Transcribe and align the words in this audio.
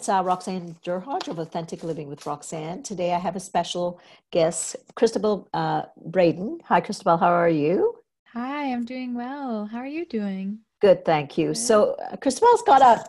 It's 0.00 0.08
uh, 0.08 0.22
Roxanne 0.24 0.76
Derhodge 0.82 1.28
of 1.28 1.38
Authentic 1.38 1.84
Living 1.84 2.08
with 2.08 2.24
Roxanne. 2.24 2.82
Today 2.82 3.12
I 3.12 3.18
have 3.18 3.36
a 3.36 3.40
special 3.40 4.00
guest, 4.30 4.74
Cristabelle 4.94 5.46
uh, 5.52 5.82
Braden. 6.06 6.60
Hi, 6.64 6.80
Cristabelle. 6.80 7.20
How 7.20 7.28
are 7.28 7.50
you? 7.50 7.98
Hi, 8.32 8.72
I'm 8.72 8.86
doing 8.86 9.12
well. 9.12 9.66
How 9.66 9.76
are 9.76 9.86
you 9.86 10.06
doing? 10.06 10.60
Good, 10.80 11.04
thank 11.04 11.36
you. 11.36 11.48
Good. 11.48 11.58
So, 11.58 11.96
uh, 11.96 12.16
Cristabelle's 12.16 12.62
got 12.62 12.80
a, 12.80 13.04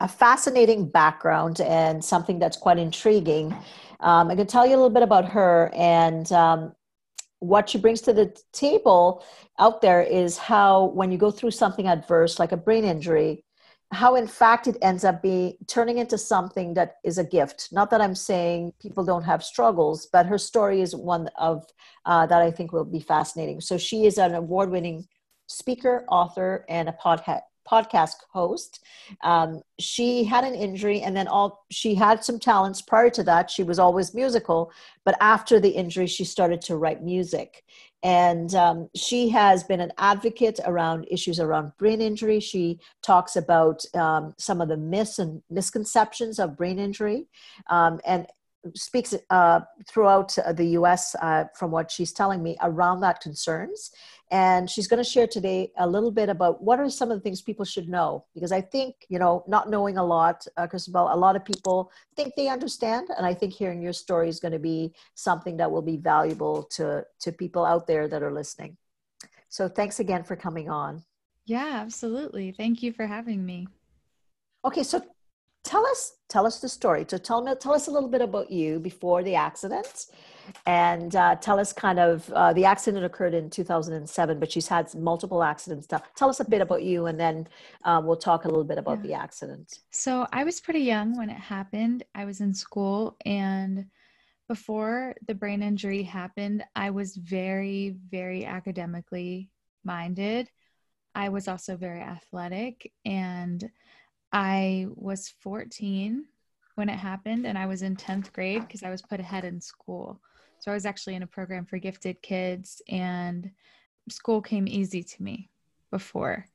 a 0.00 0.06
fascinating 0.06 0.90
background 0.90 1.62
and 1.62 2.04
something 2.04 2.38
that's 2.38 2.58
quite 2.58 2.76
intriguing. 2.76 3.56
Um, 4.00 4.30
I 4.30 4.36
can 4.36 4.46
tell 4.46 4.66
you 4.66 4.74
a 4.74 4.76
little 4.76 4.90
bit 4.90 5.02
about 5.02 5.24
her 5.30 5.72
and 5.74 6.30
um, 6.32 6.74
what 7.38 7.70
she 7.70 7.78
brings 7.78 8.02
to 8.02 8.12
the 8.12 8.36
table 8.52 9.24
out 9.58 9.80
there 9.80 10.02
is 10.02 10.36
how, 10.36 10.84
when 10.84 11.10
you 11.10 11.16
go 11.16 11.30
through 11.30 11.52
something 11.52 11.88
adverse, 11.88 12.38
like 12.38 12.52
a 12.52 12.58
brain 12.58 12.84
injury, 12.84 13.42
how 13.94 14.16
in 14.16 14.26
fact 14.26 14.66
it 14.66 14.76
ends 14.82 15.04
up 15.04 15.22
being 15.22 15.54
turning 15.66 15.98
into 15.98 16.18
something 16.18 16.74
that 16.74 16.96
is 17.04 17.18
a 17.18 17.24
gift 17.24 17.68
not 17.72 17.90
that 17.90 18.00
i'm 18.00 18.14
saying 18.14 18.72
people 18.80 19.04
don't 19.04 19.22
have 19.22 19.42
struggles 19.42 20.06
but 20.12 20.26
her 20.26 20.38
story 20.38 20.80
is 20.80 20.94
one 20.94 21.28
of 21.38 21.64
uh, 22.06 22.26
that 22.26 22.42
i 22.42 22.50
think 22.50 22.72
will 22.72 22.84
be 22.84 23.00
fascinating 23.00 23.60
so 23.60 23.78
she 23.78 24.06
is 24.06 24.18
an 24.18 24.34
award-winning 24.34 25.06
speaker 25.46 26.04
author 26.08 26.64
and 26.68 26.88
a 26.88 26.96
podcast 27.68 28.16
host. 28.30 28.84
Um, 29.22 29.62
she 29.78 30.24
had 30.24 30.44
an 30.44 30.54
injury, 30.54 31.00
and 31.00 31.16
then 31.16 31.28
all 31.28 31.64
she 31.70 31.94
had 31.94 32.24
some 32.24 32.38
talents 32.38 32.82
prior 32.82 33.10
to 33.10 33.22
that. 33.24 33.50
She 33.50 33.62
was 33.62 33.78
always 33.78 34.14
musical, 34.14 34.70
but 35.04 35.16
after 35.20 35.58
the 35.58 35.70
injury, 35.70 36.06
she 36.06 36.24
started 36.24 36.60
to 36.62 36.76
write 36.76 37.02
music. 37.02 37.64
And 38.04 38.54
um, 38.54 38.90
she 38.94 39.30
has 39.30 39.64
been 39.64 39.80
an 39.80 39.90
advocate 39.96 40.60
around 40.66 41.06
issues 41.10 41.40
around 41.40 41.72
brain 41.78 42.02
injury. 42.02 42.38
She 42.38 42.78
talks 43.02 43.34
about 43.34 43.82
um, 43.94 44.34
some 44.36 44.60
of 44.60 44.68
the 44.68 44.76
myths 44.76 45.18
and 45.18 45.42
misconceptions 45.48 46.38
of 46.38 46.56
brain 46.56 46.78
injury, 46.78 47.26
um, 47.70 48.00
and 48.06 48.26
speaks 48.74 49.14
uh, 49.30 49.60
throughout 49.88 50.36
the 50.54 50.66
US, 50.78 51.14
uh, 51.16 51.44
from 51.54 51.70
what 51.70 51.90
she's 51.90 52.12
telling 52.12 52.42
me, 52.42 52.56
around 52.62 53.00
that 53.00 53.20
concerns. 53.20 53.90
And 54.30 54.68
she's 54.68 54.88
going 54.88 55.02
to 55.02 55.08
share 55.08 55.26
today 55.26 55.70
a 55.78 55.86
little 55.86 56.10
bit 56.10 56.28
about 56.28 56.62
what 56.62 56.80
are 56.80 56.88
some 56.88 57.10
of 57.10 57.18
the 57.18 57.20
things 57.20 57.42
people 57.42 57.64
should 57.64 57.88
know. 57.88 58.24
Because 58.34 58.52
I 58.52 58.60
think, 58.60 59.06
you 59.08 59.18
know, 59.18 59.44
not 59.46 59.68
knowing 59.68 59.98
a 59.98 60.04
lot, 60.04 60.46
uh, 60.56 60.66
Cristabelle, 60.66 61.12
a 61.12 61.16
lot 61.16 61.36
of 61.36 61.44
people 61.44 61.92
think 62.16 62.34
they 62.34 62.48
understand. 62.48 63.08
And 63.16 63.26
I 63.26 63.34
think 63.34 63.52
hearing 63.52 63.82
your 63.82 63.92
story 63.92 64.28
is 64.28 64.40
going 64.40 64.52
to 64.52 64.58
be 64.58 64.92
something 65.14 65.56
that 65.58 65.70
will 65.70 65.82
be 65.82 65.98
valuable 65.98 66.64
to, 66.72 67.04
to 67.20 67.32
people 67.32 67.64
out 67.64 67.86
there 67.86 68.08
that 68.08 68.22
are 68.22 68.32
listening. 68.32 68.76
So 69.48 69.68
thanks 69.68 70.00
again 70.00 70.24
for 70.24 70.36
coming 70.36 70.68
on. 70.68 71.04
Yeah, 71.46 71.80
absolutely. 71.80 72.52
Thank 72.52 72.82
you 72.82 72.92
for 72.92 73.06
having 73.06 73.44
me. 73.44 73.68
Okay, 74.64 74.82
so 74.82 75.02
tell 75.64 75.84
us 75.86 76.12
tell 76.28 76.46
us 76.46 76.60
the 76.60 76.68
story. 76.68 77.04
So 77.08 77.18
tell 77.18 77.42
me 77.42 77.54
tell 77.60 77.72
us 77.72 77.88
a 77.88 77.90
little 77.90 78.08
bit 78.08 78.20
about 78.20 78.50
you 78.50 78.78
before 78.78 79.22
the 79.22 79.34
accident, 79.34 80.06
and 80.66 81.16
uh, 81.16 81.36
tell 81.36 81.58
us 81.58 81.72
kind 81.72 81.98
of 81.98 82.30
uh, 82.32 82.52
the 82.52 82.64
accident 82.64 83.04
occurred 83.04 83.34
in 83.34 83.50
2007, 83.50 84.38
but 84.38 84.52
she's 84.52 84.68
had 84.68 84.94
multiple 84.94 85.42
accidents. 85.42 85.86
Tell 86.16 86.28
us 86.28 86.40
a 86.40 86.48
bit 86.48 86.60
about 86.60 86.82
you, 86.82 87.06
and 87.06 87.18
then 87.18 87.48
uh, 87.84 88.00
we'll 88.04 88.16
talk 88.16 88.44
a 88.44 88.48
little 88.48 88.64
bit 88.64 88.78
about 88.78 88.98
yeah. 88.98 89.08
the 89.08 89.14
accident. 89.14 89.78
So 89.90 90.26
I 90.32 90.44
was 90.44 90.60
pretty 90.60 90.80
young 90.80 91.16
when 91.16 91.30
it 91.30 91.40
happened. 91.40 92.04
I 92.14 92.24
was 92.24 92.40
in 92.40 92.54
school, 92.54 93.16
and 93.24 93.86
before 94.48 95.14
the 95.26 95.34
brain 95.34 95.62
injury 95.62 96.02
happened, 96.02 96.62
I 96.76 96.90
was 96.90 97.16
very 97.16 97.96
very 98.10 98.44
academically 98.44 99.50
minded. 99.82 100.50
I 101.14 101.28
was 101.28 101.46
also 101.46 101.76
very 101.76 102.00
athletic 102.00 102.90
and 103.04 103.70
I 104.34 104.88
was 104.96 105.32
14 105.40 106.24
when 106.74 106.88
it 106.88 106.98
happened, 106.98 107.46
and 107.46 107.56
I 107.56 107.66
was 107.66 107.82
in 107.82 107.94
10th 107.94 108.32
grade 108.32 108.62
because 108.62 108.82
I 108.82 108.90
was 108.90 109.00
put 109.00 109.20
ahead 109.20 109.44
in 109.44 109.60
school. 109.60 110.20
So 110.58 110.72
I 110.72 110.74
was 110.74 110.84
actually 110.84 111.14
in 111.14 111.22
a 111.22 111.26
program 111.26 111.64
for 111.64 111.78
gifted 111.78 112.20
kids, 112.20 112.82
and 112.88 113.48
school 114.08 114.42
came 114.42 114.66
easy 114.66 115.04
to 115.04 115.22
me 115.22 115.50
before. 115.92 116.46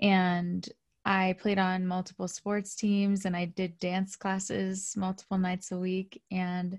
And 0.00 0.68
I 1.04 1.34
played 1.40 1.58
on 1.58 1.88
multiple 1.88 2.28
sports 2.28 2.76
teams 2.76 3.24
and 3.24 3.36
I 3.36 3.46
did 3.46 3.78
dance 3.78 4.16
classes 4.16 4.94
multiple 4.96 5.38
nights 5.38 5.72
a 5.72 5.78
week. 5.78 6.20
And 6.30 6.78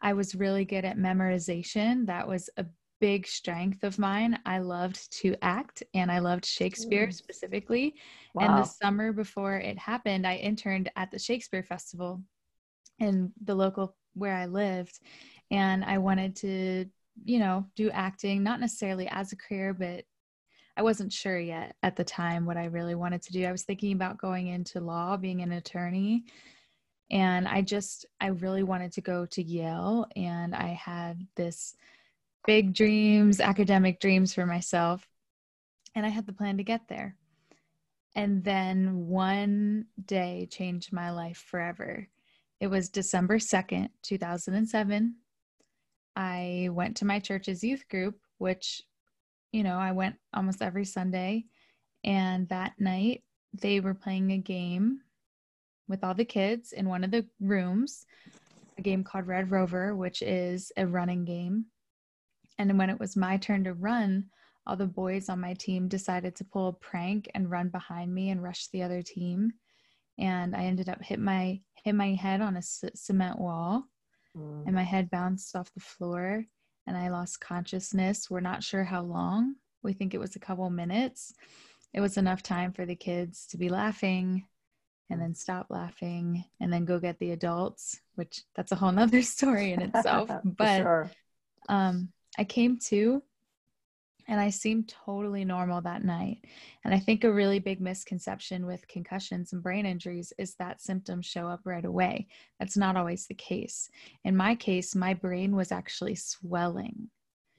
I 0.00 0.12
was 0.12 0.34
really 0.34 0.64
good 0.64 0.84
at 0.84 0.96
memorization. 0.96 2.06
That 2.06 2.26
was 2.26 2.48
a 2.56 2.64
big 3.00 3.26
strength 3.26 3.84
of 3.84 3.98
mine. 3.98 4.38
I 4.44 4.58
loved 4.58 5.12
to 5.20 5.36
act 5.42 5.82
and 5.94 6.10
I 6.10 6.18
loved 6.18 6.44
Shakespeare 6.44 7.10
specifically. 7.10 7.94
Wow. 8.34 8.44
And 8.44 8.58
the 8.58 8.68
summer 8.68 9.12
before 9.12 9.56
it 9.56 9.78
happened, 9.78 10.26
I 10.26 10.36
interned 10.36 10.90
at 10.96 11.10
the 11.10 11.18
Shakespeare 11.18 11.62
Festival 11.62 12.22
in 12.98 13.32
the 13.44 13.54
local 13.54 13.96
where 14.14 14.34
I 14.34 14.46
lived. 14.46 14.98
And 15.50 15.84
I 15.84 15.98
wanted 15.98 16.36
to, 16.36 16.86
you 17.24 17.38
know, 17.38 17.66
do 17.76 17.90
acting, 17.90 18.42
not 18.42 18.60
necessarily 18.60 19.08
as 19.08 19.32
a 19.32 19.36
career, 19.36 19.72
but 19.72 20.04
I 20.76 20.82
wasn't 20.82 21.12
sure 21.12 21.38
yet 21.38 21.74
at 21.82 21.96
the 21.96 22.04
time 22.04 22.46
what 22.46 22.56
I 22.56 22.66
really 22.66 22.94
wanted 22.94 23.22
to 23.22 23.32
do. 23.32 23.44
I 23.44 23.52
was 23.52 23.64
thinking 23.64 23.92
about 23.92 24.18
going 24.18 24.48
into 24.48 24.80
law, 24.80 25.16
being 25.16 25.40
an 25.42 25.52
attorney. 25.52 26.24
And 27.10 27.48
I 27.48 27.62
just, 27.62 28.06
I 28.20 28.28
really 28.28 28.62
wanted 28.62 28.92
to 28.92 29.00
go 29.00 29.26
to 29.26 29.42
Yale. 29.42 30.06
And 30.14 30.54
I 30.54 30.68
had 30.68 31.26
this 31.36 31.74
big 32.46 32.74
dreams, 32.74 33.40
academic 33.40 34.00
dreams 34.00 34.34
for 34.34 34.46
myself. 34.46 35.06
And 35.94 36.04
I 36.06 36.08
had 36.08 36.26
the 36.26 36.32
plan 36.32 36.56
to 36.58 36.64
get 36.64 36.88
there. 36.88 37.16
And 38.14 38.42
then 38.42 39.06
one 39.06 39.86
day 40.04 40.48
changed 40.50 40.92
my 40.92 41.10
life 41.10 41.44
forever. 41.50 42.08
It 42.60 42.66
was 42.66 42.88
December 42.88 43.38
2nd, 43.38 43.90
2007. 44.02 45.14
I 46.16 46.68
went 46.72 46.96
to 46.96 47.04
my 47.04 47.20
church's 47.20 47.62
youth 47.62 47.88
group, 47.88 48.18
which, 48.38 48.82
you 49.52 49.62
know, 49.62 49.78
I 49.78 49.92
went 49.92 50.16
almost 50.34 50.62
every 50.62 50.84
Sunday. 50.84 51.44
And 52.02 52.48
that 52.48 52.72
night, 52.78 53.22
they 53.54 53.80
were 53.80 53.94
playing 53.94 54.32
a 54.32 54.38
game 54.38 55.00
with 55.88 56.04
all 56.04 56.14
the 56.14 56.24
kids 56.24 56.72
in 56.72 56.88
one 56.88 57.04
of 57.04 57.10
the 57.10 57.26
rooms, 57.40 58.04
a 58.76 58.82
game 58.82 59.04
called 59.04 59.26
Red 59.26 59.50
Rover, 59.50 59.96
which 59.96 60.22
is 60.22 60.70
a 60.76 60.86
running 60.86 61.24
game. 61.24 61.66
And 62.58 62.76
when 62.78 62.90
it 62.90 62.98
was 62.98 63.16
my 63.16 63.36
turn 63.36 63.64
to 63.64 63.74
run, 63.74 64.26
all 64.66 64.76
the 64.76 64.86
boys 64.86 65.28
on 65.28 65.40
my 65.40 65.54
team 65.54 65.88
decided 65.88 66.36
to 66.36 66.44
pull 66.44 66.68
a 66.68 66.72
prank 66.72 67.30
and 67.34 67.50
run 67.50 67.68
behind 67.68 68.14
me 68.14 68.30
and 68.30 68.42
rush 68.42 68.68
the 68.68 68.82
other 68.82 69.02
team. 69.02 69.52
And 70.18 70.54
I 70.54 70.64
ended 70.64 70.88
up 70.88 71.02
hit 71.02 71.18
my 71.20 71.60
hit 71.84 71.94
my 71.94 72.14
head 72.14 72.40
on 72.40 72.56
a 72.56 72.62
c- 72.62 72.90
cement 72.94 73.38
wall, 73.38 73.84
mm. 74.36 74.66
and 74.66 74.74
my 74.74 74.82
head 74.82 75.10
bounced 75.10 75.54
off 75.54 75.72
the 75.72 75.80
floor, 75.80 76.44
and 76.86 76.96
I 76.96 77.08
lost 77.08 77.40
consciousness. 77.40 78.28
We're 78.28 78.40
not 78.40 78.64
sure 78.64 78.84
how 78.84 79.02
long. 79.02 79.54
We 79.82 79.92
think 79.92 80.12
it 80.12 80.20
was 80.20 80.34
a 80.34 80.40
couple 80.40 80.68
minutes. 80.70 81.32
It 81.94 82.00
was 82.00 82.16
enough 82.16 82.42
time 82.42 82.72
for 82.72 82.84
the 82.84 82.96
kids 82.96 83.46
to 83.46 83.56
be 83.56 83.68
laughing 83.68 84.44
and 85.10 85.20
then 85.20 85.34
stop 85.34 85.66
laughing 85.70 86.44
and 86.60 86.72
then 86.72 86.84
go 86.84 86.98
get 86.98 87.18
the 87.18 87.30
adults, 87.30 88.00
which 88.16 88.42
that's 88.54 88.72
a 88.72 88.76
whole 88.76 88.92
nother 88.92 89.22
story 89.22 89.72
in 89.72 89.80
itself. 89.80 90.30
but 90.44 90.78
sure. 90.78 91.10
um, 91.68 92.12
I 92.38 92.44
came 92.44 92.78
to 92.86 93.22
and 94.28 94.38
I 94.38 94.50
seemed 94.50 94.88
totally 94.88 95.44
normal 95.44 95.80
that 95.80 96.04
night. 96.04 96.44
And 96.84 96.94
I 96.94 96.98
think 96.98 97.24
a 97.24 97.32
really 97.32 97.58
big 97.58 97.80
misconception 97.80 98.66
with 98.66 98.86
concussions 98.86 99.52
and 99.52 99.62
brain 99.62 99.86
injuries 99.86 100.34
is 100.38 100.54
that 100.56 100.82
symptoms 100.82 101.24
show 101.24 101.48
up 101.48 101.60
right 101.64 101.84
away. 101.84 102.28
That's 102.60 102.76
not 102.76 102.96
always 102.96 103.26
the 103.26 103.34
case. 103.34 103.88
In 104.24 104.36
my 104.36 104.54
case, 104.54 104.94
my 104.94 105.14
brain 105.14 105.56
was 105.56 105.72
actually 105.72 106.14
swelling. 106.14 107.08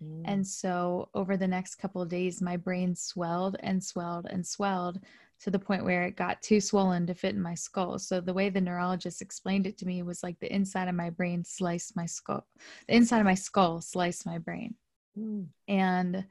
Mm. 0.03 0.21
And 0.25 0.47
so 0.47 1.09
over 1.15 1.37
the 1.37 1.47
next 1.47 1.75
couple 1.75 2.03
of 2.03 2.09
days, 2.09 2.39
my 2.39 2.55
brain 2.55 2.95
swelled 2.95 3.57
and 3.61 3.83
swelled 3.83 4.27
and 4.29 4.45
swelled 4.45 4.99
to 5.41 5.49
the 5.49 5.59
point 5.59 5.85
where 5.85 6.03
it 6.03 6.15
got 6.15 6.41
too 6.41 6.59
swollen 6.59 7.07
to 7.07 7.13
fit 7.13 7.35
in 7.35 7.41
my 7.41 7.53
skull. 7.53 7.97
So 7.99 8.19
the 8.19 8.33
way 8.33 8.49
the 8.49 8.61
neurologist 8.61 9.21
explained 9.21 9.67
it 9.67 9.77
to 9.79 9.85
me 9.85 10.01
was 10.03 10.21
like 10.21 10.39
the 10.39 10.53
inside 10.53 10.87
of 10.87 10.95
my 10.95 11.09
brain 11.09 11.43
sliced 11.43 11.95
my 11.95 12.05
skull. 12.05 12.45
The 12.87 12.95
inside 12.95 13.19
of 13.19 13.25
my 13.25 13.35
skull 13.35 13.81
sliced 13.81 14.25
my 14.25 14.37
brain. 14.37 14.75
Mm. 15.17 15.47
And 15.67 16.25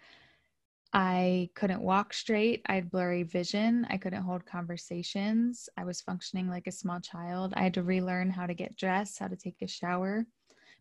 I 0.93 1.50
couldn't 1.55 1.82
walk 1.82 2.14
straight. 2.14 2.62
I 2.66 2.76
had 2.76 2.90
blurry 2.90 3.22
vision. 3.22 3.87
I 3.90 3.99
couldn't 3.99 4.22
hold 4.22 4.46
conversations. 4.46 5.69
I 5.76 5.84
was 5.84 6.00
functioning 6.00 6.49
like 6.49 6.66
a 6.66 6.72
small 6.72 7.00
child. 7.00 7.52
I 7.56 7.62
had 7.62 7.75
to 7.75 7.82
relearn 7.82 8.31
how 8.31 8.46
to 8.46 8.55
get 8.55 8.76
dressed, 8.76 9.19
how 9.19 9.28
to 9.28 9.37
take 9.37 9.60
a 9.60 9.69
shower. 9.69 10.25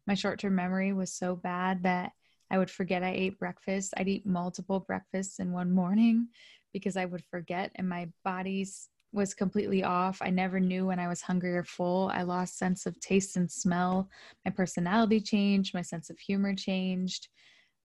My 0.06 0.13
short 0.13 0.39
term 0.39 0.56
memory 0.56 0.94
was 0.94 1.12
so 1.12 1.35
bad 1.35 1.83
that 1.83 2.13
I 2.50 2.58
would 2.58 2.72
forget 2.72 3.04
I 3.04 3.12
ate 3.12 3.40
breakfast. 3.40 3.94
I'd 3.98 4.08
eat 4.08 4.26
multiple 4.26 4.80
breakfasts 4.80 5.40
in 5.40 5.52
one 5.52 5.72
morning 5.72 6.28
because 6.74 6.98
I 6.98 7.06
would 7.06 7.24
forget, 7.26 7.72
and 7.76 7.88
my 7.88 8.08
body's 8.24 8.90
was 9.14 9.34
completely 9.34 9.84
off. 9.84 10.22
I 10.22 10.30
never 10.30 10.60
knew 10.60 10.86
when 10.86 11.00
I 11.00 11.08
was 11.08 11.22
hungry 11.22 11.56
or 11.56 11.64
full. 11.64 12.10
I 12.14 12.24
lost 12.24 12.58
sense 12.58 12.86
of 12.86 13.00
taste 13.00 13.38
and 13.38 13.50
smell. 13.50 14.10
My 14.46 14.52
personality 14.52 15.20
changed. 15.22 15.74
My 15.74 15.82
sense 15.82 16.10
of 16.10 16.20
humor 16.20 16.54
changed. 16.54 17.30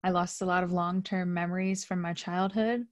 I 0.02 0.10
lost 0.10 0.40
a 0.40 0.46
lot 0.46 0.64
of 0.64 0.72
long-term 0.72 1.32
memories 1.32 1.84
from 1.84 2.00
my 2.00 2.14
childhood. 2.14 2.86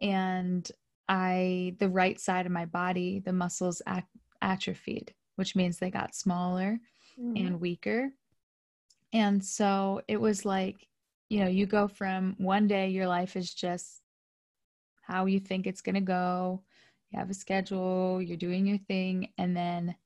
And 0.00 0.70
I, 1.08 1.74
the 1.78 1.88
right 1.88 2.20
side 2.20 2.46
of 2.46 2.52
my 2.52 2.66
body, 2.66 3.20
the 3.20 3.32
muscles 3.32 3.82
at- 3.86 4.06
atrophied, 4.42 5.12
which 5.36 5.56
means 5.56 5.78
they 5.78 5.90
got 5.90 6.14
smaller 6.14 6.78
mm. 7.18 7.40
and 7.46 7.60
weaker. 7.60 8.10
And 9.12 9.44
so 9.44 10.02
it 10.08 10.20
was 10.20 10.44
like, 10.44 10.86
you 11.28 11.40
know, 11.40 11.48
you 11.48 11.66
go 11.66 11.88
from 11.88 12.34
one 12.38 12.66
day 12.66 12.88
your 12.88 13.06
life 13.06 13.36
is 13.36 13.52
just 13.52 14.00
how 15.02 15.26
you 15.26 15.40
think 15.40 15.66
it's 15.66 15.82
going 15.82 15.94
to 15.96 16.00
go 16.00 16.62
you 17.10 17.18
have 17.18 17.30
a 17.30 17.34
schedule, 17.34 18.22
you're 18.22 18.36
doing 18.36 18.66
your 18.66 18.78
thing, 18.78 19.30
and 19.36 19.56
then 19.56 19.96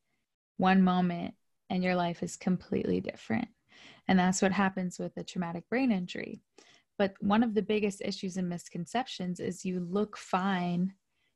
one 0.57 0.81
moment 0.81 1.35
and 1.69 1.83
your 1.83 1.95
life 1.95 2.23
is 2.23 2.35
completely 2.35 2.99
different. 2.99 3.47
And 4.07 4.17
that's 4.17 4.41
what 4.41 4.51
happens 4.51 4.97
with 4.99 5.15
a 5.17 5.23
traumatic 5.23 5.67
brain 5.69 5.91
injury. 5.91 6.41
But 6.97 7.13
one 7.19 7.43
of 7.43 7.53
the 7.53 7.61
biggest 7.61 8.01
issues 8.03 8.37
and 8.37 8.47
misconceptions 8.47 9.39
is 9.39 9.65
you 9.65 9.79
look 9.79 10.17
fine. 10.17 10.93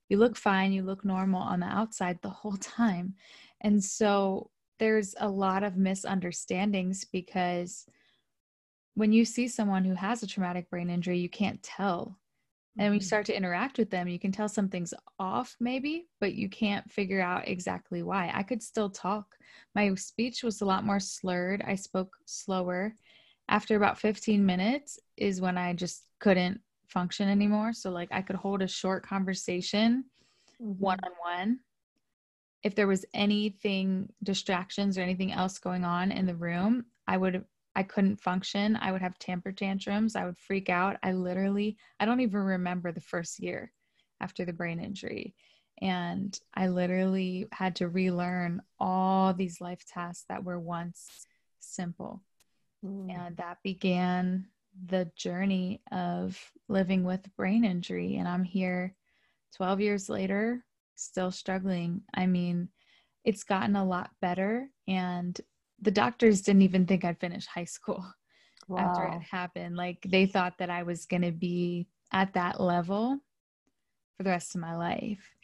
You 0.08 0.18
look 0.18 0.38
fine, 0.38 0.72
you 0.72 0.84
look 0.84 1.06
normal 1.06 1.42
on 1.42 1.60
the 1.60 1.68
outside 1.68 2.20
the 2.22 2.30
whole 2.30 2.58
time. 2.58 3.16
And 3.62 3.84
so 3.84 4.50
there's 4.80 5.16
a 5.20 5.30
lot 5.30 5.64
of 5.64 5.78
misunderstandings 5.78 7.06
because 7.06 7.86
when 8.96 9.14
you 9.14 9.26
see 9.26 9.48
someone 9.48 9.86
who 9.86 9.94
has 9.94 10.24
a 10.24 10.28
traumatic 10.28 10.70
brain 10.70 10.90
injury, 10.90 11.20
you 11.20 11.30
can't 11.30 11.62
tell 11.62 12.18
and 12.80 12.86
when 12.86 12.94
you 12.94 13.00
mm-hmm. 13.02 13.08
start 13.08 13.26
to 13.26 13.36
interact 13.36 13.78
with 13.78 13.90
them, 13.90 14.08
you 14.08 14.18
can 14.18 14.32
tell 14.32 14.48
something's 14.48 14.94
off, 15.20 15.54
maybe, 15.60 16.08
but 16.22 16.36
you 16.36 16.48
can't 16.48 16.90
figure 16.90 17.20
out 17.20 17.46
exactly 17.46 18.04
why. 18.04 18.32
I 18.34 18.42
could 18.42 18.64
still 18.64 18.90
talk. 18.90 19.36
My 19.76 19.94
speech 19.96 20.44
was 20.44 20.62
a 20.62 20.66
lot 20.66 20.86
more 20.86 21.02
slurred. 21.02 21.62
I 21.68 21.76
spoke 21.76 22.16
slower. 22.26 22.96
After 23.50 23.76
about 23.76 24.00
15 24.00 24.46
minutes, 24.46 24.98
is 25.18 25.42
when 25.42 25.58
I 25.58 25.74
just 25.74 26.04
couldn't 26.20 26.62
function 26.88 27.28
anymore. 27.28 27.74
So, 27.74 27.92
like, 27.92 28.10
I 28.12 28.22
could 28.22 28.38
hold 28.38 28.62
a 28.62 28.68
short 28.68 29.06
conversation 29.06 30.06
one 30.60 31.00
on 31.04 31.12
one. 31.22 31.60
If 32.64 32.76
there 32.76 32.88
was 32.88 33.06
anything, 33.14 34.12
distractions 34.24 34.98
or 34.98 35.02
anything 35.02 35.32
else 35.32 35.60
going 35.60 35.86
on 35.86 36.12
in 36.12 36.26
the 36.26 36.36
room, 36.36 36.86
I 37.08 37.18
would 37.18 37.46
I 37.76 37.84
couldn't 37.84 38.20
function. 38.20 38.76
I 38.76 38.92
would 38.92 39.02
have 39.02 39.18
temper 39.20 39.52
tantrums. 39.52 40.16
I 40.16 40.26
would 40.26 40.38
freak 40.38 40.70
out. 40.70 40.98
I 41.02 41.14
literally, 41.14 41.78
I 42.00 42.06
don't 42.06 42.20
even 42.20 42.42
remember 42.42 42.92
the 42.92 43.00
first 43.00 43.40
year 43.40 43.72
after 44.20 44.44
the 44.44 44.52
brain 44.54 44.80
injury. 44.80 45.34
And 45.82 46.38
I 46.54 46.68
literally 46.68 47.48
had 47.54 47.78
to 47.78 47.88
relearn 47.88 48.62
all 48.80 49.34
these 49.34 49.62
life 49.62 49.86
tasks 49.86 50.26
that 50.28 50.44
were 50.44 50.60
once 50.60 51.26
simple. 51.60 52.22
Mm. 52.84 53.12
And 53.12 53.38
that 53.38 53.60
began 53.64 54.48
the 54.88 55.10
journey 55.16 55.82
of 55.92 56.38
living 56.68 57.04
with 57.04 57.34
brain 57.38 57.64
injury. 57.64 58.18
And 58.18 58.28
I'm 58.28 58.44
here 58.44 58.94
12 59.56 59.80
years 59.80 60.10
later, 60.10 60.66
still 61.04 61.32
struggling. 61.32 62.02
I 62.14 62.26
mean, 62.26 62.70
it's 63.24 63.44
gotten 63.44 63.76
a 63.76 63.86
lot 63.86 64.12
better. 64.22 64.70
And 64.88 65.40
the 65.82 65.92
doctors 65.92 66.42
didn't 66.42 66.64
even 66.64 66.86
think 66.86 67.04
I'd 67.04 67.20
finish 67.20 67.46
high 67.46 67.66
school 67.66 68.06
wow. 68.68 68.78
after 68.80 69.18
it 69.18 69.24
happened. 69.24 69.76
Like 69.76 70.00
they 70.06 70.26
thought 70.26 70.58
that 70.60 70.70
I 70.70 70.84
was 70.84 71.06
going 71.06 71.24
to 71.24 71.32
be 71.32 71.88
at 72.12 72.34
that 72.34 72.60
level 72.60 73.20
for 74.18 74.24
the 74.24 74.30
rest 74.30 74.56
of 74.56 74.62
my 74.62 74.76
life. 74.76 75.36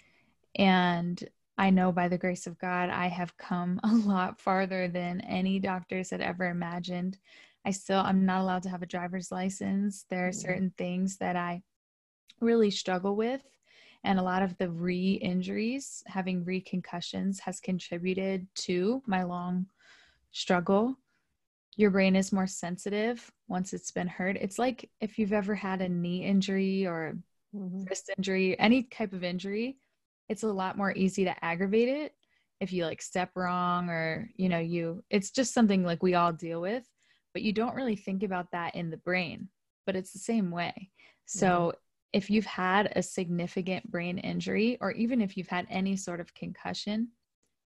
And 0.55 1.21
I 1.57 1.69
know 1.69 1.91
by 1.91 2.07
the 2.07 2.17
grace 2.17 2.47
of 2.47 2.57
God, 2.57 2.89
I 2.89 3.07
have 3.07 3.37
come 3.37 3.79
a 3.83 3.93
lot 3.93 4.39
farther 4.39 4.87
than 4.87 5.21
any 5.21 5.59
doctors 5.59 6.09
had 6.09 6.21
ever 6.21 6.45
imagined. 6.45 7.17
I 7.65 7.71
still, 7.71 7.99
I'm 7.99 8.25
not 8.25 8.41
allowed 8.41 8.63
to 8.63 8.69
have 8.69 8.83
a 8.83 8.87
driver's 8.87 9.31
license. 9.31 10.05
There 10.09 10.27
are 10.27 10.29
mm-hmm. 10.29 10.39
certain 10.39 10.73
things 10.77 11.17
that 11.17 11.35
I 11.35 11.63
really 12.39 12.69
struggle 12.69 13.15
with. 13.15 13.41
And 14.05 14.19
a 14.19 14.23
lot 14.23 14.43
of 14.43 14.57
the 14.57 14.69
re 14.69 15.13
injuries, 15.13 16.03
having 16.05 16.45
re 16.45 16.61
concussions, 16.61 17.39
has 17.39 17.59
contributed 17.59 18.47
to 18.55 19.01
my 19.07 19.23
long 19.23 19.65
struggle, 20.31 20.97
your 21.75 21.91
brain 21.91 22.15
is 22.15 22.31
more 22.31 22.47
sensitive 22.47 23.31
once 23.47 23.73
it's 23.73 23.91
been 23.91 24.07
hurt. 24.07 24.37
It's 24.39 24.59
like 24.59 24.89
if 25.01 25.17
you've 25.17 25.33
ever 25.33 25.55
had 25.55 25.81
a 25.81 25.89
knee 25.89 26.23
injury 26.23 26.85
or 26.85 27.17
mm-hmm. 27.53 27.83
wrist 27.83 28.09
injury, 28.17 28.57
any 28.59 28.83
type 28.83 29.13
of 29.13 29.23
injury, 29.23 29.77
it's 30.29 30.43
a 30.43 30.47
lot 30.47 30.77
more 30.77 30.93
easy 30.95 31.25
to 31.25 31.45
aggravate 31.45 31.89
it 31.89 32.13
if 32.61 32.71
you 32.71 32.85
like 32.85 33.01
step 33.01 33.31
wrong 33.35 33.89
or, 33.89 34.29
you 34.37 34.47
know, 34.47 34.59
you, 34.59 35.03
it's 35.09 35.31
just 35.31 35.53
something 35.53 35.83
like 35.83 36.01
we 36.01 36.15
all 36.15 36.31
deal 36.31 36.61
with, 36.61 36.83
but 37.33 37.41
you 37.41 37.51
don't 37.51 37.75
really 37.75 37.97
think 37.97 38.23
about 38.23 38.51
that 38.51 38.75
in 38.75 38.89
the 38.89 38.97
brain, 38.97 39.49
but 39.85 39.95
it's 39.95 40.13
the 40.13 40.19
same 40.19 40.51
way. 40.51 40.91
So. 41.25 41.73
If 42.15 42.29
you've 42.29 42.45
had 42.45 42.93
a 42.95 43.03
significant 43.03 43.91
brain 43.91 44.17
injury, 44.17 44.77
or 44.79 44.91
even 44.93 45.19
if 45.19 45.35
you've 45.35 45.49
had 45.49 45.67
any 45.69 45.97
sort 45.97 46.21
of 46.21 46.33
concussion, 46.33 47.09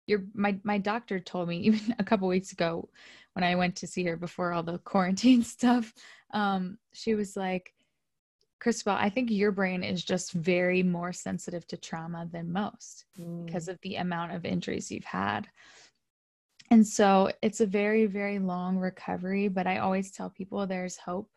your 0.06 0.24
my 0.34 0.60
my 0.64 0.76
doctor 0.76 1.18
told 1.18 1.48
me 1.48 1.56
even 1.68 1.96
a 1.98 2.04
couple 2.04 2.28
weeks 2.28 2.52
ago 2.52 2.90
when 3.32 3.42
I 3.42 3.54
went 3.54 3.76
to 3.76 3.86
see 3.86 4.04
her 4.04 4.16
before 4.18 4.52
all 4.52 4.62
the 4.62 4.78
quarantine 4.92 5.42
stuff. 5.42 5.94
Um, 6.34 6.76
she 6.92 7.14
was 7.14 7.36
like, 7.36 7.72
Cristabelle, 8.62 8.98
I 8.98 9.08
think 9.08 9.30
your 9.30 9.50
brain 9.50 9.82
is 9.82 10.04
just 10.04 10.32
very 10.32 10.82
more 10.82 11.14
sensitive 11.14 11.66
to 11.68 11.78
trauma 11.78 12.28
than 12.30 12.52
most 12.52 13.06
mm. 13.18 13.46
because 13.46 13.68
of 13.68 13.78
the 13.80 13.96
amount 13.96 14.32
of 14.32 14.44
injuries 14.44 14.90
you've 14.90 15.04
had. 15.04 15.48
And 16.70 16.86
so 16.86 17.30
it's 17.42 17.60
a 17.60 17.66
very, 17.66 18.06
very 18.06 18.38
long 18.38 18.78
recovery, 18.78 19.48
but 19.48 19.66
I 19.66 19.78
always 19.78 20.10
tell 20.10 20.28
people 20.28 20.66
there's 20.66 20.98
hope. 20.98 21.30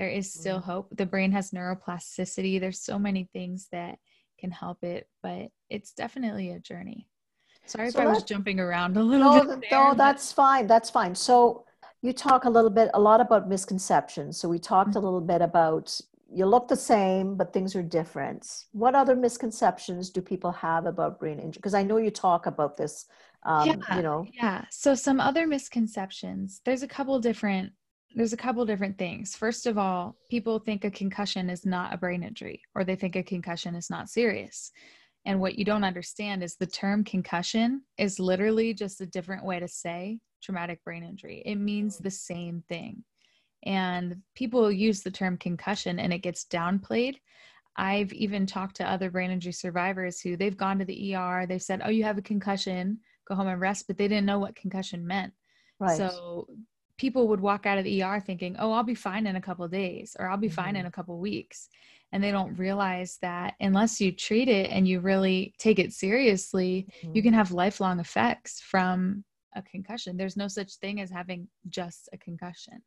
There 0.00 0.08
is 0.08 0.32
still 0.32 0.60
mm. 0.60 0.64
hope. 0.64 0.96
The 0.96 1.04
brain 1.04 1.30
has 1.32 1.50
neuroplasticity. 1.50 2.58
There's 2.58 2.80
so 2.80 2.98
many 2.98 3.28
things 3.34 3.68
that 3.70 3.98
can 4.38 4.50
help 4.50 4.82
it, 4.82 5.06
but 5.22 5.48
it's 5.68 5.92
definitely 5.92 6.52
a 6.52 6.58
journey. 6.58 7.06
Sorry 7.66 7.90
so 7.90 8.00
if 8.00 8.06
I 8.06 8.10
was 8.10 8.22
jumping 8.22 8.58
around 8.58 8.96
a 8.96 9.02
little 9.02 9.34
no, 9.34 9.44
bit. 9.44 9.66
There, 9.68 9.78
no, 9.78 9.92
that's 9.92 10.32
fine. 10.32 10.66
That's 10.66 10.88
fine. 10.88 11.14
So 11.14 11.66
you 12.00 12.14
talk 12.14 12.46
a 12.46 12.48
little 12.48 12.70
bit, 12.70 12.88
a 12.94 12.98
lot 12.98 13.20
about 13.20 13.46
misconceptions. 13.46 14.38
So 14.38 14.48
we 14.48 14.58
talked 14.58 14.92
mm-hmm. 14.92 15.00
a 15.00 15.02
little 15.02 15.20
bit 15.20 15.42
about 15.42 16.00
you 16.32 16.46
look 16.46 16.66
the 16.66 16.76
same, 16.76 17.34
but 17.34 17.52
things 17.52 17.76
are 17.76 17.82
different. 17.82 18.48
What 18.72 18.94
other 18.94 19.14
misconceptions 19.14 20.08
do 20.08 20.22
people 20.22 20.52
have 20.52 20.86
about 20.86 21.20
brain 21.20 21.38
injury? 21.38 21.58
Because 21.58 21.74
I 21.74 21.82
know 21.82 21.98
you 21.98 22.10
talk 22.10 22.46
about 22.46 22.74
this. 22.78 23.04
Um, 23.42 23.66
yeah, 23.68 23.96
you 23.96 24.02
know. 24.02 24.26
Yeah. 24.32 24.64
So 24.70 24.94
some 24.94 25.20
other 25.20 25.46
misconceptions. 25.46 26.62
There's 26.64 26.82
a 26.82 26.88
couple 26.88 27.20
different. 27.20 27.72
There's 28.14 28.32
a 28.32 28.38
couple 28.38 28.64
different 28.66 28.98
things. 28.98 29.36
First 29.36 29.66
of 29.66 29.78
all, 29.78 30.16
people 30.30 30.58
think 30.58 30.84
a 30.84 30.90
concussion 30.90 31.48
is 31.48 31.64
not 31.64 31.94
a 31.94 31.98
brain 31.98 32.22
injury, 32.22 32.62
or 32.74 32.84
they 32.84 32.96
think 32.96 33.16
a 33.16 33.22
concussion 33.22 33.74
is 33.74 33.88
not 33.88 34.08
serious. 34.08 34.72
And 35.24 35.40
what 35.40 35.58
you 35.58 35.64
don't 35.64 35.84
understand 35.84 36.42
is 36.42 36.56
the 36.56 36.66
term 36.66 37.04
concussion 37.04 37.82
is 37.98 38.18
literally 38.18 38.74
just 38.74 39.00
a 39.00 39.06
different 39.06 39.44
way 39.44 39.60
to 39.60 39.68
say 39.68 40.18
traumatic 40.42 40.82
brain 40.84 41.04
injury. 41.04 41.42
It 41.44 41.56
means 41.56 41.98
the 41.98 42.10
same 42.10 42.64
thing. 42.68 43.04
And 43.64 44.22
people 44.34 44.72
use 44.72 45.02
the 45.02 45.10
term 45.10 45.36
concussion 45.36 45.98
and 45.98 46.12
it 46.12 46.20
gets 46.20 46.46
downplayed. 46.46 47.16
I've 47.76 48.12
even 48.12 48.46
talked 48.46 48.76
to 48.76 48.90
other 48.90 49.10
brain 49.10 49.30
injury 49.30 49.52
survivors 49.52 50.20
who 50.20 50.36
they've 50.36 50.56
gone 50.56 50.78
to 50.78 50.84
the 50.84 51.14
ER, 51.14 51.46
they've 51.46 51.62
said, 51.62 51.82
Oh, 51.84 51.90
you 51.90 52.04
have 52.04 52.18
a 52.18 52.22
concussion, 52.22 52.98
go 53.28 53.34
home 53.34 53.46
and 53.46 53.60
rest, 53.60 53.86
but 53.86 53.98
they 53.98 54.08
didn't 54.08 54.26
know 54.26 54.38
what 54.38 54.56
concussion 54.56 55.06
meant. 55.06 55.32
Right. 55.78 55.96
So 55.96 56.46
people 57.00 57.28
would 57.28 57.40
walk 57.40 57.64
out 57.64 57.78
of 57.78 57.84
the 57.84 58.02
ER 58.02 58.20
thinking, 58.20 58.54
Oh, 58.58 58.72
I'll 58.72 58.82
be 58.84 58.94
fine 58.94 59.26
in 59.26 59.36
a 59.36 59.40
couple 59.40 59.66
days 59.68 60.14
or 60.18 60.28
I'll 60.28 60.36
be 60.36 60.48
mm-hmm. 60.48 60.54
fine 60.54 60.76
in 60.76 60.84
a 60.84 60.90
couple 60.90 61.18
weeks 61.18 61.70
and 62.12 62.22
they 62.22 62.30
don't 62.30 62.58
realize 62.58 63.16
that 63.22 63.54
unless 63.58 64.02
you 64.02 64.12
treat 64.12 64.48
it 64.48 64.70
and 64.70 64.86
you 64.86 65.00
really 65.00 65.54
take 65.58 65.78
it 65.78 65.94
seriously 65.94 66.86
mm-hmm. 67.02 67.16
you 67.16 67.22
can 67.22 67.32
have 67.32 67.52
lifelong 67.52 68.00
effects 68.00 68.60
from 68.60 69.24
a 69.56 69.62
concussion 69.62 70.16
there's 70.16 70.36
no 70.36 70.46
such 70.46 70.74
thing 70.74 71.00
as 71.00 71.10
having 71.10 71.48
just 71.70 72.08
a 72.12 72.18
concussion 72.18 72.82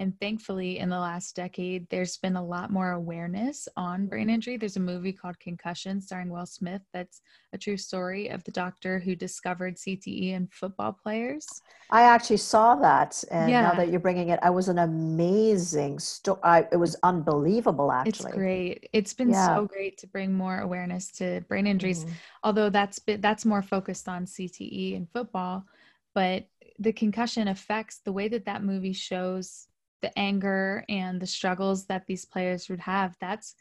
And 0.00 0.18
thankfully, 0.18 0.78
in 0.78 0.88
the 0.88 0.98
last 0.98 1.36
decade, 1.36 1.86
there's 1.90 2.16
been 2.16 2.36
a 2.36 2.42
lot 2.42 2.70
more 2.70 2.92
awareness 2.92 3.68
on 3.76 4.06
brain 4.06 4.30
injury. 4.30 4.56
There's 4.56 4.78
a 4.78 4.80
movie 4.80 5.12
called 5.12 5.38
Concussion 5.40 6.00
starring 6.00 6.30
Will 6.30 6.46
Smith 6.46 6.80
that's 6.94 7.20
a 7.52 7.58
true 7.58 7.76
story 7.76 8.28
of 8.28 8.42
the 8.44 8.50
doctor 8.50 8.98
who 8.98 9.14
discovered 9.14 9.76
CTE 9.76 10.32
in 10.32 10.48
football 10.50 10.96
players. 11.02 11.46
I 11.90 12.04
actually 12.04 12.38
saw 12.38 12.76
that. 12.76 13.22
And 13.30 13.50
yeah. 13.50 13.60
now 13.60 13.74
that 13.74 13.90
you're 13.90 14.00
bringing 14.00 14.30
it, 14.30 14.40
I 14.42 14.48
was 14.48 14.68
an 14.68 14.78
amazing 14.78 15.98
story. 15.98 16.40
It 16.72 16.78
was 16.78 16.96
unbelievable, 17.02 17.92
actually. 17.92 18.30
It's 18.30 18.38
great. 18.38 18.88
It's 18.94 19.12
been 19.12 19.28
yeah. 19.28 19.54
so 19.54 19.66
great 19.66 19.98
to 19.98 20.06
bring 20.06 20.32
more 20.32 20.60
awareness 20.60 21.12
to 21.18 21.42
brain 21.42 21.66
injuries, 21.66 22.06
mm-hmm. 22.06 22.14
although 22.42 22.70
that's, 22.70 23.00
been, 23.00 23.20
that's 23.20 23.44
more 23.44 23.60
focused 23.60 24.08
on 24.08 24.24
CTE 24.24 24.94
in 24.94 25.06
football. 25.12 25.66
But 26.14 26.46
the 26.78 26.94
concussion 26.94 27.48
affects 27.48 28.00
the 28.02 28.12
way 28.12 28.28
that 28.28 28.46
that 28.46 28.64
movie 28.64 28.94
shows 28.94 29.66
the 30.02 30.16
anger 30.18 30.84
and 30.88 31.20
the 31.20 31.26
struggles 31.26 31.86
that 31.86 32.06
these 32.06 32.24
players 32.24 32.68
would 32.68 32.80
have 32.80 33.16
that's 33.20 33.54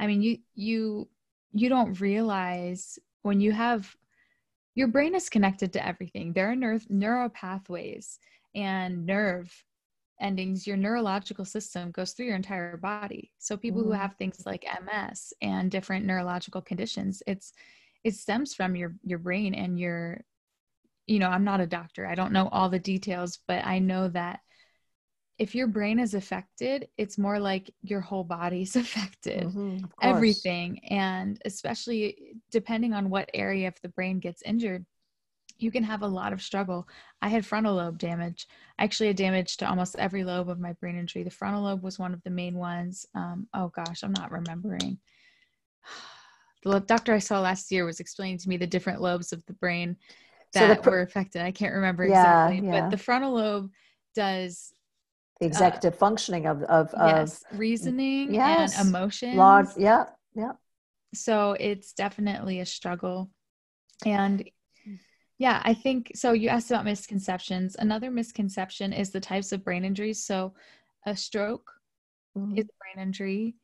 i 0.00 0.06
mean 0.06 0.22
you 0.22 0.38
you 0.54 1.08
you 1.52 1.68
don't 1.68 2.00
realize 2.00 2.98
when 3.22 3.40
you 3.40 3.52
have 3.52 3.94
your 4.74 4.88
brain 4.88 5.14
is 5.14 5.28
connected 5.28 5.72
to 5.72 5.86
everything 5.86 6.32
there 6.32 6.50
are 6.50 6.56
neuro, 6.56 6.80
neural 6.88 7.28
pathways 7.28 8.18
and 8.54 9.06
nerve 9.06 9.52
endings 10.20 10.66
your 10.66 10.76
neurological 10.76 11.44
system 11.44 11.90
goes 11.90 12.12
through 12.12 12.26
your 12.26 12.36
entire 12.36 12.76
body 12.76 13.30
so 13.38 13.56
people 13.56 13.80
mm. 13.80 13.84
who 13.84 13.90
mm-hmm. 13.90 14.00
have 14.00 14.14
things 14.16 14.42
like 14.46 14.64
ms 14.84 15.32
and 15.42 15.70
different 15.70 16.04
neurological 16.04 16.60
conditions 16.60 17.22
it's 17.26 17.52
it 18.04 18.14
stems 18.14 18.54
from 18.54 18.76
your 18.76 18.94
your 19.02 19.18
brain 19.18 19.54
and 19.54 19.78
your 19.78 20.20
you 21.06 21.18
know 21.18 21.28
i'm 21.28 21.44
not 21.44 21.60
a 21.60 21.66
doctor 21.66 22.06
i 22.06 22.14
don't 22.14 22.32
know 22.32 22.48
all 22.52 22.68
the 22.68 22.78
details 22.78 23.40
but 23.48 23.64
i 23.66 23.78
know 23.78 24.08
that 24.08 24.40
if 25.38 25.54
your 25.54 25.66
brain 25.66 25.98
is 25.98 26.14
affected, 26.14 26.88
it's 26.96 27.18
more 27.18 27.38
like 27.38 27.72
your 27.82 28.00
whole 28.00 28.24
body's 28.24 28.76
affected, 28.76 29.44
mm-hmm, 29.44 29.84
everything. 30.00 30.78
And 30.90 31.40
especially 31.44 32.36
depending 32.50 32.92
on 32.92 33.10
what 33.10 33.30
area 33.34 33.68
of 33.68 33.74
the 33.82 33.88
brain 33.88 34.20
gets 34.20 34.42
injured, 34.42 34.86
you 35.58 35.70
can 35.70 35.84
have 35.84 36.02
a 36.02 36.06
lot 36.06 36.32
of 36.32 36.42
struggle. 36.42 36.88
I 37.22 37.28
had 37.28 37.46
frontal 37.46 37.76
lobe 37.76 37.98
damage. 37.98 38.46
I 38.78 38.84
actually 38.84 39.08
had 39.08 39.16
damage 39.16 39.56
to 39.58 39.68
almost 39.68 39.96
every 39.98 40.24
lobe 40.24 40.50
of 40.50 40.60
my 40.60 40.72
brain 40.74 40.98
injury. 40.98 41.22
The 41.22 41.30
frontal 41.30 41.62
lobe 41.62 41.82
was 41.82 41.98
one 41.98 42.12
of 42.12 42.22
the 42.22 42.30
main 42.30 42.56
ones. 42.56 43.06
Um, 43.14 43.46
oh 43.54 43.68
gosh, 43.68 44.02
I'm 44.02 44.12
not 44.12 44.32
remembering. 44.32 44.98
The 46.66 46.80
doctor 46.80 47.12
I 47.12 47.18
saw 47.18 47.40
last 47.40 47.70
year 47.70 47.84
was 47.84 48.00
explaining 48.00 48.38
to 48.38 48.48
me 48.48 48.56
the 48.56 48.66
different 48.66 49.02
lobes 49.02 49.34
of 49.34 49.44
the 49.44 49.52
brain 49.52 49.98
that 50.54 50.60
so 50.60 50.68
the 50.68 50.80
pr- 50.80 50.90
were 50.92 51.02
affected. 51.02 51.42
I 51.42 51.50
can't 51.50 51.74
remember 51.74 52.06
yeah, 52.06 52.46
exactly, 52.46 52.66
yeah. 52.66 52.80
but 52.80 52.90
the 52.90 52.96
frontal 52.96 53.34
lobe 53.34 53.70
does 54.14 54.72
the 55.40 55.46
uh, 55.46 55.48
executive 55.48 55.94
uh, 55.94 55.96
functioning 55.96 56.46
of 56.46 56.62
of, 56.64 56.90
yes, 56.96 57.44
of 57.50 57.58
reasoning 57.58 58.34
yes, 58.34 58.78
and 58.78 58.88
emotions. 58.88 59.36
Large, 59.36 59.68
yeah, 59.76 60.06
yeah. 60.34 60.52
So 61.14 61.52
it's 61.58 61.92
definitely 61.92 62.60
a 62.60 62.66
struggle, 62.66 63.30
and 64.04 64.48
yeah, 65.38 65.60
I 65.64 65.74
think 65.74 66.12
so. 66.14 66.32
You 66.32 66.48
asked 66.48 66.70
about 66.70 66.84
misconceptions. 66.84 67.76
Another 67.78 68.10
misconception 68.10 68.92
is 68.92 69.10
the 69.10 69.20
types 69.20 69.52
of 69.52 69.64
brain 69.64 69.84
injuries. 69.84 70.24
So, 70.24 70.54
a 71.06 71.16
stroke 71.16 71.70
mm-hmm. 72.36 72.56
is 72.56 72.64
a 72.64 72.94
brain 72.94 73.06
injury. 73.06 73.56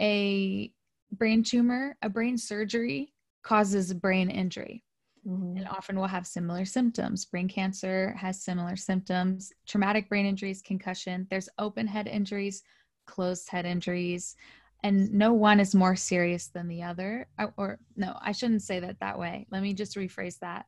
A 0.00 0.72
brain 1.10 1.42
tumor, 1.42 1.96
a 2.02 2.08
brain 2.08 2.38
surgery 2.38 3.12
causes 3.42 3.92
brain 3.92 4.30
injury 4.30 4.84
mm-hmm. 5.28 5.56
and 5.56 5.68
often 5.68 5.98
will 5.98 6.06
have 6.06 6.26
similar 6.26 6.64
symptoms. 6.64 7.24
Brain 7.24 7.48
cancer 7.48 8.14
has 8.18 8.42
similar 8.42 8.76
symptoms, 8.76 9.52
traumatic 9.66 10.08
brain 10.08 10.26
injuries, 10.26 10.62
concussion. 10.62 11.26
There's 11.30 11.48
open 11.58 11.86
head 11.86 12.06
injuries, 12.06 12.62
closed 13.06 13.48
head 13.48 13.66
injuries, 13.66 14.36
and 14.82 15.12
no 15.12 15.32
one 15.32 15.60
is 15.60 15.74
more 15.74 15.96
serious 15.96 16.48
than 16.48 16.68
the 16.68 16.82
other. 16.82 17.28
Or, 17.38 17.52
or 17.56 17.78
no, 17.96 18.16
I 18.20 18.32
shouldn't 18.32 18.62
say 18.62 18.80
that 18.80 19.00
that 19.00 19.18
way. 19.18 19.46
Let 19.50 19.62
me 19.62 19.74
just 19.74 19.96
rephrase 19.96 20.38
that. 20.38 20.66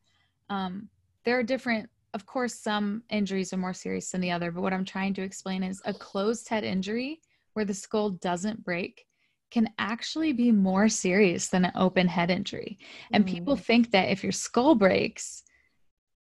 Um, 0.49 0.89
there 1.25 1.39
are 1.39 1.43
different 1.43 1.89
of 2.15 2.27
course 2.27 2.55
some 2.55 3.03
injuries 3.11 3.53
are 3.53 3.59
more 3.59 3.75
serious 3.75 4.11
than 4.11 4.21
the 4.21 4.31
other 4.31 4.51
but 4.51 4.63
what 4.63 4.73
i'm 4.73 4.85
trying 4.85 5.15
to 5.15 5.23
explain 5.23 5.63
is 5.63 5.81
a 5.85 5.95
closed 5.95 6.49
head 6.49 6.65
injury 6.65 7.21
where 7.53 7.65
the 7.65 7.75
skull 7.75 8.11
doesn't 8.11 8.65
break 8.65 9.07
can 9.51 9.69
actually 9.79 10.33
be 10.33 10.53
more 10.53 10.89
serious 10.89 11.49
than 11.49 11.65
an 11.65 11.73
open 11.75 12.09
head 12.09 12.31
injury. 12.31 12.79
And 13.13 13.25
mm-hmm. 13.25 13.35
people 13.35 13.57
think 13.57 13.91
that 13.91 14.11
if 14.11 14.23
your 14.23 14.33
skull 14.33 14.75
breaks, 14.75 15.43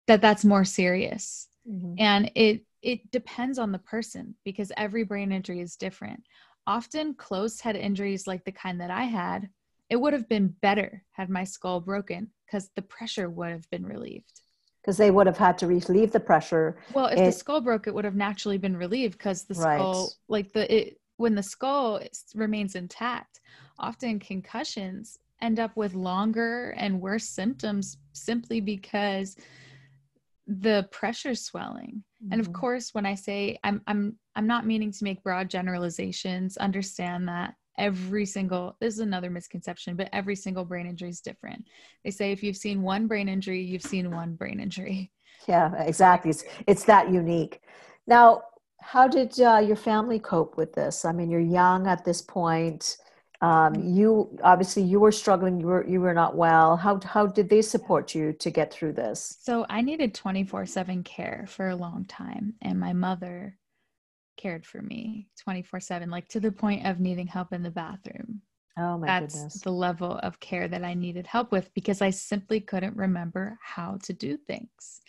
that 0.07 0.22
that's 0.22 0.46
more 0.46 0.65
serious. 0.65 1.48
Mm-hmm. 1.69 1.96
And 2.00 2.31
it 2.36 2.63
it 2.81 3.12
depends 3.12 3.60
on 3.60 3.72
the 3.72 3.79
person 3.79 4.36
because 4.46 4.72
every 4.77 5.03
brain 5.03 5.31
injury 5.31 5.60
is 5.60 5.75
different. 5.75 6.24
Often 6.65 7.15
closed 7.15 7.62
head 7.62 7.75
injuries 7.75 8.27
like 8.27 8.46
the 8.46 8.51
kind 8.51 8.79
that 8.81 8.91
I 8.91 9.03
had, 9.03 9.50
it 9.89 9.96
would 9.98 10.13
have 10.13 10.29
been 10.29 10.53
better 10.62 11.03
had 11.12 11.29
my 11.29 11.43
skull 11.43 11.79
broken 11.79 12.31
because 12.46 12.69
the 12.75 12.81
pressure 12.81 13.29
would 13.29 13.50
have 13.50 13.69
been 13.69 13.86
relieved. 13.86 14.41
Because 14.81 14.98
they 14.98 15.12
would 15.12 15.27
have 15.27 15.38
had 15.38 15.57
to 15.57 15.67
relieve 15.67 16.12
the 16.12 16.19
pressure. 16.19 16.77
Well, 16.93 17.07
if 17.07 17.19
it, 17.19 17.25
the 17.25 17.31
skull 17.31 17.62
broke, 17.62 17.88
it 17.88 17.93
would 17.93 18.05
have 18.05 18.15
naturally 18.15 18.57
been 18.57 18.77
relieved 18.77 19.17
because 19.17 19.43
the 19.43 19.55
skull, 19.55 20.03
right. 20.03 20.10
like 20.29 20.53
the 20.53 20.74
it, 20.74 21.00
when 21.18 21.36
the 21.36 21.44
skull 21.44 22.02
remains 22.36 22.76
intact, 22.76 23.42
often 23.78 24.20
concussions 24.20 25.20
end 25.42 25.60
up 25.60 25.76
with 25.76 25.94
longer 25.94 26.74
and 26.78 27.02
worse 27.02 27.26
symptoms 27.26 27.98
simply 28.14 28.60
because 28.60 29.36
the 30.48 30.88
pressure 30.92 31.36
swelling. 31.36 32.04
Mm-hmm. 32.24 32.32
And 32.32 32.42
of 32.42 32.48
mm-hmm. 32.48 32.60
course, 32.60 32.94
when 32.94 33.06
I 33.06 33.16
say 33.16 33.60
I'm 33.64 33.82
I'm 33.88 34.18
I'm 34.36 34.48
not 34.48 34.66
meaning 34.66 34.92
to 34.92 35.04
make 35.04 35.24
broad 35.24 35.50
generalizations, 35.50 36.58
understand 36.58 37.28
that 37.28 37.56
every 37.78 38.26
single 38.26 38.76
this 38.80 38.96
is 38.96 39.00
another 39.00 39.30
misconception, 39.30 39.96
but 39.96 40.10
every 40.14 40.36
single 40.36 40.66
brain 40.66 40.88
injury 40.88 41.10
is 41.10 41.22
different. 41.22 41.68
They 42.04 42.12
say 42.12 42.32
if 42.32 42.42
you've 42.42 42.58
seen 42.58 42.82
one 42.82 43.08
brain 43.08 43.30
injury, 43.30 43.62
you've 43.62 43.84
seen 43.84 44.10
one 44.12 44.36
brain 44.36 44.60
injury. 44.60 45.12
Yeah, 45.48 45.74
exactly. 45.84 46.32
It's 46.32 46.44
it's 46.66 46.84
that 46.86 47.12
unique. 47.12 47.62
Now, 48.08 48.42
how 48.81 49.07
did 49.07 49.39
uh, 49.39 49.57
your 49.57 49.75
family 49.75 50.19
cope 50.19 50.57
with 50.57 50.74
this? 50.74 51.05
I 51.05 51.12
mean, 51.12 51.29
you're 51.29 51.39
young 51.39 51.88
at 51.88 52.05
this 52.05 52.22
point. 52.22 52.98
Um, 53.41 53.75
you 53.75 54.36
obviously 54.43 54.84
you 54.84 55.00
were 55.00 55.12
struggling. 55.12 55.60
You 55.60 55.67
were 55.67 55.88
you 55.88 56.01
were 56.01 56.13
not 56.13 56.36
well. 56.36 56.75
How 56.75 57.00
how 57.03 57.27
did 57.27 57.50
they 57.50 57.62
support 57.62 58.15
you 58.15 58.34
to 58.34 58.50
get 58.50 58.74
through 58.74 58.93
this? 58.93 59.38
So 59.41 59.65
I 59.69 59.81
needed 59.81 60.15
twenty 60.15 60.43
four 60.43 60.65
seven 60.65 61.03
care 61.03 61.46
for 61.48 61.69
a 61.69 61.75
long 61.75 62.05
time, 62.05 62.55
and 62.62 62.79
my 62.79 62.93
mother 62.93 63.57
cared 64.38 64.65
for 64.65 64.81
me 64.81 65.27
twenty 65.39 65.62
four 65.62 65.79
seven, 65.79 66.10
like 66.10 66.27
to 66.29 66.39
the 66.39 66.51
point 66.51 66.88
of 66.88 67.00
needing 67.00 67.27
help 67.27 67.53
in 67.53 67.62
the 67.62 67.69
bathroom. 67.69 68.41
Oh 68.79 68.98
my 68.98 69.07
That's 69.07 69.36
goodness. 69.36 69.62
the 69.62 69.72
level 69.72 70.17
of 70.19 70.39
care 70.39 70.67
that 70.67 70.84
I 70.84 70.93
needed 70.93 71.27
help 71.27 71.51
with 71.51 71.72
because 71.74 72.01
I 72.01 72.10
simply 72.10 72.60
couldn't 72.60 72.96
remember 72.96 73.57
how 73.62 73.98
to 74.03 74.13
do 74.13 74.38
things. 74.38 75.01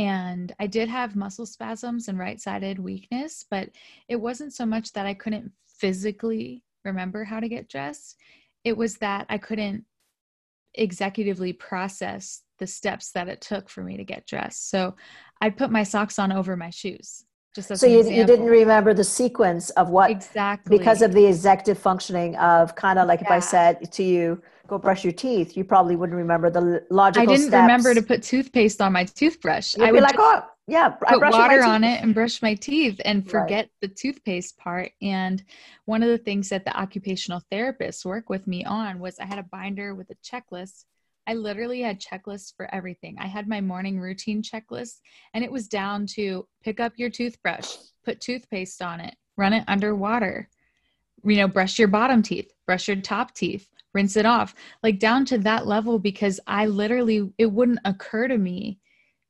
And 0.00 0.54
I 0.58 0.66
did 0.66 0.88
have 0.88 1.14
muscle 1.14 1.44
spasms 1.44 2.08
and 2.08 2.18
right 2.18 2.40
sided 2.40 2.78
weakness, 2.78 3.44
but 3.50 3.68
it 4.08 4.16
wasn't 4.16 4.54
so 4.54 4.64
much 4.64 4.94
that 4.94 5.04
I 5.04 5.12
couldn't 5.12 5.52
physically 5.66 6.64
remember 6.86 7.22
how 7.22 7.38
to 7.38 7.50
get 7.50 7.68
dressed. 7.68 8.16
It 8.64 8.78
was 8.78 8.96
that 8.96 9.26
I 9.28 9.36
couldn't 9.36 9.84
executively 10.78 11.58
process 11.58 12.40
the 12.58 12.66
steps 12.66 13.12
that 13.12 13.28
it 13.28 13.42
took 13.42 13.68
for 13.68 13.82
me 13.82 13.98
to 13.98 14.04
get 14.04 14.26
dressed. 14.26 14.70
So 14.70 14.96
I'd 15.42 15.58
put 15.58 15.70
my 15.70 15.82
socks 15.82 16.18
on 16.18 16.32
over 16.32 16.56
my 16.56 16.70
shoes. 16.70 17.26
Just 17.54 17.76
so 17.76 17.86
you, 17.86 18.08
you 18.08 18.24
didn't 18.24 18.46
remember 18.46 18.94
the 18.94 19.02
sequence 19.02 19.70
of 19.70 19.90
what 19.90 20.10
exactly 20.10 20.78
because 20.78 21.02
of 21.02 21.12
the 21.12 21.26
executive 21.26 21.78
functioning 21.78 22.36
of 22.36 22.76
kind 22.76 22.96
of 22.96 23.08
like 23.08 23.20
yeah. 23.22 23.26
if 23.26 23.32
I 23.32 23.40
said 23.40 23.92
to 23.92 24.04
you, 24.04 24.40
go 24.68 24.78
brush 24.78 25.02
your 25.02 25.12
teeth, 25.12 25.56
you 25.56 25.64
probably 25.64 25.96
wouldn't 25.96 26.16
remember 26.16 26.48
the 26.48 26.86
logical. 26.90 27.28
I 27.28 27.34
didn't 27.34 27.48
steps. 27.48 27.62
remember 27.62 27.92
to 27.92 28.02
put 28.02 28.22
toothpaste 28.22 28.80
on 28.80 28.92
my 28.92 29.04
toothbrush. 29.04 29.76
You'd 29.76 29.88
I 29.88 29.92
would 29.92 30.02
like, 30.02 30.14
oh, 30.16 30.42
yeah, 30.68 30.94
I 31.08 31.14
put 31.14 31.32
water 31.32 31.64
on 31.64 31.82
it 31.82 32.00
and 32.00 32.14
brush 32.14 32.40
my 32.40 32.54
teeth 32.54 33.00
and 33.04 33.28
forget 33.28 33.64
right. 33.64 33.70
the 33.80 33.88
toothpaste 33.88 34.56
part. 34.56 34.92
And 35.02 35.42
one 35.86 36.04
of 36.04 36.08
the 36.08 36.18
things 36.18 36.48
that 36.50 36.64
the 36.64 36.78
occupational 36.78 37.42
therapists 37.50 38.04
work 38.04 38.30
with 38.30 38.46
me 38.46 38.64
on 38.64 39.00
was 39.00 39.18
I 39.18 39.26
had 39.26 39.40
a 39.40 39.46
binder 39.50 39.96
with 39.96 40.08
a 40.10 40.14
checklist. 40.14 40.84
I 41.30 41.34
literally 41.34 41.80
had 41.80 42.00
checklists 42.00 42.52
for 42.56 42.72
everything. 42.74 43.16
I 43.20 43.28
had 43.28 43.46
my 43.46 43.60
morning 43.60 44.00
routine 44.00 44.42
checklist, 44.42 44.98
and 45.32 45.44
it 45.44 45.52
was 45.52 45.68
down 45.68 46.06
to 46.16 46.48
pick 46.64 46.80
up 46.80 46.94
your 46.96 47.08
toothbrush, 47.08 47.76
put 48.04 48.20
toothpaste 48.20 48.82
on 48.82 48.98
it, 48.98 49.14
run 49.36 49.52
it 49.52 49.62
under 49.68 49.94
water, 49.94 50.48
you 51.22 51.36
know, 51.36 51.46
brush 51.46 51.78
your 51.78 51.86
bottom 51.86 52.20
teeth, 52.20 52.50
brush 52.66 52.88
your 52.88 52.96
top 52.96 53.32
teeth, 53.32 53.68
rinse 53.92 54.16
it 54.16 54.26
off 54.26 54.54
like 54.82 54.98
down 54.98 55.24
to 55.24 55.36
that 55.38 55.66
level 55.66 55.98
because 55.98 56.38
i 56.46 56.64
literally 56.64 57.28
it 57.38 57.46
wouldn't 57.46 57.80
occur 57.84 58.28
to 58.28 58.38
me 58.38 58.78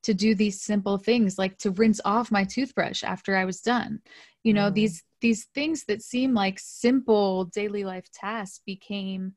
to 0.02 0.12
do 0.12 0.34
these 0.34 0.60
simple 0.60 0.98
things 0.98 1.38
like 1.38 1.56
to 1.56 1.70
rinse 1.70 1.98
off 2.04 2.30
my 2.30 2.44
toothbrush 2.44 3.02
after 3.02 3.34
i 3.34 3.46
was 3.46 3.62
done 3.62 4.00
you 4.42 4.52
know 4.52 4.70
mm. 4.70 4.74
these 4.74 5.02
these 5.22 5.46
things 5.54 5.84
that 5.84 6.02
seem 6.02 6.34
like 6.34 6.58
simple 6.58 7.46
daily 7.46 7.84
life 7.84 8.04
tasks 8.12 8.60
became 8.66 9.32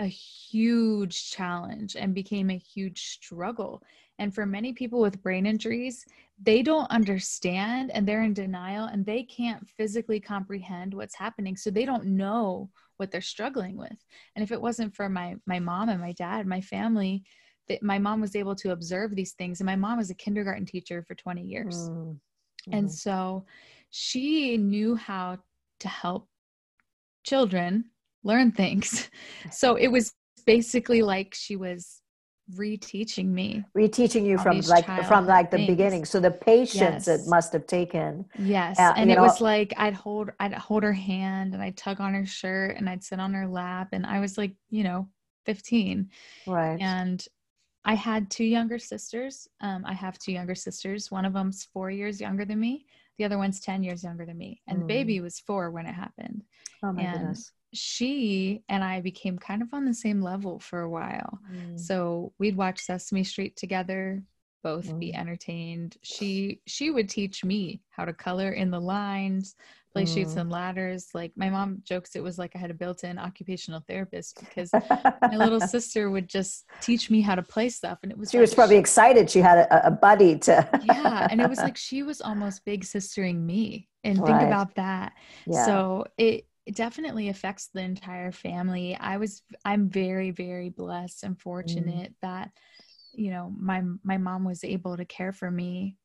a 0.00 0.06
huge 0.06 1.30
challenge 1.30 1.94
and 1.94 2.14
became 2.14 2.50
a 2.50 2.56
huge 2.58 3.10
struggle. 3.10 3.82
And 4.18 4.34
for 4.34 4.46
many 4.46 4.72
people 4.72 5.00
with 5.00 5.22
brain 5.22 5.46
injuries, 5.46 6.04
they 6.42 6.62
don't 6.62 6.90
understand 6.90 7.90
and 7.90 8.06
they're 8.06 8.22
in 8.22 8.34
denial 8.34 8.86
and 8.86 9.04
they 9.04 9.22
can't 9.22 9.68
physically 9.76 10.18
comprehend 10.18 10.94
what's 10.94 11.14
happening. 11.14 11.56
So 11.56 11.70
they 11.70 11.84
don't 11.84 12.06
know 12.06 12.70
what 12.96 13.10
they're 13.10 13.20
struggling 13.20 13.76
with. 13.76 13.96
And 14.34 14.42
if 14.42 14.52
it 14.52 14.60
wasn't 14.60 14.94
for 14.94 15.08
my 15.08 15.36
my 15.46 15.58
mom 15.58 15.90
and 15.90 16.00
my 16.00 16.12
dad, 16.12 16.46
my 16.46 16.60
family, 16.60 17.22
that 17.68 17.82
my 17.82 17.98
mom 17.98 18.20
was 18.20 18.36
able 18.36 18.54
to 18.56 18.72
observe 18.72 19.14
these 19.14 19.32
things. 19.32 19.60
And 19.60 19.66
my 19.66 19.76
mom 19.76 19.98
was 19.98 20.10
a 20.10 20.14
kindergarten 20.14 20.66
teacher 20.66 21.02
for 21.06 21.14
20 21.14 21.42
years. 21.42 21.76
Mm-hmm. 21.90 22.72
And 22.72 22.92
so 22.92 23.46
she 23.90 24.56
knew 24.56 24.96
how 24.96 25.38
to 25.80 25.88
help 25.88 26.28
children 27.24 27.84
learn 28.22 28.52
things. 28.52 29.10
So 29.50 29.76
it 29.76 29.88
was 29.88 30.12
basically 30.46 31.02
like 31.02 31.34
she 31.34 31.56
was 31.56 32.00
reteaching 32.56 33.26
me 33.26 33.64
reteaching 33.76 34.24
you 34.24 34.36
from 34.38 34.60
like 34.62 34.84
from 35.06 35.26
like 35.26 35.50
the 35.50 35.58
things. 35.58 35.68
beginning. 35.68 36.04
So 36.04 36.20
the 36.20 36.30
patience 36.30 37.06
yes. 37.06 37.08
it 37.08 37.28
must 37.28 37.52
have 37.52 37.66
taken 37.66 38.24
yes. 38.38 38.78
uh, 38.78 38.92
and 38.96 39.10
it 39.10 39.16
know, 39.16 39.22
was 39.22 39.40
like 39.40 39.72
i'd 39.76 39.94
hold 39.94 40.30
i'd 40.40 40.54
hold 40.54 40.82
her 40.82 40.92
hand 40.92 41.54
and 41.54 41.62
i'd 41.62 41.76
tug 41.76 42.00
on 42.00 42.14
her 42.14 42.26
shirt 42.26 42.76
and 42.76 42.88
i'd 42.88 43.04
sit 43.04 43.20
on 43.20 43.32
her 43.34 43.46
lap 43.46 43.88
and 43.92 44.04
i 44.04 44.18
was 44.18 44.36
like 44.36 44.52
you 44.70 44.82
know 44.82 45.08
15 45.46 46.10
right. 46.46 46.78
And 46.80 47.24
i 47.84 47.94
had 47.94 48.30
two 48.30 48.44
younger 48.44 48.78
sisters. 48.78 49.48
Um, 49.60 49.84
i 49.86 49.92
have 49.92 50.18
two 50.18 50.32
younger 50.32 50.54
sisters. 50.54 51.10
One 51.10 51.24
of 51.24 51.32
them's 51.32 51.68
four 51.72 51.90
years 51.90 52.20
younger 52.20 52.44
than 52.44 52.58
me. 52.58 52.86
The 53.18 53.24
other 53.24 53.38
one's 53.38 53.60
10 53.60 53.82
years 53.82 54.02
younger 54.02 54.26
than 54.26 54.38
me. 54.38 54.60
And 54.66 54.78
mm. 54.78 54.80
the 54.80 54.86
baby 54.86 55.20
was 55.20 55.38
four 55.38 55.70
when 55.70 55.86
it 55.86 55.94
happened. 55.94 56.42
Oh 56.82 56.92
my 56.92 57.02
and 57.02 57.12
goodness 57.12 57.52
she 57.72 58.62
and 58.68 58.82
I 58.82 59.00
became 59.00 59.38
kind 59.38 59.62
of 59.62 59.72
on 59.72 59.84
the 59.84 59.94
same 59.94 60.20
level 60.22 60.58
for 60.58 60.80
a 60.80 60.90
while. 60.90 61.38
Mm. 61.52 61.78
So 61.78 62.32
we'd 62.38 62.56
watch 62.56 62.80
Sesame 62.80 63.24
Street 63.24 63.56
together, 63.56 64.22
both 64.62 64.86
mm. 64.86 64.98
be 64.98 65.14
entertained. 65.14 65.96
She 66.02 66.60
she 66.66 66.90
would 66.90 67.08
teach 67.08 67.44
me 67.44 67.82
how 67.90 68.04
to 68.04 68.12
color 68.12 68.50
in 68.50 68.70
the 68.70 68.80
lines, 68.80 69.54
play 69.92 70.04
mm. 70.04 70.12
Chutes 70.12 70.36
and 70.36 70.50
Ladders. 70.50 71.08
Like 71.14 71.32
my 71.36 71.48
mom 71.48 71.82
jokes 71.84 72.16
it 72.16 72.22
was 72.22 72.38
like 72.38 72.52
I 72.54 72.58
had 72.58 72.70
a 72.70 72.74
built-in 72.74 73.18
occupational 73.18 73.84
therapist 73.88 74.40
because 74.40 74.70
my 74.72 75.36
little 75.36 75.60
sister 75.76 76.10
would 76.10 76.28
just 76.28 76.66
teach 76.80 77.10
me 77.10 77.20
how 77.20 77.34
to 77.34 77.42
play 77.42 77.68
stuff 77.68 77.98
and 78.02 78.10
it 78.10 78.18
was 78.18 78.30
She 78.30 78.38
like 78.38 78.42
was 78.42 78.54
probably 78.54 78.76
she, 78.76 78.80
excited 78.80 79.30
she 79.30 79.40
had 79.40 79.58
a, 79.58 79.86
a 79.86 79.90
buddy 79.90 80.38
to 80.40 80.68
Yeah, 80.82 81.28
and 81.30 81.40
it 81.40 81.48
was 81.48 81.58
like 81.62 81.76
she 81.76 82.02
was 82.02 82.20
almost 82.20 82.64
big 82.64 82.84
sistering 82.84 83.40
me. 83.40 83.86
And 84.02 84.18
right. 84.18 84.28
think 84.28 84.42
about 84.42 84.76
that. 84.76 85.12
Yeah. 85.46 85.66
So 85.66 86.06
it 86.16 86.46
it 86.70 86.76
definitely 86.76 87.30
affects 87.30 87.68
the 87.74 87.80
entire 87.80 88.30
family. 88.30 88.96
I 89.00 89.16
was 89.16 89.42
I'm 89.64 89.88
very 89.88 90.30
very 90.30 90.68
blessed 90.68 91.24
and 91.24 91.36
mm. 91.36 91.40
fortunate 91.40 92.12
mm. 92.12 92.20
that 92.22 92.52
you 93.12 93.32
know 93.32 93.52
my 93.58 93.82
my 94.04 94.18
mom 94.18 94.44
was 94.44 94.62
able 94.62 94.96
to 94.96 95.04
care 95.04 95.32
for 95.32 95.50
me. 95.50 95.96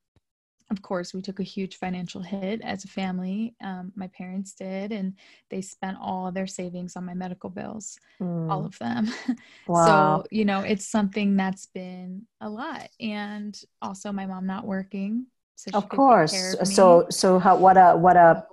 Of 0.71 0.81
course, 0.81 1.13
we 1.13 1.21
took 1.21 1.39
a 1.39 1.43
huge 1.43 1.77
financial 1.77 2.23
hit 2.23 2.61
as 2.61 2.83
a 2.83 2.87
family. 2.87 3.53
Um, 3.63 3.91
my 3.95 4.07
parents 4.07 4.53
did, 4.53 4.91
and 4.91 5.13
they 5.51 5.61
spent 5.61 5.97
all 6.01 6.31
their 6.31 6.47
savings 6.47 6.95
on 6.95 7.05
my 7.05 7.13
medical 7.13 7.51
bills, 7.51 7.99
mm. 8.19 8.49
all 8.51 8.65
of 8.65 8.75
them. 8.79 9.13
Wow. 9.67 9.85
so 9.85 10.27
you 10.31 10.45
know, 10.45 10.61
it's 10.61 10.87
something 10.87 11.37
that's 11.37 11.67
been 11.67 12.23
a 12.41 12.49
lot, 12.49 12.89
and 12.99 13.55
also 13.83 14.11
my 14.11 14.25
mom 14.25 14.47
not 14.47 14.65
working. 14.65 15.27
So 15.57 15.69
of 15.75 15.89
course. 15.89 16.55
Of 16.55 16.67
so 16.67 17.05
so 17.11 17.37
how 17.37 17.55
what 17.55 17.77
a 17.77 17.95
what 17.95 18.17
a 18.17 18.47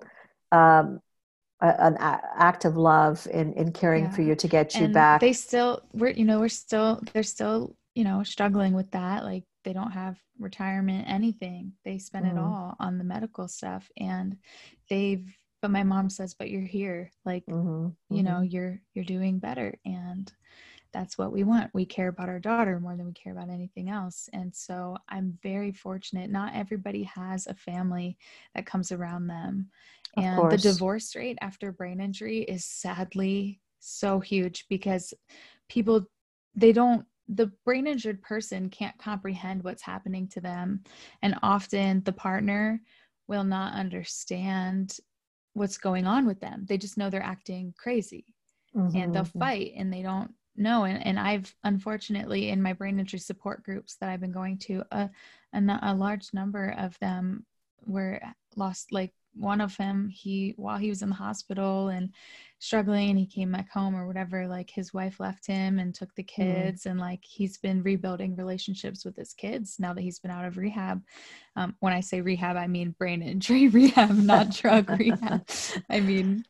um, 0.55 1.01
an 1.63 1.97
act 2.01 2.65
of 2.65 2.77
love 2.77 3.27
in 3.33 3.53
in 3.55 3.73
caring 3.73 4.05
yeah. 4.05 4.11
for 4.11 4.23
you 4.23 4.35
to 4.35 4.49
get 4.49 4.75
you 4.75 4.85
and 4.85 4.95
back 4.95 5.21
they 5.21 5.33
still 5.33 5.81
we're 5.93 6.11
you 6.11 6.25
know 6.25 6.41
we're 6.41 6.49
still 6.49 7.01
they're 7.13 7.23
still 7.23 7.77
you 7.95 8.05
know 8.05 8.23
struggling 8.23 8.73
with 8.73 8.91
that 8.91 9.25
like 9.25 9.45
they 9.65 9.73
don't 9.73 9.93
have 9.93 10.17
retirement 10.39 11.05
anything 11.09 11.73
they 11.85 11.99
spend 11.99 12.27
mm. 12.27 12.33
it 12.33 12.39
all 12.39 12.75
on 12.81 12.99
the 12.99 13.05
medical 13.05 13.47
stuff 13.47 13.89
and 13.97 14.37
they've 14.91 15.25
but 15.61 15.71
my 15.71 15.85
mom 15.85 16.11
says 16.11 16.35
but 16.35 16.51
you're 16.51 16.61
here 16.63 17.11
like 17.25 17.45
mm-hmm. 17.47 17.89
you 18.15 18.23
know 18.23 18.33
mm-hmm. 18.33 18.47
you're 18.47 18.81
you're 18.95 19.05
doing 19.05 19.39
better 19.39 19.79
and 19.85 20.33
that's 20.93 21.17
what 21.17 21.33
we 21.33 21.45
want. 21.45 21.71
We 21.73 21.85
care 21.85 22.09
about 22.09 22.29
our 22.29 22.39
daughter 22.39 22.79
more 22.79 22.97
than 22.97 23.07
we 23.07 23.13
care 23.13 23.33
about 23.33 23.51
anything 23.51 23.91
else. 23.91 24.29
And 24.33 24.55
so 24.55 24.97
i'm 25.09 25.39
very 25.43 25.73
fortunate 25.73 26.31
not 26.31 26.55
everybody 26.55 27.03
has 27.05 27.47
a 27.47 27.55
family 27.55 28.17
that 28.55 28.67
comes 28.67 28.93
around 28.93 29.27
them. 29.27 29.69
And 30.17 30.51
the 30.51 30.59
divorce 30.59 31.17
rate 31.17 31.39
after 31.41 31.73
brain 31.73 32.01
injury 32.01 32.43
is 32.43 32.65
sadly 32.65 33.61
so 33.81 34.21
huge 34.21 34.67
because 34.69 35.15
people 35.69 36.05
they 36.55 36.73
don't 36.73 37.07
the 37.29 37.51
brain 37.65 37.87
injured 37.87 38.21
person 38.21 38.69
can't 38.69 38.99
comprehend 38.99 39.65
what's 39.65 39.83
happening 39.83 40.29
to 40.29 40.41
them. 40.41 40.83
And 41.23 41.37
often 41.43 42.03
the 42.05 42.13
partner 42.13 42.83
will 43.29 43.45
not 43.45 43.75
understand 43.75 44.99
what's 45.55 45.79
going 45.79 46.07
on 46.07 46.27
with 46.27 46.41
them. 46.41 46.67
They 46.69 46.77
just 46.77 46.99
know 46.99 47.09
they're 47.09 47.23
acting 47.23 47.73
crazy. 47.79 48.27
Mm-hmm. 48.75 48.97
and 48.97 49.15
they'll 49.15 49.25
mm-hmm. 49.25 49.39
fight 49.39 49.73
and 49.77 49.93
they 49.93 50.01
don't 50.01 50.33
know 50.57 50.85
and, 50.85 51.05
and 51.07 51.19
i've 51.19 51.55
unfortunately 51.65 52.51
in 52.51 52.63
my 52.63 52.73
brain 52.73 52.99
injury 52.99 53.19
support 53.19 53.63
groups 53.63 53.97
that 53.97 54.09
i've 54.09 54.21
been 54.21 54.33
going 54.33 54.59
to 54.59 54.83
uh, 54.93 55.09
a, 55.53 55.59
a, 55.59 55.79
a 55.83 55.95
large 55.95 56.33
number 56.33 56.75
of 56.79 56.99
them 56.99 57.45
were 57.87 58.21
lost 58.57 58.93
like 58.93 59.13
one 59.35 59.61
of 59.61 59.77
him 59.77 60.09
he 60.09 60.55
while 60.57 60.79
he 60.79 60.89
was 60.89 61.03
in 61.03 61.09
the 61.09 61.15
hospital 61.15 61.89
and 61.89 62.11
struggling 62.59 63.17
he 63.17 63.27
came 63.27 63.51
back 63.51 63.71
home 63.71 63.97
or 63.97 64.07
whatever 64.07 64.47
like 64.47 64.71
his 64.71 64.95
wife 64.95 65.19
left 65.19 65.47
him 65.47 65.79
and 65.79 65.95
took 65.95 66.15
the 66.15 66.23
mm-hmm. 66.23 66.43
kids 66.43 66.85
mm. 66.85 66.91
and 66.91 67.01
like 67.01 67.21
he's 67.25 67.59
been 67.59 67.83
rebuilding 67.83 68.37
relationships 68.37 69.05
with 69.05 69.17
his 69.17 69.33
kids 69.33 69.77
now 69.81 69.93
that 69.93 70.03
he's 70.03 70.19
been 70.19 70.31
out 70.31 70.45
of 70.45 70.57
rehab 70.57 71.03
um, 71.57 71.75
when 71.81 71.93
i 71.93 72.01
say 72.01 72.21
rehab 72.21 72.57
i 72.57 72.67
mean 72.67 72.95
brain 72.99 73.23
injury 73.33 73.69
rehab 73.69 74.15
not 74.17 74.51
drug 74.51 74.89
rehab 74.99 75.45
i 75.91 75.99
mean 75.99 76.45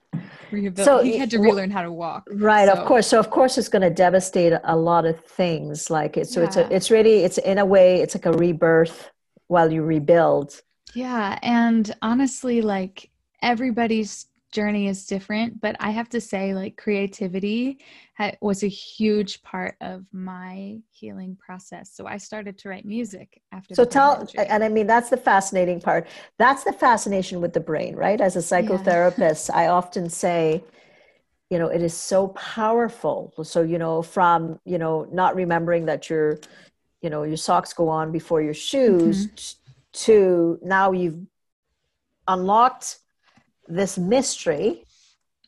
rehabil- 0.50 0.84
so 0.84 1.02
he 1.02 1.16
had 1.16 1.30
to 1.30 1.38
relearn 1.38 1.70
how 1.70 1.82
to 1.82 1.92
walk 1.92 2.24
right 2.32 2.68
so. 2.68 2.74
of 2.74 2.86
course 2.86 3.06
so 3.06 3.18
of 3.18 3.30
course 3.30 3.56
it's 3.56 3.68
going 3.68 3.82
to 3.82 3.90
devastate 3.90 4.52
a 4.64 4.76
lot 4.76 5.06
of 5.06 5.18
things 5.24 5.88
like 5.88 6.16
it 6.16 6.26
so 6.26 6.40
yeah. 6.40 6.46
it's 6.46 6.56
a, 6.56 6.74
it's 6.74 6.90
really 6.90 7.24
it's 7.24 7.38
in 7.38 7.58
a 7.58 7.64
way 7.64 8.02
it's 8.02 8.14
like 8.14 8.26
a 8.26 8.32
rebirth 8.32 9.10
while 9.46 9.72
you 9.72 9.82
rebuild 9.82 10.60
yeah. 10.94 11.38
And 11.42 11.94
honestly, 12.02 12.62
like 12.62 13.10
everybody's 13.42 14.26
journey 14.52 14.86
is 14.86 15.06
different, 15.06 15.60
but 15.60 15.76
I 15.80 15.90
have 15.90 16.10
to 16.10 16.20
say, 16.20 16.54
like, 16.54 16.76
creativity 16.76 17.78
ha- 18.16 18.32
was 18.42 18.62
a 18.62 18.68
huge 18.68 19.42
part 19.42 19.76
of 19.80 20.04
my 20.12 20.78
healing 20.90 21.36
process. 21.36 21.90
So 21.94 22.06
I 22.06 22.18
started 22.18 22.58
to 22.58 22.68
write 22.68 22.84
music 22.84 23.40
after. 23.50 23.74
So 23.74 23.84
tell, 23.84 24.28
and 24.36 24.62
I 24.62 24.68
mean, 24.68 24.86
that's 24.86 25.08
the 25.08 25.16
fascinating 25.16 25.80
part. 25.80 26.06
That's 26.38 26.64
the 26.64 26.72
fascination 26.72 27.40
with 27.40 27.54
the 27.54 27.60
brain, 27.60 27.96
right? 27.96 28.20
As 28.20 28.36
a 28.36 28.40
psychotherapist, 28.40 29.48
yeah. 29.48 29.56
I 29.56 29.66
often 29.68 30.10
say, 30.10 30.62
you 31.48 31.58
know, 31.58 31.68
it 31.68 31.82
is 31.82 31.94
so 31.94 32.28
powerful. 32.28 33.32
So, 33.42 33.62
you 33.62 33.78
know, 33.78 34.02
from, 34.02 34.60
you 34.66 34.78
know, 34.78 35.08
not 35.10 35.34
remembering 35.34 35.86
that 35.86 36.10
your, 36.10 36.38
you 37.00 37.08
know, 37.08 37.22
your 37.22 37.38
socks 37.38 37.72
go 37.72 37.88
on 37.88 38.12
before 38.12 38.42
your 38.42 38.54
shoes. 38.54 39.26
Mm-hmm 39.26 39.58
to 39.92 40.58
now 40.62 40.92
you've 40.92 41.18
unlocked 42.28 42.98
this 43.68 43.98
mystery 43.98 44.84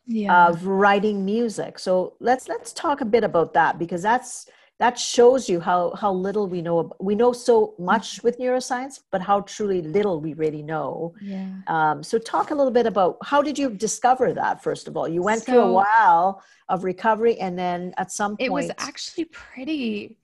yeah. 0.06 0.48
of 0.48 0.66
writing 0.66 1.24
music 1.24 1.78
so 1.78 2.14
let's 2.20 2.48
let's 2.48 2.72
talk 2.72 3.00
a 3.00 3.04
bit 3.04 3.24
about 3.24 3.54
that 3.54 3.78
because 3.78 4.02
that's 4.02 4.46
that 4.80 4.98
shows 4.98 5.48
you 5.48 5.60
how 5.60 5.94
how 5.94 6.12
little 6.12 6.48
we 6.48 6.60
know 6.60 6.90
we 7.00 7.14
know 7.14 7.32
so 7.32 7.74
much 7.78 8.16
mm-hmm. 8.16 8.26
with 8.26 8.38
neuroscience 8.38 9.00
but 9.10 9.20
how 9.20 9.40
truly 9.42 9.82
little 9.82 10.20
we 10.20 10.34
really 10.34 10.62
know 10.62 11.14
yeah. 11.20 11.48
Um, 11.68 12.02
so 12.02 12.18
talk 12.18 12.50
a 12.50 12.54
little 12.54 12.72
bit 12.72 12.86
about 12.86 13.16
how 13.22 13.40
did 13.40 13.58
you 13.58 13.70
discover 13.70 14.32
that 14.32 14.62
first 14.62 14.88
of 14.88 14.96
all 14.96 15.08
you 15.08 15.22
went 15.22 15.42
so, 15.42 15.52
through 15.52 15.60
a 15.60 15.72
while 15.72 16.42
of 16.68 16.84
recovery 16.84 17.38
and 17.38 17.58
then 17.58 17.94
at 17.98 18.10
some 18.10 18.36
point 18.36 18.46
it 18.46 18.52
was 18.52 18.70
actually 18.78 19.26
pretty 19.26 20.18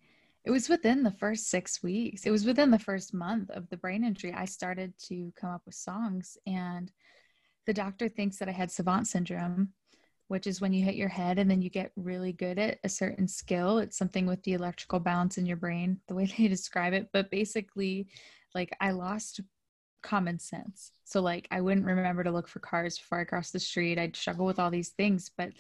it 0.45 0.51
was 0.51 0.69
within 0.69 1.03
the 1.03 1.11
first 1.11 1.49
six 1.49 1.83
weeks. 1.83 2.25
It 2.25 2.31
was 2.31 2.47
within 2.47 2.71
the 2.71 2.79
first 2.79 3.13
month 3.13 3.51
of 3.51 3.69
the 3.69 3.77
brain 3.77 4.05
injury 4.05 4.33
i 4.35 4.45
started 4.45 4.93
to 5.09 5.33
come 5.37 5.51
up 5.51 5.63
with 5.67 5.75
songs 5.75 6.39
and 6.47 6.91
the 7.67 7.75
doctor 7.75 8.09
thinks 8.09 8.39
that 8.39 8.49
i 8.49 8.53
had 8.53 8.71
savant 8.71 9.07
syndrome 9.07 9.73
which 10.31 10.47
is 10.47 10.61
when 10.61 10.73
you 10.73 10.85
hit 10.85 10.95
your 10.95 11.09
head 11.09 11.41
and 11.41 11.51
then 11.51 11.61
you 11.61 11.69
get 11.69 11.91
really 11.97 12.33
good 12.33 12.57
at 12.57 12.79
a 12.85 12.89
certain 12.89 13.27
skill. 13.27 13.79
It's 13.79 13.99
something 13.99 14.27
with 14.27 14.41
the 14.45 14.53
electrical 14.53 15.01
balance 15.01 15.39
in 15.39 15.45
your 15.45 15.57
brain 15.57 15.99
the 16.07 16.15
way 16.15 16.27
they 16.39 16.47
describe 16.47 16.93
it. 16.93 17.09
But 17.13 17.33
basically 17.33 18.07
like 18.55 18.71
i 18.81 18.93
lost 18.93 19.41
common 20.05 20.39
sense. 20.39 20.93
So 21.03 21.21
like 21.21 21.49
i 21.51 21.61
wouldn't 21.61 21.85
remember 21.85 22.23
to 22.23 22.31
look 22.31 22.47
for 22.47 22.61
cars 22.61 22.97
before 22.97 23.19
i 23.19 23.25
crossed 23.25 23.53
the 23.53 23.59
street. 23.59 23.99
I'd 23.99 24.15
struggle 24.15 24.47
with 24.47 24.61
all 24.61 24.71
these 24.71 24.91
things 24.91 25.33
but 25.37 25.51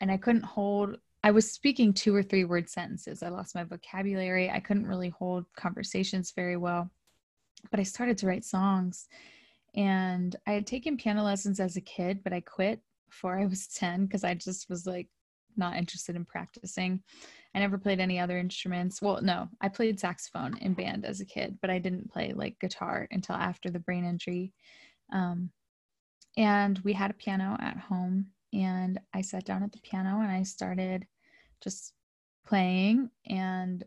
and 0.00 0.08
i 0.08 0.16
couldn't 0.16 0.44
hold 0.44 0.98
I 1.26 1.32
was 1.32 1.50
speaking 1.50 1.92
two 1.92 2.14
or 2.14 2.22
three 2.22 2.44
word 2.44 2.70
sentences. 2.70 3.20
I 3.20 3.30
lost 3.30 3.56
my 3.56 3.64
vocabulary. 3.64 4.48
I 4.48 4.60
couldn't 4.60 4.86
really 4.86 5.08
hold 5.08 5.44
conversations 5.56 6.30
very 6.30 6.56
well. 6.56 6.88
But 7.72 7.80
I 7.80 7.82
started 7.82 8.16
to 8.18 8.28
write 8.28 8.44
songs. 8.44 9.08
And 9.74 10.36
I 10.46 10.52
had 10.52 10.68
taken 10.68 10.96
piano 10.96 11.24
lessons 11.24 11.58
as 11.58 11.76
a 11.76 11.80
kid, 11.80 12.22
but 12.22 12.32
I 12.32 12.42
quit 12.42 12.80
before 13.10 13.36
I 13.36 13.46
was 13.46 13.66
10 13.74 14.06
because 14.06 14.22
I 14.22 14.34
just 14.34 14.70
was 14.70 14.86
like 14.86 15.08
not 15.56 15.76
interested 15.76 16.14
in 16.14 16.24
practicing. 16.24 17.02
I 17.56 17.58
never 17.58 17.76
played 17.76 17.98
any 17.98 18.20
other 18.20 18.38
instruments. 18.38 19.02
Well, 19.02 19.20
no, 19.20 19.48
I 19.60 19.68
played 19.68 19.98
saxophone 19.98 20.56
in 20.58 20.74
band 20.74 21.04
as 21.04 21.20
a 21.20 21.26
kid, 21.26 21.58
but 21.60 21.70
I 21.70 21.80
didn't 21.80 22.12
play 22.12 22.34
like 22.36 22.60
guitar 22.60 23.08
until 23.10 23.34
after 23.34 23.68
the 23.68 23.80
brain 23.80 24.04
injury. 24.04 24.52
Um, 25.12 25.50
and 26.36 26.78
we 26.84 26.92
had 26.92 27.10
a 27.10 27.14
piano 27.14 27.56
at 27.58 27.78
home, 27.78 28.26
and 28.52 29.00
I 29.12 29.22
sat 29.22 29.44
down 29.44 29.64
at 29.64 29.72
the 29.72 29.80
piano 29.80 30.20
and 30.20 30.30
I 30.30 30.44
started 30.44 31.04
just 31.66 31.92
playing 32.46 33.10
and 33.28 33.84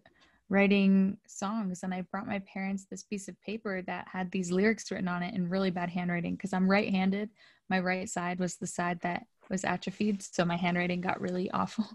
writing 0.49 1.17
songs 1.27 1.83
and 1.83 1.93
i 1.93 2.01
brought 2.11 2.27
my 2.27 2.39
parents 2.39 2.85
this 2.85 3.03
piece 3.03 3.27
of 3.29 3.39
paper 3.41 3.81
that 3.83 4.05
had 4.11 4.29
these 4.31 4.51
lyrics 4.51 4.91
written 4.91 5.07
on 5.07 5.23
it 5.23 5.33
in 5.33 5.47
really 5.47 5.69
bad 5.69 5.89
handwriting 5.89 6.35
because 6.35 6.53
i'm 6.53 6.69
right-handed. 6.69 7.29
My 7.69 7.79
right 7.79 8.09
side 8.09 8.39
was 8.39 8.55
the 8.55 8.67
side 8.67 8.99
that 9.01 9.23
was 9.49 9.63
atrophied 9.63 10.23
so 10.23 10.43
my 10.43 10.57
handwriting 10.57 11.01
got 11.01 11.21
really 11.21 11.49
awful. 11.59 11.85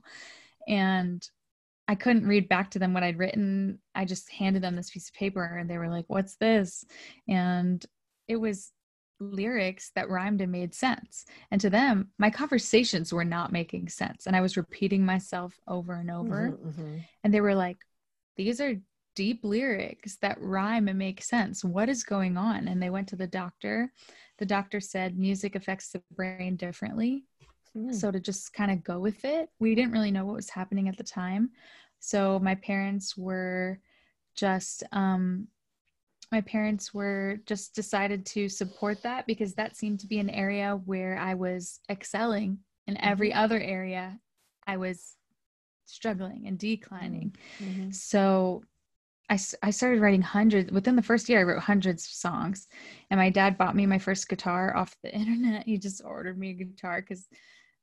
And 0.66 1.22
i 1.86 1.94
couldn't 1.94 2.26
read 2.26 2.48
back 2.48 2.70
to 2.70 2.78
them 2.78 2.94
what 2.94 3.02
i'd 3.02 3.18
written. 3.18 3.78
I 3.94 4.06
just 4.06 4.30
handed 4.30 4.62
them 4.62 4.76
this 4.76 4.90
piece 4.90 5.08
of 5.08 5.14
paper 5.14 5.44
and 5.44 5.68
they 5.68 5.76
were 5.76 5.90
like 5.90 6.06
what's 6.08 6.36
this? 6.36 6.84
And 7.28 7.84
it 8.28 8.36
was 8.36 8.72
lyrics 9.20 9.90
that 9.94 10.08
rhymed 10.08 10.40
and 10.40 10.52
made 10.52 10.74
sense. 10.74 11.24
And 11.50 11.60
to 11.60 11.70
them, 11.70 12.10
my 12.18 12.30
conversations 12.30 13.12
were 13.12 13.24
not 13.24 13.52
making 13.52 13.88
sense. 13.88 14.26
And 14.26 14.34
I 14.34 14.40
was 14.40 14.56
repeating 14.56 15.04
myself 15.04 15.58
over 15.68 15.94
and 15.94 16.10
over. 16.10 16.50
Mm-hmm, 16.50 16.68
mm-hmm. 16.68 16.96
And 17.22 17.34
they 17.34 17.40
were 17.40 17.54
like, 17.54 17.78
these 18.36 18.60
are 18.60 18.74
deep 19.14 19.40
lyrics 19.44 20.16
that 20.22 20.40
rhyme 20.40 20.88
and 20.88 20.98
make 20.98 21.22
sense. 21.22 21.64
What 21.64 21.88
is 21.88 22.02
going 22.02 22.36
on? 22.36 22.68
And 22.68 22.82
they 22.82 22.90
went 22.90 23.08
to 23.08 23.16
the 23.16 23.26
doctor. 23.26 23.92
The 24.38 24.46
doctor 24.46 24.80
said 24.80 25.18
music 25.18 25.54
affects 25.54 25.90
the 25.90 26.02
brain 26.10 26.56
differently. 26.56 27.24
Mm. 27.76 27.94
So 27.94 28.10
to 28.10 28.20
just 28.20 28.52
kind 28.52 28.70
of 28.70 28.82
go 28.82 28.98
with 28.98 29.24
it, 29.24 29.48
we 29.60 29.74
didn't 29.74 29.92
really 29.92 30.10
know 30.10 30.24
what 30.24 30.36
was 30.36 30.50
happening 30.50 30.88
at 30.88 30.96
the 30.96 31.04
time. 31.04 31.50
So 32.00 32.38
my 32.40 32.56
parents 32.56 33.16
were 33.16 33.78
just 34.34 34.82
um, 34.92 35.46
my 36.30 36.40
parents 36.42 36.92
were 36.92 37.38
just 37.46 37.74
decided 37.74 38.26
to 38.26 38.48
support 38.48 39.02
that 39.02 39.26
because 39.26 39.54
that 39.54 39.76
seemed 39.76 40.00
to 40.00 40.06
be 40.06 40.18
an 40.18 40.30
area 40.30 40.80
where 40.84 41.16
I 41.18 41.34
was 41.34 41.80
excelling 41.90 42.58
in 42.86 42.96
every 43.00 43.30
mm-hmm. 43.30 43.38
other 43.38 43.60
area 43.60 44.18
I 44.66 44.76
was 44.76 45.16
struggling 45.86 46.44
and 46.46 46.58
declining. 46.58 47.34
Mm-hmm. 47.62 47.90
So 47.90 48.62
I, 49.30 49.38
I 49.62 49.70
started 49.70 50.00
writing 50.00 50.22
hundreds 50.22 50.70
within 50.70 50.96
the 50.96 51.02
first 51.02 51.28
year. 51.28 51.40
I 51.40 51.44
wrote 51.44 51.62
hundreds 51.62 52.04
of 52.04 52.12
songs, 52.12 52.68
and 53.10 53.18
my 53.18 53.30
dad 53.30 53.56
bought 53.56 53.76
me 53.76 53.86
my 53.86 53.98
first 53.98 54.28
guitar 54.28 54.76
off 54.76 54.96
the 55.02 55.14
internet. 55.14 55.64
He 55.66 55.78
just 55.78 56.02
ordered 56.04 56.38
me 56.38 56.50
a 56.50 56.54
guitar 56.54 57.00
because, 57.00 57.26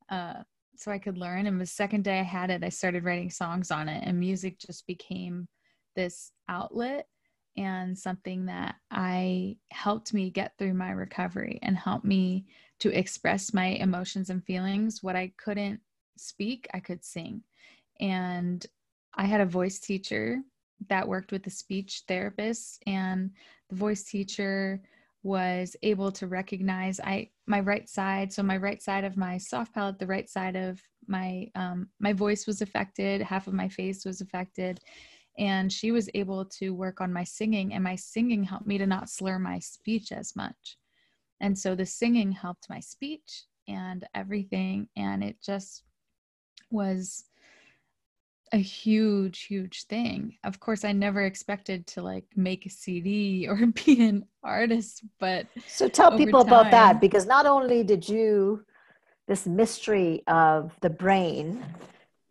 uh, 0.09 0.43
so 0.75 0.91
I 0.91 0.99
could 0.99 1.17
learn. 1.17 1.47
And 1.47 1.59
the 1.59 1.65
second 1.65 2.03
day 2.03 2.19
I 2.19 2.23
had 2.23 2.49
it, 2.49 2.63
I 2.63 2.69
started 2.69 3.03
writing 3.03 3.29
songs 3.29 3.71
on 3.71 3.89
it, 3.89 4.03
and 4.05 4.19
music 4.19 4.59
just 4.59 4.85
became 4.87 5.47
this 5.95 6.31
outlet 6.47 7.07
and 7.57 7.97
something 7.97 8.45
that 8.45 8.75
I 8.89 9.57
helped 9.71 10.13
me 10.13 10.29
get 10.29 10.57
through 10.57 10.73
my 10.73 10.91
recovery 10.91 11.59
and 11.61 11.75
helped 11.75 12.05
me 12.05 12.45
to 12.79 12.97
express 12.97 13.53
my 13.53 13.67
emotions 13.67 14.29
and 14.29 14.43
feelings. 14.43 15.03
What 15.03 15.15
I 15.15 15.33
couldn't 15.37 15.79
speak, 16.17 16.67
I 16.73 16.79
could 16.79 17.03
sing. 17.03 17.43
And 17.99 18.65
I 19.15 19.25
had 19.25 19.41
a 19.41 19.45
voice 19.45 19.79
teacher 19.79 20.41
that 20.89 21.07
worked 21.07 21.31
with 21.31 21.45
a 21.45 21.51
speech 21.51 22.03
therapist, 22.07 22.81
and 22.87 23.31
the 23.69 23.75
voice 23.75 24.03
teacher 24.03 24.81
was 25.23 25.75
able 25.83 26.11
to 26.11 26.25
recognize 26.25 26.99
I 26.99 27.29
my 27.45 27.59
right 27.59 27.87
side. 27.87 28.33
So 28.33 28.41
my 28.41 28.57
right 28.57 28.81
side 28.81 29.03
of 29.03 29.17
my 29.17 29.37
soft 29.37 29.75
palate, 29.75 29.99
the 29.99 30.07
right 30.07 30.27
side 30.27 30.55
of 30.55 30.81
my 31.07 31.51
um, 31.53 31.89
my 31.99 32.13
voice 32.13 32.47
was 32.47 32.61
affected. 32.61 33.21
Half 33.21 33.47
of 33.47 33.53
my 33.53 33.69
face 33.69 34.05
was 34.05 34.21
affected, 34.21 34.79
and 35.37 35.71
she 35.71 35.91
was 35.91 36.09
able 36.13 36.45
to 36.45 36.73
work 36.73 37.01
on 37.01 37.13
my 37.13 37.23
singing 37.23 37.73
and 37.73 37.83
my 37.83 37.95
singing 37.95 38.43
helped 38.43 38.67
me 38.67 38.77
to 38.77 38.85
not 38.85 39.09
slur 39.09 39.39
my 39.39 39.59
speech 39.59 40.11
as 40.11 40.35
much. 40.35 40.77
And 41.39 41.57
so 41.57 41.73
the 41.73 41.85
singing 41.85 42.31
helped 42.31 42.69
my 42.69 42.79
speech 42.79 43.45
and 43.67 44.05
everything 44.13 44.87
and 44.95 45.23
it 45.23 45.37
just 45.43 45.83
was 46.69 47.25
a 48.53 48.57
huge 48.57 49.43
huge 49.43 49.85
thing. 49.85 50.37
Of 50.43 50.59
course 50.59 50.83
i 50.83 50.91
never 50.91 51.21
expected 51.21 51.87
to 51.87 52.01
like 52.01 52.25
make 52.35 52.65
a 52.65 52.69
cd 52.69 53.47
or 53.49 53.65
be 53.67 54.03
an 54.03 54.25
artist 54.43 55.03
but 55.19 55.47
so 55.67 55.87
tell 55.87 56.17
people 56.17 56.43
time, 56.43 56.53
about 56.53 56.71
that 56.71 56.99
because 56.99 57.25
not 57.25 57.45
only 57.45 57.83
did 57.83 58.07
you 58.07 58.65
this 59.27 59.45
mystery 59.45 60.23
of 60.27 60.75
the 60.81 60.89
brain 60.89 61.63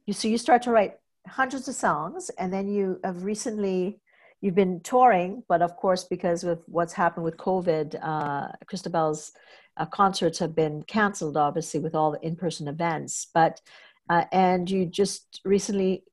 you 0.07 0.13
so 0.13 0.29
you 0.29 0.37
start 0.37 0.63
to 0.63 0.71
write 0.71 1.00
hundreds 1.27 1.69
of 1.69 1.75
songs 1.75 2.31
and 2.39 2.53
then 2.53 2.69
you 2.69 2.99
have 3.05 3.25
recently 3.25 4.01
you've 4.41 4.55
been 4.55 4.81
touring 4.81 5.43
but 5.49 5.63
of 5.63 5.77
course 5.77 6.05
because 6.05 6.45
with 6.45 6.61
what's 6.67 6.93
happened 6.93 7.25
with 7.25 7.37
covid 7.37 7.99
uh, 8.03 8.49
cristabelle's 8.67 9.33
uh, 9.81 9.87
concerts 9.87 10.39
have 10.39 10.55
been 10.55 10.83
canceled 10.85 11.37
obviously 11.37 11.81
with 11.81 11.95
all 11.95 12.13
the 12.13 12.25
in-person 12.25 12.69
events. 12.69 13.29
But 13.33 13.61
uh, 14.09 14.25
and 14.33 14.69
you 14.71 14.87
just 14.87 15.41
recently 15.45 16.05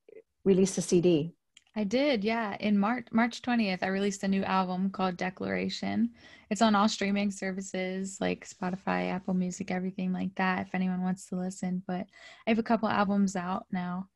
released 0.45 0.77
a 0.77 0.81
cd 0.81 1.33
i 1.75 1.83
did 1.83 2.23
yeah. 2.23 2.55
In 2.59 2.77
march 2.77 3.07
march 3.11 3.41
20th 3.41 3.83
i 3.83 3.87
released 3.87 4.23
a 4.23 4.27
new 4.27 4.43
album 4.43 4.89
called 4.89 5.17
declaration. 5.17 6.11
It's 6.49 6.61
on 6.61 6.75
all 6.75 6.87
streaming 6.87 7.31
services 7.31 8.17
like 8.21 8.47
spotify 8.47 9.11
apple 9.11 9.33
music 9.33 9.71
everything 9.71 10.13
like 10.13 10.33
that 10.35 10.67
if 10.67 10.73
anyone 10.73 11.01
wants 11.01 11.27
to 11.27 11.35
listen. 11.35 11.83
But 11.87 12.05
i 12.45 12.49
have 12.49 12.59
a 12.59 12.63
couple 12.63 12.87
albums 12.87 13.35
out 13.35 13.65
now 13.71 14.07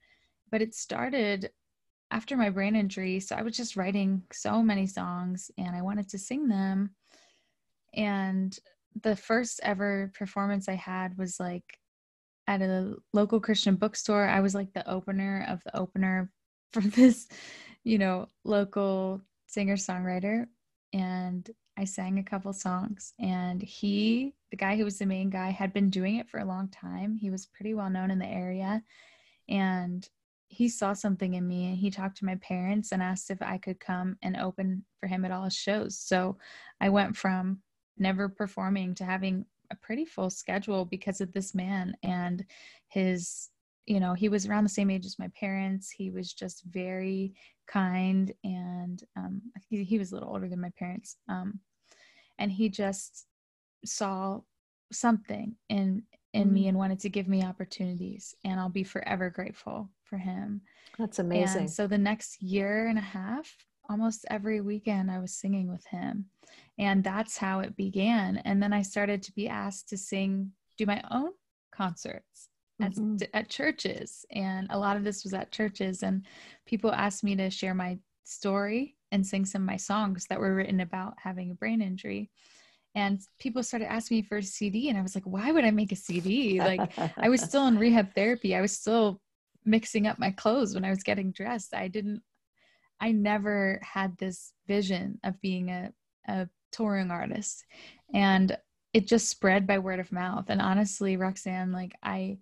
but 0.52 0.62
it 0.62 0.76
started 0.76 1.50
after 2.12 2.36
my 2.36 2.50
brain 2.50 2.76
injury. 2.76 3.20
So 3.20 3.36
I 3.36 3.42
was 3.42 3.56
just 3.56 3.78
writing 3.78 4.24
so 4.32 4.62
many 4.62 4.86
songs 4.86 5.50
and 5.58 5.76
I 5.76 5.82
wanted 5.82 6.10
to 6.10 6.20
sing 6.20 6.48
them. 6.48 6.92
And 7.94 8.58
the 9.02 9.16
first 9.16 9.62
ever 9.64 10.12
performance 10.14 10.68
I 10.68 10.76
had 10.76 11.18
was 11.18 11.40
like 11.40 11.64
at 12.48 12.62
a 12.62 12.96
local 13.14 13.40
Christian 13.40 13.76
bookstore. 13.76 14.28
I 14.28 14.42
was 14.42 14.54
like 14.54 14.74
the 14.74 14.90
opener 14.90 15.46
of 15.48 15.64
the 15.64 15.76
opener 15.78 16.32
for 16.74 16.82
this, 16.82 17.28
you 17.84 17.98
know, 17.98 18.28
local 18.44 19.22
singer 19.48 19.76
songwriter. 19.76 20.46
And 20.94 21.50
I 21.78 21.86
sang 21.86 22.20
a 22.20 22.24
couple 22.24 22.52
songs. 22.54 23.14
And 23.20 23.62
he, 23.62 24.34
the 24.52 24.58
guy 24.58 24.76
who 24.76 24.84
was 24.84 25.00
the 25.00 25.06
main 25.06 25.30
guy, 25.30 25.50
had 25.50 25.74
been 25.74 25.90
doing 25.90 26.18
it 26.18 26.30
for 26.30 26.40
a 26.40 26.46
long 26.46 26.68
time. 26.70 27.16
He 27.16 27.30
was 27.30 27.46
pretty 27.46 27.74
well 27.74 27.90
known 27.90 28.12
in 28.12 28.20
the 28.20 28.28
area. 28.28 28.84
And 29.48 30.08
he 30.52 30.68
saw 30.68 30.92
something 30.92 31.36
in 31.36 31.48
me 31.48 31.68
and 31.68 31.78
he 31.78 31.90
talked 31.90 32.18
to 32.18 32.26
my 32.26 32.36
parents 32.36 32.92
and 32.92 33.02
asked 33.02 33.32
if 33.32 33.42
I 33.42 33.58
could 33.58 33.80
come 33.80 34.18
and 34.22 34.36
open 34.36 34.84
for 35.00 35.08
him 35.08 35.24
at 35.24 35.32
all 35.32 35.46
his 35.46 35.56
shows. 35.56 35.98
So 35.98 36.38
I 36.82 36.90
went 36.90 37.16
from 37.16 37.62
never 37.98 38.28
performing 38.28 38.94
to 38.96 39.06
having 39.06 39.46
a 39.72 39.76
pretty 39.78 40.04
full 40.04 40.30
schedule 40.30 40.84
because 40.84 41.22
of 41.22 41.32
this 41.32 41.56
man 41.56 41.96
and 42.04 42.44
his 42.90 43.50
you 43.86 44.02
know 44.02 44.14
he 44.14 44.28
was 44.28 44.46
around 44.46 44.66
the 44.66 44.70
same 44.70 44.90
age 44.90 45.06
as 45.06 45.18
my 45.18 45.30
parents 45.40 45.90
he 45.90 46.10
was 46.12 46.34
just 46.34 46.64
very 46.66 47.34
kind 47.68 48.34
and 48.44 49.04
um, 49.16 49.42
he, 49.70 49.86
he 49.86 49.98
was 49.98 50.12
a 50.12 50.16
little 50.16 50.30
older 50.30 50.50
than 50.50 50.60
my 50.60 50.72
parents 50.78 51.16
um, 51.30 51.60
and 52.38 52.52
he 52.52 52.68
just 52.68 53.26
saw 53.86 54.40
something 54.92 55.56
in 55.70 56.04
in 56.34 56.44
mm-hmm. 56.44 56.54
me 56.54 56.68
and 56.68 56.78
wanted 56.78 57.00
to 57.00 57.10
give 57.10 57.30
me 57.30 57.44
opportunities 57.44 58.36
and 58.44 58.60
i'll 58.60 58.70
be 58.70 58.84
forever 58.84 59.30
grateful 59.30 59.90
for 60.12 60.18
him. 60.18 60.62
That's 61.00 61.20
amazing. 61.20 61.62
And 61.62 61.72
so 61.72 61.88
the 61.88 61.98
next 61.98 62.44
year 62.44 62.88
and 62.88 63.00
a 63.00 63.02
half, 63.02 63.50
almost 63.90 64.26
every 64.30 64.62
weekend, 64.62 65.10
I 65.10 65.20
was 65.20 65.34
singing 65.34 65.72
with 65.72 65.86
him. 65.86 66.26
And 66.78 67.04
that's 67.04 67.38
how 67.38 67.62
it 67.62 67.78
began. 67.78 68.38
And 68.46 68.62
then 68.62 68.74
I 68.74 68.82
started 68.82 69.24
to 69.24 69.32
be 69.32 69.48
asked 69.48 69.90
to 69.90 69.98
sing, 69.98 70.52
do 70.78 70.86
my 70.86 71.02
own 71.10 71.32
concerts. 71.74 72.50
Mm-hmm. 72.82 73.18
At, 73.22 73.30
at 73.34 73.50
churches 73.50 74.26
and 74.32 74.66
a 74.72 74.80
lot 74.80 74.98
of 74.98 75.04
this 75.04 75.24
was 75.24 75.36
at 75.36 75.52
churches 75.52 76.02
and 76.02 76.26
people 76.66 76.92
asked 76.92 77.24
me 77.24 77.36
to 77.36 77.52
share 77.52 77.76
my 77.76 78.00
story 78.24 78.96
and 79.12 79.26
sing 79.26 79.46
some 79.46 79.62
of 79.62 79.68
my 79.68 79.78
songs 79.78 80.26
that 80.30 80.40
were 80.40 80.56
written 80.56 80.80
about 80.80 81.14
having 81.22 81.52
a 81.52 81.54
brain 81.54 81.84
injury 81.84 82.32
and 82.96 83.22
people 83.40 83.62
started 83.62 83.92
asking 83.92 84.18
me 84.18 84.24
for 84.24 84.38
a 84.38 84.44
cd 84.44 84.90
and 84.90 84.98
i 84.98 85.02
was 85.02 85.14
like 85.14 85.26
why 85.26 85.52
would 85.52 85.64
i 85.64 85.72
make 85.72 85.92
a 85.92 85.96
cd 85.96 86.60
like 86.60 86.92
i 87.18 87.30
was 87.30 87.42
still 87.42 87.68
in 87.68 87.78
rehab 87.80 88.14
therapy 88.16 88.56
i 88.56 88.62
was 88.62 88.72
still 88.72 89.22
mixing 89.66 90.08
up 90.08 90.20
my 90.20 90.32
clothes 90.32 90.74
when 90.74 90.86
I 90.86 90.90
was 90.90 91.04
getting 91.04 91.32
dressed. 91.32 91.74
I 91.74 91.88
didn't, 91.88 92.22
I 93.00 93.12
never 93.12 93.80
had 93.84 94.18
this 94.18 94.54
vision 94.68 95.20
of 95.24 95.40
being 95.42 95.70
a, 95.70 95.92
a 96.28 96.48
touring 96.72 97.12
artist. 97.12 97.66
And 98.14 98.58
it 98.94 99.08
just 99.08 99.30
spread 99.30 99.66
by 99.66 99.80
word 99.80 100.00
of 100.00 100.12
mouth. 100.12 100.46
And 100.50 100.62
honestly, 100.62 101.18
Roxanne, 101.18 101.72
like 101.72 101.96
I, 102.04 102.38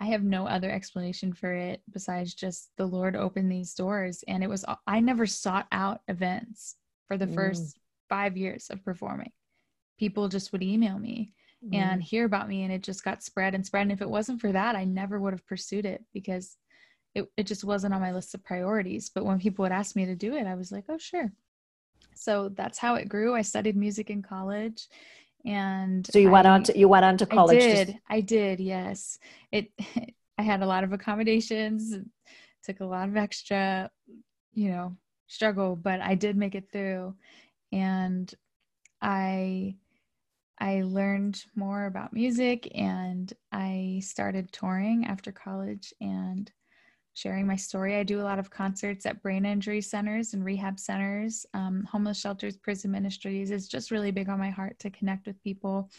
I 0.00 0.06
have 0.06 0.22
no 0.22 0.46
other 0.46 0.70
explanation 0.70 1.32
for 1.32 1.52
it 1.52 1.82
besides 1.90 2.34
just 2.34 2.70
the 2.76 2.86
Lord 2.86 3.16
opened 3.16 3.50
these 3.50 3.74
doors. 3.74 4.22
And 4.28 4.44
it 4.44 4.50
was, 4.50 4.64
I 4.86 5.00
never 5.00 5.26
sought 5.26 5.66
out 5.72 6.00
events 6.08 6.76
for 7.06 7.16
the 7.16 7.26
mm. 7.26 7.34
first 7.34 7.78
five 8.08 8.36
years 8.36 8.68
of 8.70 8.84
performing. 8.84 9.32
People 9.98 10.28
just 10.28 10.52
would 10.52 10.62
email 10.62 10.98
me 10.98 11.32
mm-hmm. 11.64 11.74
and 11.74 12.02
hear 12.02 12.24
about 12.24 12.48
me 12.48 12.62
and 12.62 12.72
it 12.72 12.82
just 12.82 13.04
got 13.04 13.22
spread 13.22 13.54
and 13.54 13.64
spread 13.64 13.82
and 13.82 13.92
if 13.92 14.02
it 14.02 14.10
wasn't 14.10 14.40
for 14.40 14.52
that 14.52 14.76
i 14.76 14.84
never 14.84 15.20
would 15.20 15.32
have 15.32 15.46
pursued 15.46 15.86
it 15.86 16.02
because 16.12 16.56
it, 17.14 17.28
it 17.36 17.46
just 17.46 17.64
wasn't 17.64 17.94
on 17.94 18.00
my 18.00 18.12
list 18.12 18.34
of 18.34 18.44
priorities 18.44 19.10
but 19.10 19.24
when 19.24 19.38
people 19.38 19.62
would 19.62 19.72
ask 19.72 19.94
me 19.96 20.04
to 20.06 20.16
do 20.16 20.34
it 20.34 20.46
i 20.46 20.54
was 20.54 20.72
like 20.72 20.84
oh 20.88 20.98
sure. 20.98 21.32
So 22.14 22.48
that's 22.50 22.78
how 22.78 22.94
it 22.94 23.08
grew. 23.08 23.34
I 23.34 23.42
studied 23.42 23.76
music 23.76 24.10
in 24.10 24.22
college 24.22 24.88
and 25.44 26.06
so 26.10 26.18
you 26.18 26.28
I, 26.28 26.32
went 26.32 26.46
on 26.46 26.62
to 26.64 26.78
you 26.78 26.88
went 26.88 27.04
on 27.04 27.18
to 27.18 27.26
college 27.26 27.62
i 27.62 27.66
did 27.66 27.98
i 28.08 28.20
did 28.20 28.60
yes. 28.60 29.18
It 29.52 29.70
i 30.38 30.42
had 30.42 30.62
a 30.62 30.66
lot 30.66 30.84
of 30.84 30.92
accommodations 30.92 31.94
took 32.62 32.80
a 32.80 32.84
lot 32.84 33.08
of 33.08 33.16
extra 33.16 33.90
you 34.52 34.70
know 34.70 34.96
struggle 35.26 35.76
but 35.76 36.00
i 36.00 36.14
did 36.14 36.36
make 36.36 36.54
it 36.54 36.70
through. 36.72 37.14
And 37.72 38.32
i 39.02 39.74
i 40.58 40.82
learned 40.82 41.44
more 41.54 41.86
about 41.86 42.12
music 42.12 42.70
and 42.74 43.32
i 43.52 44.00
started 44.02 44.52
touring 44.52 45.06
after 45.06 45.32
college 45.32 45.92
and 46.00 46.50
sharing 47.14 47.46
my 47.46 47.56
story 47.56 47.96
i 47.96 48.02
do 48.02 48.20
a 48.20 48.22
lot 48.22 48.38
of 48.38 48.50
concerts 48.50 49.06
at 49.06 49.22
brain 49.22 49.44
injury 49.44 49.80
centers 49.80 50.34
and 50.34 50.44
rehab 50.44 50.78
centers 50.78 51.46
um, 51.54 51.86
homeless 51.90 52.20
shelters 52.20 52.56
prison 52.56 52.90
ministries 52.90 53.50
it's 53.50 53.68
just 53.68 53.90
really 53.90 54.10
big 54.10 54.28
on 54.28 54.38
my 54.38 54.50
heart 54.50 54.78
to 54.78 54.90
connect 54.90 55.26
with 55.26 55.42
people 55.42 55.90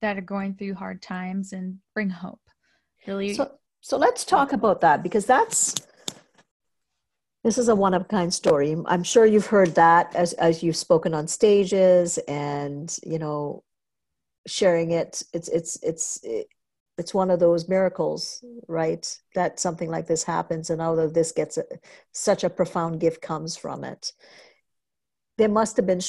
that 0.00 0.16
are 0.16 0.22
going 0.22 0.54
through 0.54 0.74
hard 0.74 1.02
times 1.02 1.52
and 1.52 1.78
bring 1.94 2.10
hope 2.10 2.40
really 3.06 3.34
so, 3.34 3.50
so 3.80 3.96
let's 3.96 4.24
talk 4.24 4.52
about 4.52 4.80
that 4.80 5.02
because 5.02 5.26
that's 5.26 5.74
this 7.44 7.56
is 7.56 7.68
a 7.68 7.74
one 7.74 7.94
of 7.94 8.02
a 8.02 8.04
kind 8.04 8.32
story. 8.32 8.76
I'm 8.86 9.02
sure 9.02 9.24
you've 9.24 9.46
heard 9.46 9.74
that 9.76 10.14
as, 10.14 10.32
as 10.34 10.62
you've 10.62 10.76
spoken 10.76 11.14
on 11.14 11.28
stages 11.28 12.18
and, 12.28 12.94
you 13.04 13.18
know, 13.18 13.62
sharing 14.46 14.90
it. 14.90 15.22
It's, 15.32 15.48
it's, 15.48 15.82
it's, 15.82 16.20
it's 16.98 17.14
one 17.14 17.30
of 17.30 17.38
those 17.38 17.68
miracles, 17.68 18.44
right? 18.66 19.06
That 19.34 19.60
something 19.60 19.90
like 19.90 20.06
this 20.06 20.24
happens 20.24 20.68
and 20.70 20.82
of 20.82 21.14
this 21.14 21.32
gets 21.32 21.56
a, 21.56 21.64
such 22.12 22.44
a 22.44 22.50
profound 22.50 23.00
gift 23.00 23.22
comes 23.22 23.56
from 23.56 23.84
it. 23.84 24.12
There 25.38 25.48
must 25.48 25.76
have 25.76 25.86
been, 25.86 26.00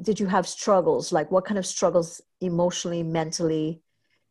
did 0.00 0.18
you 0.18 0.26
have 0.26 0.46
struggles? 0.46 1.12
Like 1.12 1.30
what 1.30 1.44
kind 1.44 1.58
of 1.58 1.66
struggles 1.66 2.20
emotionally, 2.40 3.04
mentally, 3.04 3.80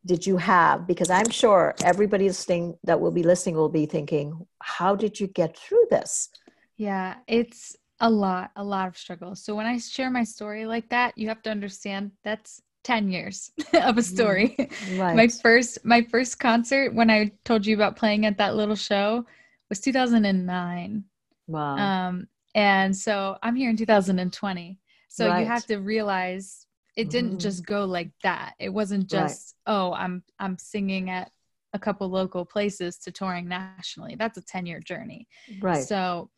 did 0.06 0.28
you 0.28 0.38
have? 0.38 0.86
Because 0.86 1.10
I'm 1.10 1.30
sure 1.30 1.74
everybody 1.84 2.28
listening 2.28 2.78
that 2.84 3.00
will 3.00 3.12
be 3.12 3.24
listening 3.24 3.56
will 3.56 3.70
be 3.70 3.86
thinking, 3.86 4.46
how 4.62 4.96
did 4.96 5.20
you 5.20 5.28
get 5.28 5.58
through 5.58 5.86
this? 5.90 6.30
Yeah, 6.76 7.16
it's 7.28 7.78
a 8.02 8.10
lot, 8.10 8.52
a 8.56 8.64
lot 8.64 8.88
of 8.88 8.98
struggle. 8.98 9.36
So 9.36 9.56
when 9.56 9.68
I 9.68 9.78
share 9.78 10.10
my 10.10 10.24
story 10.24 10.66
like 10.66 10.90
that, 10.90 11.18
you 11.18 11.30
have 11.30 11.44
to 11.44 11.52
understand 11.52 12.12
that's 12.24 12.62
10 12.84 13.10
years 13.10 13.52
of 13.74 13.98
a 13.98 14.04
story. 14.04 14.56
Right. 14.96 15.16
my 15.16 15.28
first 15.28 15.84
my 15.86 16.02
first 16.02 16.40
concert 16.40 16.94
when 16.94 17.10
I 17.10 17.32
told 17.46 17.66
you 17.66 17.76
about 17.76 17.96
playing 17.96 18.26
at 18.26 18.38
that 18.38 18.56
little 18.56 18.76
show 18.76 19.26
was 19.70 19.80
2009. 19.80 21.04
Wow. 21.48 21.76
Um 21.76 22.28
and 22.56 22.96
so 22.96 23.38
I'm 23.42 23.56
here 23.56 23.70
in 23.70 23.78
2020. 23.78 24.80
So 25.08 25.28
right. 25.28 25.40
you 25.40 25.46
have 25.46 25.66
to 25.68 25.78
realize 25.78 26.66
it 26.98 27.10
didn't 27.10 27.38
mm. 27.38 27.40
just 27.40 27.66
go 27.66 27.86
like 27.86 28.12
that. 28.24 28.54
It 28.60 28.70
wasn't 28.70 29.08
just, 29.08 29.56
right. 29.68 29.74
oh, 29.74 29.94
I'm 29.94 30.24
I'm 30.40 30.58
singing 30.58 31.10
at 31.10 31.32
a 31.74 31.80
couple 31.80 32.10
local 32.10 32.46
places 32.46 32.98
to 33.00 33.12
touring 33.12 33.48
nationally. 33.48 34.16
That's 34.18 34.38
a 34.38 34.42
10 34.42 34.66
year 34.66 34.80
journey. 34.80 35.28
Right. 35.62 35.84
So 35.84 36.30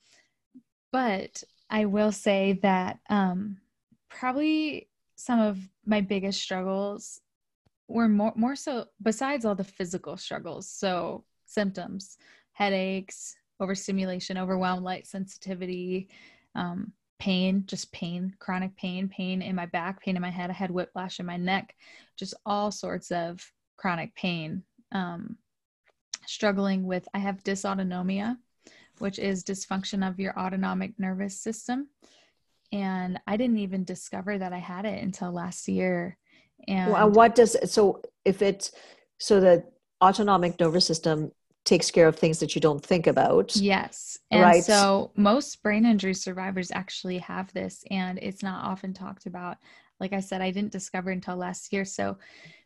but 0.94 1.44
I 1.70 1.86
will 1.86 2.12
say 2.12 2.60
that 2.62 3.00
um, 3.10 3.58
probably 4.10 4.88
some 5.24 5.40
of 5.40 5.58
my 5.86 6.02
biggest 6.02 6.42
struggles 6.42 7.22
were 7.88 8.10
more 8.10 8.34
more 8.36 8.58
so 8.58 8.88
besides 9.02 9.46
all 9.46 9.56
the 9.56 9.64
physical 9.64 10.18
struggles. 10.18 10.68
So 10.68 11.24
symptoms, 11.46 12.18
headaches, 12.52 13.34
overstimulation, 13.62 14.38
overwhelm, 14.38 14.84
light 14.84 15.08
sensitivity, 15.08 16.10
um, 16.56 16.92
pain, 17.20 17.64
just 17.68 17.90
pain, 17.94 18.36
chronic 18.40 18.76
pain, 18.76 19.08
pain 19.08 19.42
in 19.42 19.56
my 19.56 19.66
back, 19.66 20.02
pain 20.02 20.18
in 20.18 20.22
my 20.22 20.30
head. 20.30 20.50
I 20.50 20.54
had 20.54 20.72
whiplash 20.72 21.22
in 21.22 21.26
my 21.26 21.38
neck, 21.38 21.74
just 22.18 22.34
all 22.46 22.70
sorts 22.70 23.10
of 23.10 23.40
chronic 23.78 24.14
pain. 24.16 24.64
Um, 24.92 25.38
struggling 26.26 26.84
with, 26.84 27.08
I 27.14 27.20
have 27.20 27.44
dysautonomia, 27.44 28.38
which 29.00 29.20
is 29.20 29.46
dysfunction 29.46 30.06
of 30.06 30.20
your 30.20 30.38
autonomic 30.38 31.00
nervous 31.00 31.40
system. 31.40 31.88
And 32.74 33.22
I 33.28 33.38
didn't 33.38 33.60
even 33.60 33.86
discover 33.86 34.38
that 34.38 34.52
I 34.52 34.58
had 34.58 34.86
it 34.86 35.02
until 35.02 35.32
last 35.32 35.68
year. 35.70 36.18
And 36.68 36.92
well, 36.92 37.10
what 37.10 37.36
does 37.36 37.56
so 37.72 38.02
if 38.26 38.42
it's 38.42 38.72
so 39.20 39.40
the 39.40 39.64
autonomic 40.02 40.60
nervous 40.60 40.86
system 40.86 41.32
takes 41.66 41.92
care 41.92 42.08
of 42.08 42.18
things 42.18 42.40
that 42.40 42.56
you 42.56 42.62
don't 42.62 42.84
think 42.86 43.08
about. 43.08 43.56
Yes. 43.56 44.18
And 44.32 44.42
right. 44.42 44.64
so 44.64 45.12
most 45.16 45.64
brain 45.64 45.86
injury 45.86 46.14
survivors 46.14 46.72
actually 46.72 47.20
have 47.20 47.54
this 47.54 47.86
and 47.90 48.20
it's 48.22 48.44
not 48.44 48.66
often 48.66 48.94
talked 48.94 49.28
about. 49.28 49.58
Like 50.00 50.12
I 50.12 50.20
said, 50.20 50.42
I 50.42 50.52
didn't 50.52 50.74
discover 50.74 51.12
until 51.12 51.38
last 51.38 51.72
year. 51.72 51.86
So 51.86 52.18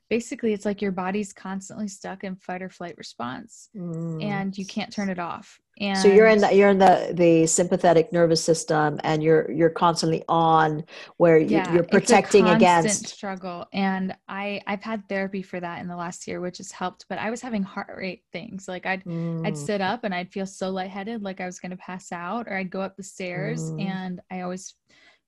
basically 0.10 0.54
it's 0.54 0.65
like 0.65 0.82
your 0.82 0.91
body's 0.91 1.34
constantly 1.34 1.88
stuck 1.88 2.24
in 2.24 2.36
fight 2.36 2.62
or 2.62 2.70
flight 2.70 2.96
response 2.98 3.70
mm. 3.76 4.24
and 4.24 4.58
you 4.58 4.65
can't 4.65 4.91
turn 4.91 5.10
it 5.10 5.20
off 5.20 5.60
and 5.80 5.98
so 5.98 6.08
you're 6.08 6.28
in 6.28 6.39
the 6.39 6.54
you're 6.54 6.70
in 6.70 6.80
the 6.80 7.12
the 7.13 7.46
sympathetic 7.46 8.12
nervous 8.12 8.43
system 8.43 9.00
and 9.04 9.22
you're 9.22 9.50
you're 9.52 9.70
constantly 9.70 10.24
on 10.28 10.84
where 11.17 11.38
you, 11.38 11.58
yeah, 11.58 11.72
you're 11.74 11.84
protecting 11.84 12.48
against 12.48 13.08
struggle 13.08 13.65
and 13.74 14.15
i 14.28 14.60
i've 14.65 14.82
had 14.82 15.08
therapy 15.08 15.41
for 15.41 15.60
that 15.60 15.80
in 15.80 15.88
the 15.88 15.96
last 15.96 16.28
year 16.28 16.41
which 16.41 16.58
has 16.58 16.72
helped 16.72 17.06
but 17.10 17.20
i 17.20 17.30
was 17.30 17.41
having 17.41 17.62
heart 17.62 17.93
rate 17.96 18.24
things 18.32 18.67
like 18.67 18.86
i'd 18.86 19.04
mm. 19.04 19.46
i'd 19.46 19.58
sit 19.58 19.82
up 19.82 20.04
and 20.04 20.13
i'd 20.13 20.32
feel 20.32 20.46
so 20.46 20.70
lightheaded 20.70 21.22
like 21.22 21.41
i 21.41 21.46
was 21.46 21.60
going 21.60 21.72
to 21.72 21.78
pass 21.78 22.12
out 22.12 22.48
or 22.48 22.56
i'd 22.56 22.72
go 22.72 22.82
up 22.82 22.96
the 22.96 23.04
stairs 23.04 23.72
mm. 23.72 23.86
and 23.86 24.20
i 24.32 24.41
always 24.41 24.76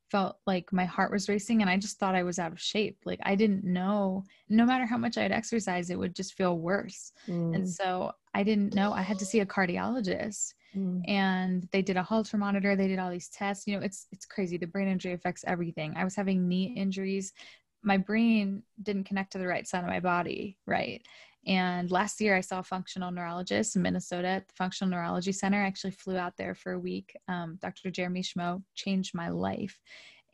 felt 0.10 0.38
like 0.48 0.74
my 0.74 0.86
heart 0.86 1.12
was 1.12 1.30
racing 1.30 1.62
and 1.62 1.70
I 1.70 1.78
just 1.78 2.00
thought 2.00 2.16
I 2.16 2.24
was 2.24 2.40
out 2.40 2.52
of 2.52 2.60
shape. 2.60 2.98
Like 3.06 3.20
I 3.24 3.36
didn't 3.36 3.64
know, 3.64 4.24
no 4.50 4.66
matter 4.66 4.86
how 4.86 4.98
much 4.98 5.18
I'd 5.18 5.32
exercise, 5.32 5.90
it 5.90 6.00
would 6.00 6.16
just 6.16 6.36
feel 6.36 6.58
worse. 6.58 7.12
Mm. 7.28 7.56
And 7.56 7.70
so 7.70 8.12
I 8.34 8.44
didn't 8.44 8.76
know. 8.76 8.92
I 8.94 9.02
had 9.02 9.20
to 9.20 9.26
see 9.26 9.40
a 9.40 9.46
cardiologist. 9.46 10.54
Mm. 10.76 11.02
And 11.08 11.68
they 11.72 11.82
did 11.82 11.98
a 11.98 12.04
Holter 12.04 12.38
monitor. 12.38 12.76
They 12.76 12.88
did 12.88 13.00
all 13.00 13.10
these 13.10 13.30
tests. 13.30 13.68
You 13.68 13.76
know, 13.78 13.84
it's 13.84 14.08
it's 14.12 14.26
crazy. 14.26 14.58
The 14.58 14.68
brain 14.68 14.88
injury 14.88 15.14
affects 15.14 15.44
everything. 15.48 15.94
I 15.96 16.04
was 16.04 16.16
having 16.16 16.48
knee 16.48 16.74
injuries. 16.78 17.34
My 17.82 17.98
brain 17.98 18.64
didn't 18.84 19.06
connect 19.06 19.32
to 19.32 19.38
the 19.38 19.48
right 19.48 19.68
side 19.68 19.84
of 19.84 19.90
my 19.90 20.00
body, 20.00 20.58
right? 20.66 21.02
And 21.48 21.90
last 21.90 22.20
year, 22.20 22.36
I 22.36 22.42
saw 22.42 22.60
a 22.60 22.64
functional 22.64 23.12
neurologist 23.12 23.76
in 23.76 23.82
Minnesota 23.82 24.28
at 24.28 24.48
the 24.48 24.54
Functional 24.56 24.92
Neurology 24.92 25.32
Center. 25.32 25.62
I 25.62 25.68
actually 25.68 25.92
flew 25.92 26.18
out 26.18 26.36
there 26.38 26.54
for 26.54 26.74
a 26.74 26.80
week. 26.80 27.16
Um, 27.28 27.58
Dr. 27.62 27.90
Jeremy 27.90 28.22
Schmoe 28.22 28.62
changed 28.76 29.16
my 29.16 29.30
life. 29.30 29.80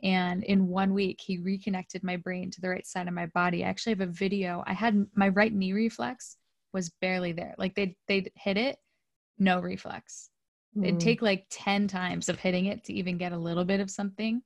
And 0.04 0.44
in 0.44 0.68
one 0.68 0.94
week, 0.94 1.22
he 1.22 1.38
reconnected 1.38 2.04
my 2.04 2.18
brain 2.18 2.52
to 2.52 2.62
the 2.62 2.70
right 2.70 2.86
side 2.86 3.08
of 3.08 3.14
my 3.14 3.28
body. 3.28 3.64
I 3.64 3.70
actually 3.70 3.94
have 3.94 4.02
a 4.02 4.08
video. 4.08 4.64
I 4.68 4.74
had 4.74 5.06
my 5.16 5.30
right 5.30 5.54
knee 5.54 5.74
reflex 5.74 6.38
was 6.74 6.90
barely 7.02 7.32
there. 7.32 7.56
Like 7.58 7.76
they'd, 7.76 7.96
they'd 8.08 8.32
hit 8.36 8.58
it, 8.58 8.78
no 9.40 9.60
reflex. 9.60 10.30
Mm. 10.78 10.88
It'd 10.88 11.00
take 11.00 11.22
like 11.22 11.46
10 11.50 11.88
times 11.88 12.28
of 12.28 12.40
hitting 12.40 12.66
it 12.66 12.84
to 12.86 12.94
even 12.94 13.18
get 13.18 13.32
a 13.32 13.38
little 13.38 13.64
bit 13.64 13.80
of 13.80 13.90
something. 13.90 14.42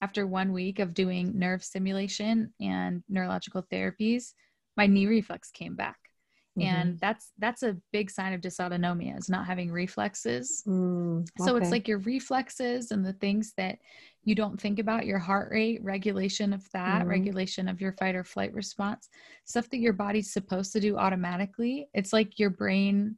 After 0.00 0.26
one 0.26 0.52
week 0.52 0.78
of 0.78 0.94
doing 0.94 1.38
nerve 1.38 1.64
stimulation 1.64 2.52
and 2.60 3.02
neurological 3.08 3.64
therapies, 3.72 4.32
my 4.76 4.86
knee 4.86 5.06
reflex 5.06 5.50
came 5.50 5.74
back. 5.74 6.01
Mm-hmm. 6.58 6.68
And 6.68 7.00
that's 7.00 7.30
that's 7.38 7.62
a 7.62 7.78
big 7.92 8.10
sign 8.10 8.34
of 8.34 8.42
dysautonomia 8.42 9.18
is 9.18 9.30
not 9.30 9.46
having 9.46 9.72
reflexes. 9.72 10.62
Mm, 10.66 11.20
okay. 11.20 11.48
So 11.48 11.56
it's 11.56 11.70
like 11.70 11.88
your 11.88 11.98
reflexes 11.98 12.90
and 12.90 13.04
the 13.04 13.14
things 13.14 13.54
that 13.56 13.78
you 14.24 14.34
don't 14.34 14.60
think 14.60 14.78
about 14.78 15.06
your 15.06 15.18
heart 15.18 15.50
rate, 15.50 15.82
regulation 15.82 16.52
of 16.52 16.70
that, 16.72 17.00
mm-hmm. 17.00 17.08
regulation 17.08 17.68
of 17.68 17.80
your 17.80 17.92
fight 17.92 18.14
or 18.14 18.22
flight 18.22 18.52
response, 18.52 19.08
stuff 19.46 19.70
that 19.70 19.78
your 19.78 19.94
body's 19.94 20.32
supposed 20.32 20.72
to 20.72 20.80
do 20.80 20.98
automatically. 20.98 21.88
It's 21.94 22.12
like 22.12 22.38
your 22.38 22.50
brain 22.50 23.16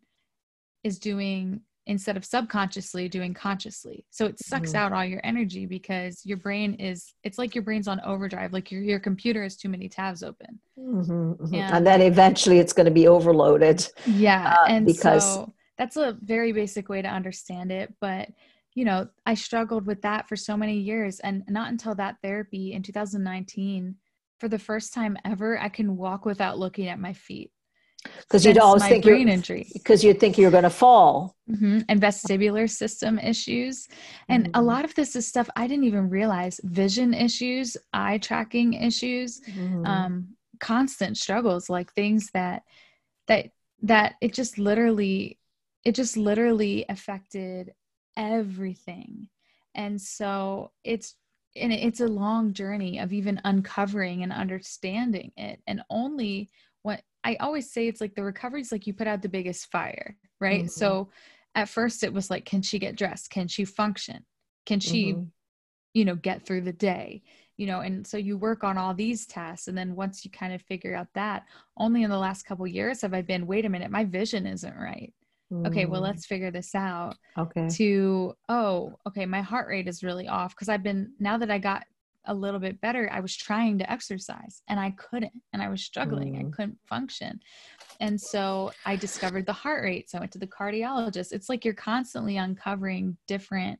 is 0.84 0.98
doing 0.98 1.60
instead 1.86 2.16
of 2.16 2.24
subconsciously 2.24 3.08
doing 3.08 3.34
consciously. 3.34 4.04
So 4.10 4.26
it 4.26 4.38
sucks 4.38 4.70
mm-hmm. 4.70 4.78
out 4.78 4.92
all 4.92 5.04
your 5.04 5.20
energy 5.22 5.66
because 5.66 6.24
your 6.24 6.38
brain 6.38 6.74
is 6.74 7.14
it's 7.22 7.38
like 7.38 7.54
your 7.54 7.62
brain's 7.62 7.88
on 7.88 8.00
overdrive, 8.00 8.52
like 8.52 8.70
your 8.70 8.82
your 8.82 9.00
computer 9.00 9.42
has 9.42 9.56
too 9.56 9.68
many 9.68 9.88
tabs 9.88 10.22
open. 10.22 10.58
Mm-hmm, 10.78 11.12
mm-hmm. 11.12 11.54
And, 11.54 11.76
and, 11.76 11.86
then 11.86 12.00
eventually 12.00 12.58
it's 12.58 12.72
going 12.72 12.86
to 12.86 12.92
be 12.92 13.06
overloaded. 13.06 13.86
Yeah, 14.06 14.56
uh, 14.58 14.66
and 14.66 14.86
because 14.86 15.24
so 15.24 15.52
that's 15.76 15.96
a 15.96 16.16
very 16.22 16.52
basic 16.52 16.88
way 16.88 17.02
to 17.02 17.08
understand 17.08 17.70
it, 17.70 17.92
but 18.00 18.28
you 18.74 18.84
know, 18.84 19.08
I 19.24 19.34
struggled 19.34 19.86
with 19.86 20.02
that 20.02 20.28
for 20.28 20.36
so 20.36 20.56
many 20.56 20.78
years 20.78 21.20
and 21.20 21.44
not 21.48 21.70
until 21.70 21.94
that 21.94 22.16
therapy 22.22 22.72
in 22.72 22.82
2019 22.82 23.94
for 24.40 24.48
the 24.48 24.58
first 24.58 24.92
time 24.92 25.16
ever 25.24 25.58
I 25.58 25.68
can 25.68 25.96
walk 25.96 26.24
without 26.24 26.58
looking 26.58 26.88
at 26.88 26.98
my 26.98 27.12
feet 27.12 27.52
because 28.20 28.44
you'd 28.44 28.58
always 28.58 28.84
think 28.86 29.04
brain 29.04 29.28
injury 29.28 29.70
because 29.72 30.04
you'd 30.04 30.20
think 30.20 30.38
you're 30.38 30.50
going 30.50 30.64
to 30.64 30.70
fall 30.70 31.34
mm-hmm. 31.50 31.80
and 31.88 32.00
vestibular 32.00 32.68
system 32.68 33.18
issues 33.18 33.88
and 34.28 34.44
mm-hmm. 34.44 34.60
a 34.60 34.62
lot 34.62 34.84
of 34.84 34.94
this 34.94 35.16
is 35.16 35.26
stuff 35.26 35.48
i 35.56 35.66
didn't 35.66 35.84
even 35.84 36.08
realize 36.08 36.60
vision 36.64 37.14
issues 37.14 37.76
eye 37.92 38.18
tracking 38.18 38.74
issues 38.74 39.40
mm-hmm. 39.40 39.84
um, 39.86 40.28
constant 40.60 41.16
struggles 41.16 41.68
like 41.68 41.92
things 41.92 42.30
that 42.32 42.62
that 43.26 43.50
that 43.82 44.14
it 44.20 44.32
just 44.32 44.58
literally 44.58 45.38
it 45.84 45.94
just 45.94 46.16
literally 46.16 46.84
affected 46.88 47.72
everything 48.16 49.28
and 49.74 50.00
so 50.00 50.70
it's 50.84 51.16
and 51.56 51.72
it's 51.72 52.00
a 52.00 52.06
long 52.06 52.52
journey 52.52 52.98
of 52.98 53.12
even 53.12 53.40
uncovering 53.44 54.22
and 54.22 54.32
understanding 54.32 55.30
it 55.36 55.60
and 55.66 55.82
only 55.88 56.50
what 56.84 57.02
i 57.24 57.34
always 57.40 57.72
say 57.72 57.88
it's 57.88 58.00
like 58.00 58.14
the 58.14 58.22
recovery 58.22 58.60
is 58.60 58.70
like 58.70 58.86
you 58.86 58.94
put 58.94 59.08
out 59.08 59.20
the 59.20 59.28
biggest 59.28 59.70
fire 59.72 60.16
right? 60.44 60.60
Mm-hmm. 60.60 60.68
so 60.68 61.08
at 61.54 61.68
first 61.68 62.04
it 62.04 62.12
was 62.12 62.30
like 62.30 62.44
can 62.44 62.62
she 62.62 62.78
get 62.78 62.96
dressed? 62.96 63.30
Can 63.30 63.48
she 63.48 63.64
function? 63.64 64.24
Can 64.66 64.80
she 64.80 65.12
mm-hmm. 65.12 65.24
you 65.94 66.04
know 66.04 66.16
get 66.16 66.44
through 66.44 66.62
the 66.62 66.72
day? 66.72 67.22
You 67.56 67.66
know 67.66 67.80
and 67.80 68.06
so 68.06 68.16
you 68.16 68.36
work 68.36 68.64
on 68.64 68.76
all 68.76 68.94
these 68.94 69.26
tests 69.26 69.68
and 69.68 69.78
then 69.78 69.94
once 69.94 70.24
you 70.24 70.30
kind 70.30 70.52
of 70.52 70.62
figure 70.62 70.94
out 70.94 71.08
that 71.14 71.44
only 71.76 72.02
in 72.02 72.10
the 72.10 72.18
last 72.18 72.44
couple 72.44 72.66
years 72.66 73.00
have 73.02 73.14
i 73.14 73.22
been 73.22 73.46
wait 73.46 73.64
a 73.64 73.68
minute 73.68 73.90
my 73.90 74.04
vision 74.04 74.46
isn't 74.46 74.76
right. 74.76 75.12
Okay 75.66 75.84
well 75.86 76.00
mm. 76.00 76.04
let's 76.04 76.26
figure 76.26 76.50
this 76.50 76.74
out 76.74 77.14
okay. 77.38 77.68
to 77.68 78.34
oh 78.48 78.96
okay 79.06 79.24
my 79.24 79.40
heart 79.40 79.68
rate 79.68 79.86
is 79.86 80.02
really 80.02 80.26
off. 80.26 80.54
Because 80.54 80.68
i've 80.68 80.82
been 80.82 81.12
now 81.20 81.38
that 81.38 81.50
i 81.50 81.58
got 81.58 81.84
a 82.26 82.34
little 82.34 82.60
bit 82.60 82.80
better 82.80 83.08
i 83.12 83.20
was 83.20 83.34
trying 83.34 83.78
to 83.78 83.90
exercise 83.90 84.62
and 84.68 84.80
i 84.80 84.90
couldn't 84.90 85.32
and 85.52 85.62
i 85.62 85.68
was 85.68 85.82
struggling 85.82 86.34
mm. 86.34 86.46
i 86.46 86.50
couldn't 86.50 86.78
function 86.86 87.40
and 88.00 88.20
so 88.20 88.72
i 88.86 88.96
discovered 88.96 89.46
the 89.46 89.52
heart 89.52 89.82
rate 89.82 90.10
so 90.10 90.18
i 90.18 90.20
went 90.20 90.32
to 90.32 90.38
the 90.38 90.46
cardiologist 90.46 91.32
it's 91.32 91.48
like 91.48 91.64
you're 91.64 91.74
constantly 91.74 92.36
uncovering 92.36 93.16
different 93.26 93.78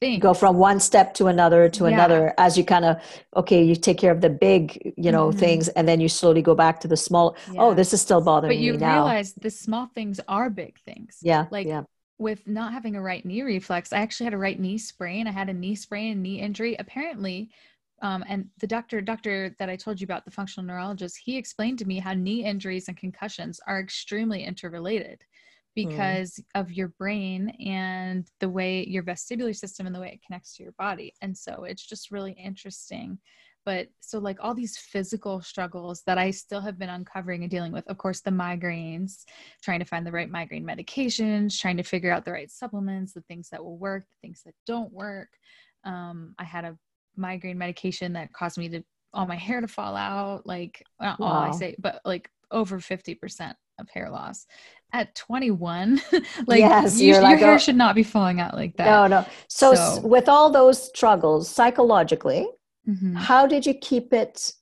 things. 0.00 0.22
go 0.22 0.34
from 0.34 0.56
one 0.56 0.80
step 0.80 1.14
to 1.14 1.26
another 1.26 1.68
to 1.68 1.84
yeah. 1.84 1.90
another 1.90 2.34
as 2.38 2.56
you 2.58 2.64
kind 2.64 2.84
of 2.84 2.96
okay 3.34 3.62
you 3.62 3.74
take 3.74 3.98
care 3.98 4.12
of 4.12 4.20
the 4.20 4.30
big 4.30 4.94
you 4.96 5.10
know 5.10 5.28
mm-hmm. 5.28 5.38
things 5.38 5.68
and 5.68 5.88
then 5.88 6.00
you 6.00 6.08
slowly 6.08 6.42
go 6.42 6.54
back 6.54 6.80
to 6.80 6.88
the 6.88 6.96
small 6.96 7.36
oh, 7.48 7.52
yeah. 7.52 7.62
oh 7.62 7.74
this 7.74 7.92
is 7.92 8.00
still 8.00 8.20
bothering 8.20 8.50
me. 8.50 8.56
but 8.56 8.62
you 8.62 8.72
me 8.72 8.78
now 8.78 9.04
realize 9.04 9.32
the 9.34 9.50
small 9.50 9.86
things 9.94 10.20
are 10.28 10.50
big 10.50 10.78
things 10.80 11.18
yeah 11.22 11.46
like 11.50 11.66
yeah. 11.66 11.82
with 12.18 12.46
not 12.46 12.72
having 12.72 12.96
a 12.96 13.00
right 13.00 13.24
knee 13.24 13.42
reflex 13.42 13.92
i 13.92 13.98
actually 13.98 14.24
had 14.24 14.34
a 14.34 14.38
right 14.38 14.60
knee 14.60 14.78
sprain 14.78 15.26
i 15.26 15.30
had 15.30 15.48
a 15.48 15.54
knee 15.54 15.74
sprain 15.74 16.12
and 16.12 16.22
knee 16.22 16.40
injury 16.40 16.76
apparently 16.78 17.50
um, 18.02 18.24
and 18.28 18.46
the 18.60 18.66
doctor 18.66 19.00
doctor 19.00 19.54
that 19.58 19.70
i 19.70 19.76
told 19.76 20.00
you 20.00 20.04
about 20.04 20.24
the 20.24 20.30
functional 20.30 20.66
neurologist 20.66 21.18
he 21.22 21.36
explained 21.36 21.78
to 21.78 21.84
me 21.84 21.98
how 21.98 22.12
knee 22.12 22.44
injuries 22.44 22.88
and 22.88 22.96
concussions 22.96 23.60
are 23.66 23.80
extremely 23.80 24.44
interrelated 24.44 25.24
Mm. 25.76 25.88
because 25.88 26.34
mm. 26.34 26.60
of 26.60 26.72
your 26.72 26.88
brain 26.88 27.50
and 27.64 28.28
the 28.40 28.48
way 28.48 28.84
your 28.86 29.02
vestibular 29.02 29.54
system 29.54 29.86
and 29.86 29.94
the 29.94 30.00
way 30.00 30.12
it 30.14 30.24
connects 30.26 30.56
to 30.56 30.62
your 30.62 30.72
body. 30.72 31.12
And 31.22 31.36
so 31.36 31.64
it's 31.64 31.86
just 31.86 32.10
really 32.10 32.32
interesting. 32.32 33.18
But 33.64 33.88
so, 34.00 34.20
like 34.20 34.38
all 34.40 34.54
these 34.54 34.78
physical 34.78 35.42
struggles 35.42 36.02
that 36.06 36.18
I 36.18 36.30
still 36.30 36.60
have 36.60 36.78
been 36.78 36.88
uncovering 36.88 37.42
and 37.42 37.50
dealing 37.50 37.72
with, 37.72 37.86
of 37.88 37.98
course, 37.98 38.20
the 38.20 38.30
migraines, 38.30 39.24
trying 39.60 39.80
to 39.80 39.84
find 39.84 40.06
the 40.06 40.12
right 40.12 40.30
migraine 40.30 40.64
medications, 40.64 41.58
trying 41.58 41.76
to 41.76 41.82
figure 41.82 42.12
out 42.12 42.24
the 42.24 42.30
right 42.30 42.50
supplements, 42.50 43.12
the 43.12 43.22
things 43.22 43.48
that 43.50 43.62
will 43.62 43.76
work, 43.76 44.04
the 44.04 44.28
things 44.28 44.42
that 44.46 44.54
don't 44.68 44.92
work. 44.92 45.30
Um, 45.82 46.36
I 46.38 46.44
had 46.44 46.64
a 46.64 46.78
migraine 47.16 47.58
medication 47.58 48.12
that 48.14 48.32
caused 48.32 48.58
me 48.58 48.68
to 48.70 48.82
all 49.12 49.26
my 49.26 49.36
hair 49.36 49.60
to 49.60 49.68
fall 49.68 49.96
out, 49.96 50.46
like 50.46 50.82
not 51.00 51.18
wow. 51.18 51.26
all 51.26 51.42
I 51.42 51.50
say, 51.52 51.74
but 51.78 52.00
like 52.04 52.30
over 52.50 52.78
50% 52.78 53.54
of 53.78 53.90
hair 53.90 54.10
loss 54.10 54.46
at 54.92 55.14
21 55.14 56.00
like 56.46 56.60
yes, 56.60 56.98
you, 56.98 57.08
your 57.12 57.20
like, 57.20 57.38
hair 57.38 57.54
oh, 57.54 57.58
should 57.58 57.76
not 57.76 57.94
be 57.94 58.02
falling 58.02 58.40
out 58.40 58.54
like 58.54 58.76
that 58.76 58.86
no 58.86 59.06
no 59.06 59.26
so, 59.48 59.74
so 59.74 60.00
with 60.00 60.28
all 60.28 60.50
those 60.50 60.82
struggles 60.82 61.50
psychologically 61.50 62.48
mm-hmm. 62.88 63.14
how 63.14 63.46
did 63.46 63.66
you 63.66 63.74
keep 63.74 64.12
it 64.12 64.52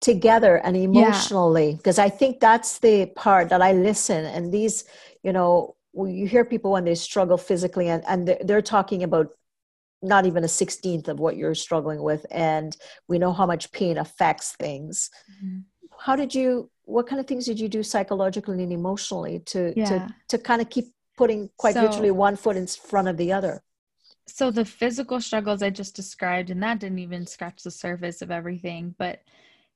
together 0.00 0.56
and 0.56 0.76
emotionally 0.76 1.74
because 1.76 1.98
yeah. 1.98 2.04
i 2.04 2.08
think 2.10 2.40
that's 2.40 2.78
the 2.80 3.06
part 3.16 3.48
that 3.48 3.62
i 3.62 3.72
listen 3.72 4.26
and 4.26 4.52
these 4.52 4.84
you 5.22 5.32
know 5.32 5.74
you 5.94 6.26
hear 6.26 6.44
people 6.44 6.72
when 6.72 6.84
they 6.84 6.94
struggle 6.94 7.38
physically 7.38 7.88
and, 7.88 8.02
and 8.08 8.28
they're, 8.28 8.40
they're 8.44 8.62
talking 8.62 9.04
about 9.04 9.28
not 10.02 10.26
even 10.26 10.44
a 10.44 10.48
16th 10.48 11.08
of 11.08 11.18
what 11.18 11.36
you're 11.36 11.54
struggling 11.54 12.02
with 12.02 12.26
and 12.30 12.76
we 13.08 13.18
know 13.18 13.32
how 13.32 13.46
much 13.46 13.72
pain 13.72 13.98
affects 13.98 14.52
things 14.52 15.10
mm-hmm. 15.32 15.60
how 15.98 16.14
did 16.14 16.34
you 16.34 16.70
what 16.84 17.06
kind 17.06 17.20
of 17.20 17.26
things 17.26 17.46
did 17.46 17.58
you 17.58 17.68
do 17.68 17.82
psychologically 17.82 18.62
and 18.62 18.72
emotionally 18.72 19.40
to 19.40 19.72
yeah. 19.76 19.84
to 19.84 20.14
to 20.28 20.38
kind 20.38 20.60
of 20.60 20.68
keep 20.70 20.86
putting 21.16 21.48
quite 21.56 21.74
so, 21.74 21.82
literally 21.82 22.10
one 22.10 22.36
foot 22.36 22.56
in 22.56 22.66
front 22.66 23.08
of 23.08 23.16
the 23.16 23.32
other 23.32 23.62
so 24.26 24.50
the 24.50 24.64
physical 24.64 25.20
struggles 25.20 25.62
i 25.62 25.70
just 25.70 25.96
described 25.96 26.50
and 26.50 26.62
that 26.62 26.78
didn't 26.78 26.98
even 26.98 27.26
scratch 27.26 27.62
the 27.62 27.70
surface 27.70 28.22
of 28.22 28.30
everything 28.30 28.94
but 28.98 29.20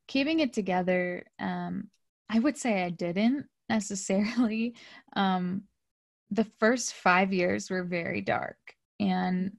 keeping 0.07 0.39
it 0.39 0.53
together 0.53 1.23
um 1.39 1.87
i 2.29 2.39
would 2.39 2.57
say 2.57 2.83
i 2.83 2.89
didn't 2.89 3.45
necessarily 3.69 4.75
um 5.15 5.63
the 6.31 6.45
first 6.59 6.93
5 6.93 7.33
years 7.33 7.71
were 7.71 7.83
very 7.83 8.21
dark 8.21 8.57
and 8.99 9.53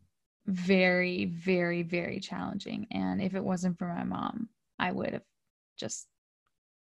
very 0.46 1.26
very 1.26 1.82
very 1.82 2.18
challenging 2.18 2.86
and 2.90 3.20
if 3.20 3.34
it 3.34 3.44
wasn't 3.44 3.78
for 3.78 3.86
my 3.86 4.04
mom 4.04 4.48
i 4.78 4.90
would 4.90 5.12
have 5.12 5.22
just 5.76 6.06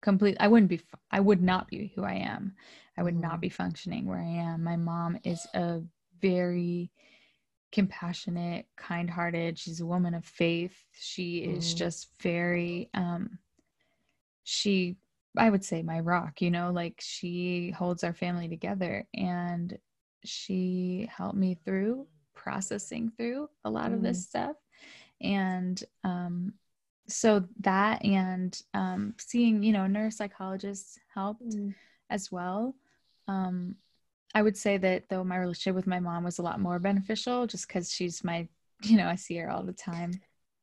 complete 0.01 0.37
i 0.39 0.47
wouldn't 0.47 0.69
be 0.69 0.81
i 1.11 1.19
would 1.19 1.41
not 1.41 1.67
be 1.67 1.91
who 1.95 2.03
i 2.03 2.13
am 2.13 2.55
i 2.97 3.03
would 3.03 3.15
not 3.15 3.33
mm-hmm. 3.33 3.41
be 3.41 3.49
functioning 3.49 4.05
where 4.05 4.19
i 4.19 4.23
am 4.23 4.63
my 4.63 4.75
mom 4.75 5.17
is 5.23 5.45
a 5.53 5.81
very 6.21 6.89
compassionate 7.71 8.65
kind-hearted 8.77 9.59
she's 9.59 9.81
a 9.81 9.85
woman 9.85 10.13
of 10.13 10.25
faith 10.25 10.75
she 10.93 11.39
is 11.39 11.67
mm-hmm. 11.67 11.77
just 11.77 12.07
very 12.21 12.89
um 12.93 13.37
she 14.43 14.95
i 15.37 15.49
would 15.49 15.63
say 15.63 15.83
my 15.83 15.99
rock 15.99 16.41
you 16.41 16.49
know 16.49 16.71
like 16.71 16.95
she 16.99 17.71
holds 17.77 18.03
our 18.03 18.13
family 18.13 18.47
together 18.47 19.05
and 19.13 19.77
she 20.25 21.07
helped 21.15 21.37
me 21.37 21.55
through 21.63 22.07
processing 22.39 23.11
through 23.17 23.49
a 23.65 23.69
lot 23.69 23.91
mm. 23.91 23.95
of 23.95 24.01
this 24.01 24.19
mm-hmm. 24.19 24.45
stuff 24.47 24.55
and 25.21 25.83
um 26.05 26.53
so 27.07 27.43
that 27.61 28.03
and 28.05 28.61
um, 28.73 29.13
seeing 29.17 29.63
you 29.63 29.73
know 29.73 29.81
neuropsychologists 29.81 30.97
helped 31.13 31.43
mm. 31.43 31.73
as 32.09 32.31
well 32.31 32.75
um, 33.27 33.75
i 34.33 34.41
would 34.41 34.55
say 34.55 34.77
that 34.77 35.03
though 35.09 35.23
my 35.23 35.37
relationship 35.37 35.75
with 35.75 35.87
my 35.87 35.99
mom 35.99 36.23
was 36.23 36.39
a 36.39 36.43
lot 36.43 36.59
more 36.59 36.79
beneficial 36.79 37.47
just 37.47 37.67
because 37.67 37.91
she's 37.91 38.23
my 38.23 38.47
you 38.83 38.95
know 38.95 39.07
i 39.07 39.15
see 39.15 39.37
her 39.37 39.49
all 39.49 39.63
the 39.63 39.73
time 39.73 40.11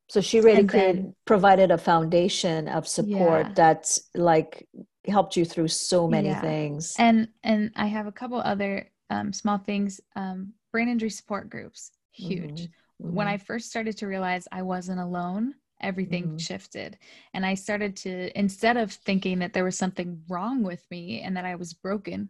so 0.09 0.21
she 0.21 0.39
really 0.39 0.63
then, 0.63 1.13
provided 1.25 1.69
a 1.69 1.77
foundation 1.77 2.69
of 2.69 2.87
support 2.87 3.47
yeah. 3.47 3.53
that's 3.53 4.09
like 4.15 4.67
helped 5.05 5.35
you 5.35 5.45
through 5.45 5.67
so 5.67 6.07
many 6.07 6.29
yeah. 6.29 6.41
things 6.41 6.95
and 6.97 7.27
and 7.43 7.71
i 7.75 7.85
have 7.85 8.07
a 8.07 8.11
couple 8.11 8.39
other 8.39 8.89
um, 9.09 9.31
small 9.33 9.57
things 9.57 9.99
um, 10.15 10.53
brain 10.71 10.89
injury 10.89 11.09
support 11.09 11.49
groups 11.49 11.91
huge 12.11 12.63
mm-hmm. 12.63 13.05
Mm-hmm. 13.05 13.15
when 13.15 13.27
i 13.27 13.37
first 13.37 13.69
started 13.69 13.97
to 13.97 14.07
realize 14.07 14.47
i 14.51 14.61
wasn't 14.61 14.99
alone 14.99 15.53
everything 15.81 16.23
mm-hmm. 16.23 16.37
shifted 16.37 16.97
and 17.33 17.45
i 17.45 17.53
started 17.53 17.95
to 17.97 18.37
instead 18.37 18.77
of 18.77 18.91
thinking 18.91 19.39
that 19.39 19.53
there 19.53 19.63
was 19.63 19.77
something 19.77 20.21
wrong 20.27 20.63
with 20.63 20.83
me 20.89 21.21
and 21.21 21.37
that 21.37 21.45
i 21.45 21.55
was 21.55 21.73
broken 21.73 22.29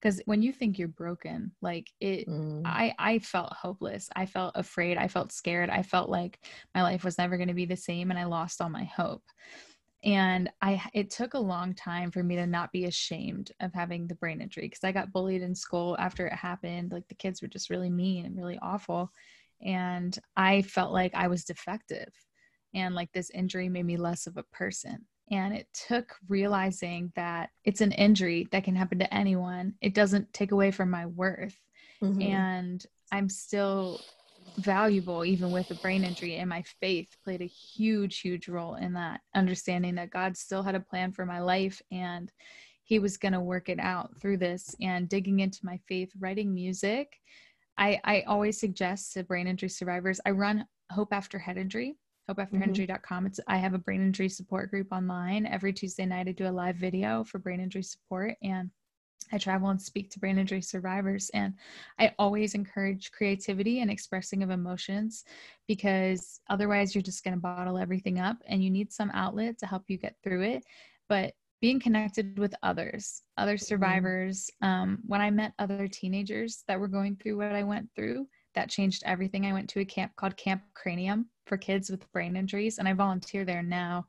because 0.00 0.20
when 0.26 0.42
you 0.42 0.52
think 0.52 0.78
you're 0.78 0.88
broken 0.88 1.52
like 1.62 1.88
it 2.00 2.28
mm. 2.28 2.62
i 2.64 2.94
i 2.98 3.18
felt 3.18 3.52
hopeless 3.52 4.08
i 4.16 4.26
felt 4.26 4.52
afraid 4.56 4.96
i 4.96 5.08
felt 5.08 5.32
scared 5.32 5.70
i 5.70 5.82
felt 5.82 6.08
like 6.08 6.38
my 6.74 6.82
life 6.82 7.04
was 7.04 7.18
never 7.18 7.36
going 7.36 7.48
to 7.48 7.54
be 7.54 7.66
the 7.66 7.76
same 7.76 8.10
and 8.10 8.18
i 8.18 8.24
lost 8.24 8.60
all 8.60 8.68
my 8.68 8.84
hope 8.84 9.22
and 10.04 10.48
i 10.62 10.80
it 10.94 11.10
took 11.10 11.34
a 11.34 11.38
long 11.38 11.74
time 11.74 12.10
for 12.10 12.22
me 12.22 12.36
to 12.36 12.46
not 12.46 12.70
be 12.70 12.84
ashamed 12.84 13.50
of 13.60 13.72
having 13.74 14.06
the 14.06 14.14
brain 14.14 14.40
injury 14.40 14.66
because 14.66 14.84
i 14.84 14.92
got 14.92 15.12
bullied 15.12 15.42
in 15.42 15.54
school 15.54 15.96
after 15.98 16.26
it 16.26 16.32
happened 16.32 16.92
like 16.92 17.06
the 17.08 17.14
kids 17.14 17.42
were 17.42 17.48
just 17.48 17.70
really 17.70 17.90
mean 17.90 18.24
and 18.24 18.36
really 18.36 18.58
awful 18.62 19.10
and 19.60 20.18
i 20.36 20.62
felt 20.62 20.92
like 20.92 21.12
i 21.14 21.26
was 21.26 21.44
defective 21.44 22.12
and 22.74 22.94
like 22.94 23.10
this 23.12 23.30
injury 23.30 23.68
made 23.68 23.86
me 23.86 23.96
less 23.96 24.26
of 24.26 24.36
a 24.36 24.44
person 24.44 25.04
and 25.30 25.52
it 25.52 25.66
took 25.72 26.14
realizing 26.28 27.12
that 27.16 27.50
it's 27.64 27.80
an 27.80 27.92
injury 27.92 28.46
that 28.52 28.64
can 28.64 28.76
happen 28.76 29.00
to 29.00 29.14
anyone 29.14 29.74
it 29.80 29.94
doesn't 29.94 30.32
take 30.32 30.52
away 30.52 30.70
from 30.70 30.90
my 30.90 31.06
worth 31.06 31.58
mm-hmm. 32.00 32.22
and 32.22 32.86
i'm 33.10 33.28
still 33.28 34.00
valuable 34.58 35.24
even 35.24 35.50
with 35.50 35.70
a 35.70 35.74
brain 35.76 36.04
injury 36.04 36.36
and 36.36 36.48
my 36.48 36.62
faith 36.80 37.16
played 37.24 37.40
a 37.40 37.46
huge 37.46 38.20
huge 38.20 38.48
role 38.48 38.74
in 38.74 38.92
that 38.92 39.20
understanding 39.34 39.94
that 39.94 40.10
god 40.10 40.36
still 40.36 40.62
had 40.62 40.74
a 40.74 40.80
plan 40.80 41.12
for 41.12 41.24
my 41.24 41.40
life 41.40 41.80
and 41.90 42.32
he 42.82 42.98
was 42.98 43.16
going 43.16 43.32
to 43.32 43.40
work 43.40 43.68
it 43.68 43.78
out 43.78 44.10
through 44.20 44.36
this 44.36 44.74
and 44.80 45.08
digging 45.08 45.40
into 45.40 45.60
my 45.62 45.78
faith 45.88 46.10
writing 46.18 46.52
music 46.52 47.18
i 47.76 48.00
i 48.04 48.22
always 48.26 48.58
suggest 48.58 49.12
to 49.12 49.22
brain 49.22 49.46
injury 49.46 49.68
survivors 49.68 50.20
i 50.26 50.30
run 50.30 50.66
hope 50.90 51.12
after 51.12 51.38
head 51.38 51.56
injury 51.56 51.96
mm-hmm. 52.28 52.40
hopeafterheadinjury.com. 52.40 53.26
It's 53.26 53.40
I 53.46 53.56
have 53.56 53.74
a 53.74 53.78
brain 53.78 54.02
injury 54.02 54.28
support 54.28 54.70
group 54.70 54.88
online. 54.92 55.46
Every 55.46 55.72
Tuesday 55.72 56.06
night 56.06 56.28
I 56.28 56.32
do 56.32 56.48
a 56.48 56.50
live 56.50 56.76
video 56.76 57.24
for 57.24 57.38
brain 57.38 57.60
injury 57.60 57.82
support 57.82 58.34
and 58.42 58.70
I 59.32 59.38
travel 59.38 59.68
and 59.68 59.80
speak 59.80 60.10
to 60.10 60.18
brain 60.18 60.38
injury 60.38 60.62
survivors 60.62 61.30
and 61.34 61.54
I 61.98 62.14
always 62.18 62.54
encourage 62.54 63.12
creativity 63.12 63.80
and 63.80 63.90
expressing 63.90 64.42
of 64.42 64.50
emotions 64.50 65.24
because 65.66 66.40
otherwise 66.48 66.94
you're 66.94 67.02
just 67.02 67.24
going 67.24 67.34
to 67.34 67.40
bottle 67.40 67.78
everything 67.78 68.18
up 68.18 68.36
and 68.46 68.62
you 68.62 68.70
need 68.70 68.92
some 68.92 69.10
outlet 69.14 69.58
to 69.58 69.66
help 69.66 69.84
you 69.88 69.98
get 69.98 70.16
through 70.22 70.42
it. 70.42 70.64
but 71.08 71.34
being 71.60 71.80
connected 71.80 72.38
with 72.38 72.54
others, 72.62 73.22
other 73.36 73.54
mm-hmm. 73.54 73.64
survivors. 73.64 74.50
Um, 74.62 74.98
when 75.06 75.20
I 75.20 75.30
met 75.30 75.54
other 75.58 75.88
teenagers 75.88 76.62
that 76.68 76.78
were 76.78 76.88
going 76.88 77.16
through 77.16 77.36
what 77.36 77.52
I 77.52 77.62
went 77.62 77.88
through, 77.94 78.28
that 78.54 78.70
changed 78.70 79.02
everything. 79.04 79.46
I 79.46 79.52
went 79.52 79.68
to 79.70 79.80
a 79.80 79.84
camp 79.84 80.12
called 80.16 80.36
Camp 80.36 80.62
Cranium 80.74 81.26
for 81.46 81.56
kids 81.56 81.90
with 81.90 82.10
brain 82.12 82.36
injuries, 82.36 82.78
and 82.78 82.88
I 82.88 82.92
volunteer 82.92 83.44
there 83.44 83.62
now. 83.62 84.06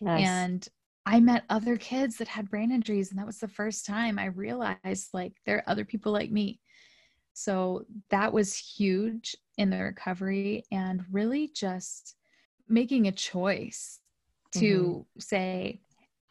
Nice. 0.00 0.26
And 0.26 0.68
I 1.06 1.20
met 1.20 1.44
other 1.48 1.76
kids 1.76 2.16
that 2.16 2.28
had 2.28 2.50
brain 2.50 2.70
injuries, 2.70 3.10
and 3.10 3.18
that 3.18 3.26
was 3.26 3.38
the 3.38 3.48
first 3.48 3.86
time 3.86 4.18
I 4.18 4.26
realized 4.26 5.08
like 5.12 5.32
there 5.46 5.58
are 5.58 5.70
other 5.70 5.84
people 5.84 6.12
like 6.12 6.30
me. 6.30 6.60
So 7.32 7.86
that 8.10 8.32
was 8.32 8.54
huge 8.54 9.34
in 9.56 9.70
the 9.70 9.82
recovery, 9.82 10.64
and 10.70 11.04
really 11.10 11.50
just 11.54 12.16
making 12.68 13.08
a 13.08 13.12
choice 13.12 14.00
to 14.52 15.06
mm-hmm. 15.06 15.20
say, 15.20 15.80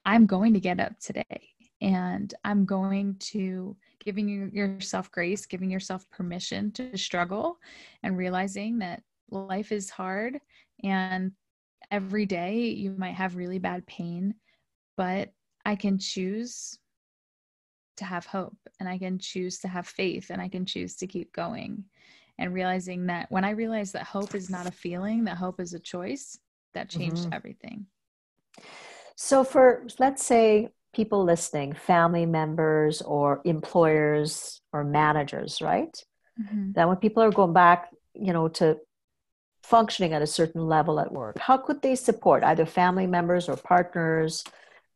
I'm 0.05 0.25
going 0.25 0.53
to 0.53 0.59
get 0.59 0.79
up 0.79 0.99
today 0.99 1.49
and 1.81 2.33
I'm 2.43 2.65
going 2.65 3.15
to 3.19 3.75
giving 4.03 4.51
yourself 4.53 5.11
grace, 5.11 5.45
giving 5.45 5.69
yourself 5.69 6.09
permission 6.09 6.71
to 6.73 6.97
struggle 6.97 7.57
and 8.03 8.17
realizing 8.17 8.79
that 8.79 9.03
life 9.29 9.71
is 9.71 9.89
hard 9.89 10.39
and 10.83 11.31
every 11.91 12.25
day 12.25 12.59
you 12.67 12.91
might 12.91 13.15
have 13.15 13.35
really 13.35 13.59
bad 13.59 13.85
pain, 13.87 14.35
but 14.99 15.29
I 15.65 15.77
can 15.77 15.97
choose 15.97 16.77
to 17.95 18.03
have 18.03 18.25
hope 18.25 18.57
and 18.81 18.89
I 18.89 18.97
can 18.97 19.17
choose 19.17 19.59
to 19.59 19.69
have 19.69 19.87
faith 19.87 20.29
and 20.29 20.41
I 20.41 20.49
can 20.49 20.65
choose 20.65 20.97
to 20.97 21.07
keep 21.07 21.31
going. 21.31 21.85
And 22.37 22.53
realizing 22.53 23.05
that 23.05 23.31
when 23.31 23.45
I 23.45 23.51
realized 23.51 23.93
that 23.93 24.03
hope 24.03 24.35
is 24.35 24.49
not 24.49 24.67
a 24.67 24.71
feeling, 24.71 25.23
that 25.23 25.37
hope 25.37 25.61
is 25.61 25.73
a 25.73 25.79
choice, 25.79 26.37
that 26.73 26.89
changed 26.89 27.23
mm-hmm. 27.23 27.33
everything. 27.33 27.85
So, 29.15 29.45
for 29.45 29.87
let's 29.99 30.23
say 30.23 30.69
people 30.93 31.23
listening, 31.23 31.73
family 31.73 32.25
members 32.25 33.01
or 33.01 33.41
employers 33.45 34.61
or 34.73 34.83
managers, 34.83 35.61
right? 35.61 35.95
Mm-hmm. 36.41 36.73
That 36.73 36.89
when 36.89 36.97
people 36.97 37.23
are 37.23 37.31
going 37.31 37.53
back, 37.53 37.89
you 38.13 38.33
know, 38.33 38.49
to 38.59 38.77
functioning 39.63 40.11
at 40.11 40.21
a 40.21 40.27
certain 40.27 40.67
level 40.67 40.99
at 40.99 41.11
work, 41.11 41.37
how 41.37 41.57
could 41.57 41.81
they 41.81 41.95
support 41.95 42.43
either 42.43 42.65
family 42.65 43.07
members 43.07 43.47
or 43.47 43.55
partners? 43.55 44.43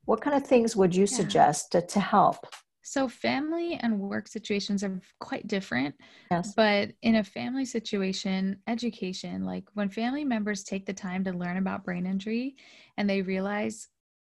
What 0.05 0.21
kind 0.21 0.35
of 0.35 0.45
things 0.45 0.75
would 0.75 0.95
you 0.95 1.03
yeah. 1.03 1.17
suggest 1.17 1.71
to, 1.71 1.81
to 1.81 1.99
help? 1.99 2.45
So, 2.85 3.07
family 3.07 3.79
and 3.81 3.97
work 3.97 4.27
situations 4.27 4.83
are 4.83 5.01
quite 5.19 5.47
different. 5.47 5.95
Yes. 6.29 6.53
But 6.53 6.91
in 7.01 7.15
a 7.15 7.23
family 7.23 7.63
situation, 7.63 8.57
education, 8.67 9.45
like 9.45 9.63
when 9.73 9.87
family 9.87 10.25
members 10.25 10.63
take 10.63 10.85
the 10.85 10.93
time 10.93 11.23
to 11.23 11.31
learn 11.31 11.57
about 11.57 11.85
brain 11.85 12.05
injury 12.05 12.57
and 12.97 13.09
they 13.09 13.21
realize 13.21 13.87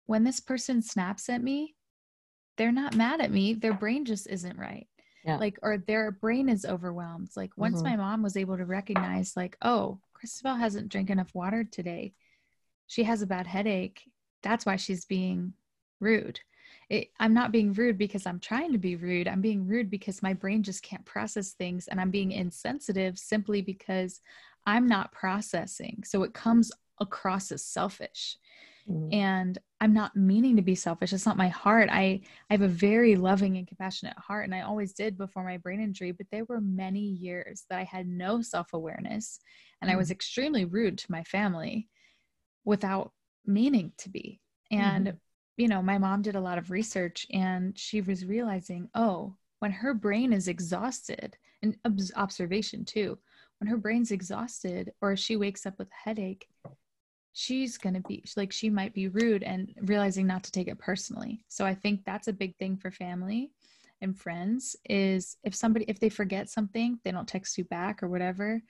when 0.05 0.25
this 0.25 0.41
person 0.41 0.81
snaps 0.81 1.29
at 1.29 1.41
me, 1.41 1.75
they're 2.57 2.73
not 2.73 2.95
mad 2.95 3.21
at 3.21 3.31
me. 3.31 3.53
Their 3.53 3.73
brain 3.73 4.03
just 4.03 4.27
isn't 4.27 4.59
right. 4.59 4.87
Yeah. 5.23 5.37
Like, 5.37 5.57
or 5.61 5.77
their 5.77 6.11
brain 6.11 6.49
is 6.49 6.65
overwhelmed. 6.65 7.29
Like, 7.37 7.51
once 7.55 7.77
mm-hmm. 7.77 7.91
my 7.91 7.95
mom 7.95 8.21
was 8.21 8.35
able 8.35 8.57
to 8.57 8.65
recognize, 8.65 9.37
like, 9.37 9.55
oh, 9.61 9.99
Cristabelle 10.13 10.59
hasn't 10.59 10.89
drank 10.89 11.09
enough 11.09 11.33
water 11.33 11.63
today. 11.63 12.13
She 12.87 13.03
has 13.03 13.21
a 13.21 13.27
bad 13.27 13.47
headache. 13.47 14.01
That's 14.43 14.65
why 14.65 14.75
she's 14.75 15.05
being 15.05 15.53
rude. 16.01 16.39
It, 16.89 17.09
I'm 17.19 17.33
not 17.33 17.53
being 17.53 17.71
rude 17.73 17.97
because 17.97 18.25
I'm 18.25 18.39
trying 18.39 18.73
to 18.73 18.77
be 18.77 18.97
rude. 18.97 19.27
I'm 19.27 19.41
being 19.41 19.65
rude 19.65 19.89
because 19.89 20.21
my 20.21 20.33
brain 20.33 20.61
just 20.61 20.83
can't 20.83 21.05
process 21.05 21.51
things 21.51 21.87
and 21.87 22.01
I'm 22.01 22.11
being 22.11 22.33
insensitive 22.33 23.17
simply 23.17 23.61
because 23.61 24.19
I'm 24.65 24.87
not 24.87 25.11
processing. 25.13 26.03
So 26.05 26.23
it 26.23 26.33
comes 26.33 26.71
across 26.99 27.51
as 27.51 27.63
selfish. 27.63 28.37
Mm-hmm. 28.89 29.13
And 29.13 29.57
I'm 29.79 29.93
not 29.93 30.15
meaning 30.15 30.55
to 30.55 30.61
be 30.61 30.75
selfish. 30.75 31.13
It's 31.13 31.25
not 31.25 31.37
my 31.37 31.47
heart. 31.47 31.89
I, 31.91 32.21
I 32.49 32.53
have 32.53 32.61
a 32.61 32.67
very 32.67 33.15
loving 33.15 33.57
and 33.57 33.67
compassionate 33.67 34.17
heart, 34.17 34.45
and 34.45 34.55
I 34.55 34.61
always 34.61 34.93
did 34.93 35.17
before 35.17 35.43
my 35.43 35.57
brain 35.57 35.81
injury. 35.81 36.11
But 36.11 36.27
there 36.31 36.45
were 36.45 36.61
many 36.61 36.99
years 36.99 37.63
that 37.69 37.79
I 37.79 37.83
had 37.83 38.07
no 38.07 38.41
self 38.41 38.73
awareness, 38.73 39.39
and 39.81 39.89
mm-hmm. 39.89 39.95
I 39.95 39.99
was 39.99 40.09
mm. 40.09 40.13
extremely 40.13 40.65
rude 40.65 40.97
to 40.99 41.11
my 41.11 41.23
family 41.23 41.89
without 42.65 43.11
meaning 43.45 43.91
to 43.99 44.09
be. 44.09 44.41
And, 44.71 45.07
mm-hmm. 45.07 45.17
You 45.61 45.67
know, 45.67 45.83
my 45.83 45.99
mom 45.99 46.23
did 46.23 46.33
a 46.33 46.41
lot 46.41 46.57
of 46.57 46.71
research, 46.71 47.27
and 47.31 47.77
she 47.77 48.01
was 48.01 48.25
realizing, 48.25 48.89
oh, 48.95 49.35
when 49.59 49.71
her 49.71 49.93
brain 49.93 50.33
is 50.33 50.47
exhausted, 50.47 51.37
and 51.61 51.77
observation 52.15 52.83
too, 52.83 53.19
when 53.59 53.67
her 53.69 53.77
brain's 53.77 54.09
exhausted 54.09 54.91
or 55.01 55.15
she 55.15 55.35
wakes 55.35 55.67
up 55.67 55.77
with 55.77 55.87
a 55.87 56.09
headache, 56.09 56.47
she's 57.33 57.77
going 57.77 57.93
to 57.93 58.01
be 58.01 58.23
like 58.35 58.51
she 58.51 58.71
might 58.71 58.95
be 58.95 59.07
rude 59.07 59.43
and 59.43 59.71
realizing 59.81 60.25
not 60.25 60.43
to 60.43 60.51
take 60.51 60.67
it 60.67 60.79
personally. 60.79 61.43
So 61.47 61.63
i 61.63 61.75
think 61.75 62.03
that's 62.03 62.27
a 62.27 62.33
big 62.33 62.57
thing 62.57 62.75
for 62.75 62.89
family 62.89 63.51
and 64.01 64.17
friends 64.17 64.75
is 64.89 65.37
if 65.43 65.53
somebody 65.53 65.85
if 65.87 65.99
they 65.99 66.09
forget 66.09 66.49
something 66.49 66.99
they 67.03 67.11
don't 67.11 67.27
text 67.27 67.57
you 67.57 67.63
back 67.65 68.01
or 68.01 68.09
whatever 68.09 68.61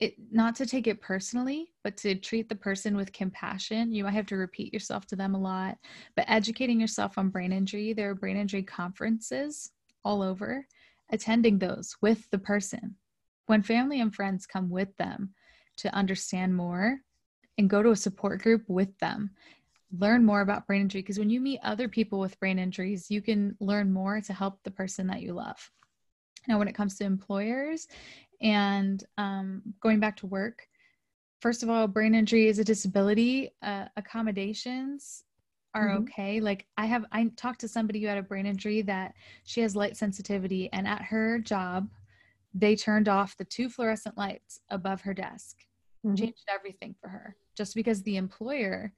it 0.00 0.14
not 0.30 0.54
to 0.56 0.66
take 0.66 0.86
it 0.86 1.00
personally 1.00 1.72
but 1.82 1.96
to 1.96 2.14
treat 2.14 2.48
the 2.48 2.54
person 2.54 2.96
with 2.96 3.12
compassion. 3.12 3.92
You 3.92 4.04
might 4.04 4.12
have 4.12 4.26
to 4.26 4.36
repeat 4.36 4.72
yourself 4.72 5.06
to 5.06 5.16
them 5.16 5.34
a 5.34 5.40
lot 5.40 5.78
but 6.16 6.24
educating 6.28 6.80
yourself 6.80 7.18
on 7.18 7.30
brain 7.30 7.52
injury 7.52 7.92
there 7.92 8.10
are 8.10 8.14
brain 8.14 8.36
injury 8.36 8.62
conferences 8.62 9.70
all 10.04 10.22
over 10.22 10.66
attending 11.10 11.58
those 11.58 11.96
with 12.00 12.30
the 12.30 12.38
person. 12.38 12.96
When 13.46 13.62
family 13.62 14.00
and 14.00 14.14
friends 14.14 14.46
come 14.46 14.68
with 14.68 14.94
them 14.98 15.34
to 15.78 15.94
understand 15.94 16.54
more 16.54 17.00
and 17.56 17.70
go 17.70 17.82
to 17.82 17.90
a 17.90 17.96
support 17.96 18.42
group 18.42 18.64
with 18.68 18.96
them 18.98 19.30
learn 19.96 20.24
more 20.24 20.42
about 20.42 20.66
brain 20.66 20.82
injury 20.82 21.00
because 21.00 21.18
when 21.18 21.30
you 21.30 21.40
meet 21.40 21.60
other 21.62 21.88
people 21.88 22.20
with 22.20 22.38
brain 22.38 22.58
injuries 22.58 23.10
you 23.10 23.22
can 23.22 23.56
learn 23.60 23.92
more 23.92 24.20
to 24.20 24.32
help 24.32 24.62
the 24.62 24.70
person 24.70 25.06
that 25.06 25.22
you 25.22 25.32
love. 25.32 25.70
Now 26.46 26.58
when 26.58 26.68
it 26.68 26.74
comes 26.74 26.96
to 26.96 27.04
employers 27.04 27.88
and 28.40 29.04
um, 29.16 29.62
going 29.80 30.00
back 30.00 30.16
to 30.16 30.26
work 30.26 30.66
first 31.40 31.62
of 31.62 31.70
all 31.70 31.86
brain 31.86 32.14
injury 32.14 32.48
is 32.48 32.58
a 32.58 32.64
disability 32.64 33.50
uh, 33.62 33.86
accommodations 33.96 35.24
are 35.74 35.88
mm-hmm. 35.88 36.02
okay 36.02 36.40
like 36.40 36.66
i 36.76 36.86
have 36.86 37.04
i 37.12 37.30
talked 37.36 37.60
to 37.60 37.68
somebody 37.68 38.00
who 38.00 38.06
had 38.06 38.18
a 38.18 38.22
brain 38.22 38.46
injury 38.46 38.82
that 38.82 39.14
she 39.44 39.60
has 39.60 39.76
light 39.76 39.96
sensitivity 39.96 40.68
and 40.72 40.86
at 40.86 41.02
her 41.02 41.38
job 41.38 41.88
they 42.54 42.74
turned 42.74 43.08
off 43.08 43.36
the 43.36 43.44
two 43.44 43.68
fluorescent 43.68 44.16
lights 44.16 44.60
above 44.70 45.00
her 45.00 45.14
desk 45.14 45.56
mm-hmm. 46.04 46.14
changed 46.16 46.48
everything 46.48 46.94
for 47.00 47.08
her 47.08 47.36
just 47.56 47.74
because 47.74 48.02
the 48.02 48.16
employer 48.16 48.92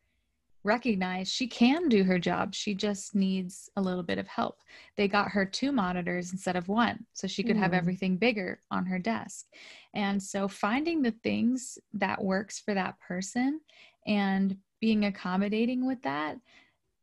recognized 0.63 1.33
she 1.33 1.47
can 1.47 1.89
do 1.89 2.05
her 2.05 2.19
job. 2.19 2.55
She 2.55 2.75
just 2.75 3.15
needs 3.15 3.71
a 3.77 3.81
little 3.81 4.03
bit 4.03 4.19
of 4.19 4.29
help. 4.29 4.61
They 4.97 5.09
got 5.09 5.31
her 5.31 5.45
two 5.45 5.73
monitors 5.73 6.33
instead 6.33 6.57
of 6.57 6.69
one, 6.69 7.07
so 7.13 7.27
she 7.27 7.43
could 7.43 7.57
mm. 7.57 7.61
have 7.61 7.73
everything 7.73 8.17
bigger 8.17 8.61
on 8.71 8.87
her 8.87 8.99
desk. 8.99 9.47
And 9.95 10.23
so 10.23 10.49
finding 10.49 11.03
the 11.03 11.15
things 11.23 11.79
that 11.95 12.23
works 12.23 12.59
for 12.59 12.75
that 12.75 13.01
person 13.01 13.61
and 14.07 14.57
being 14.81 15.05
accommodating 15.05 15.87
with 15.87 16.03
that 16.03 16.37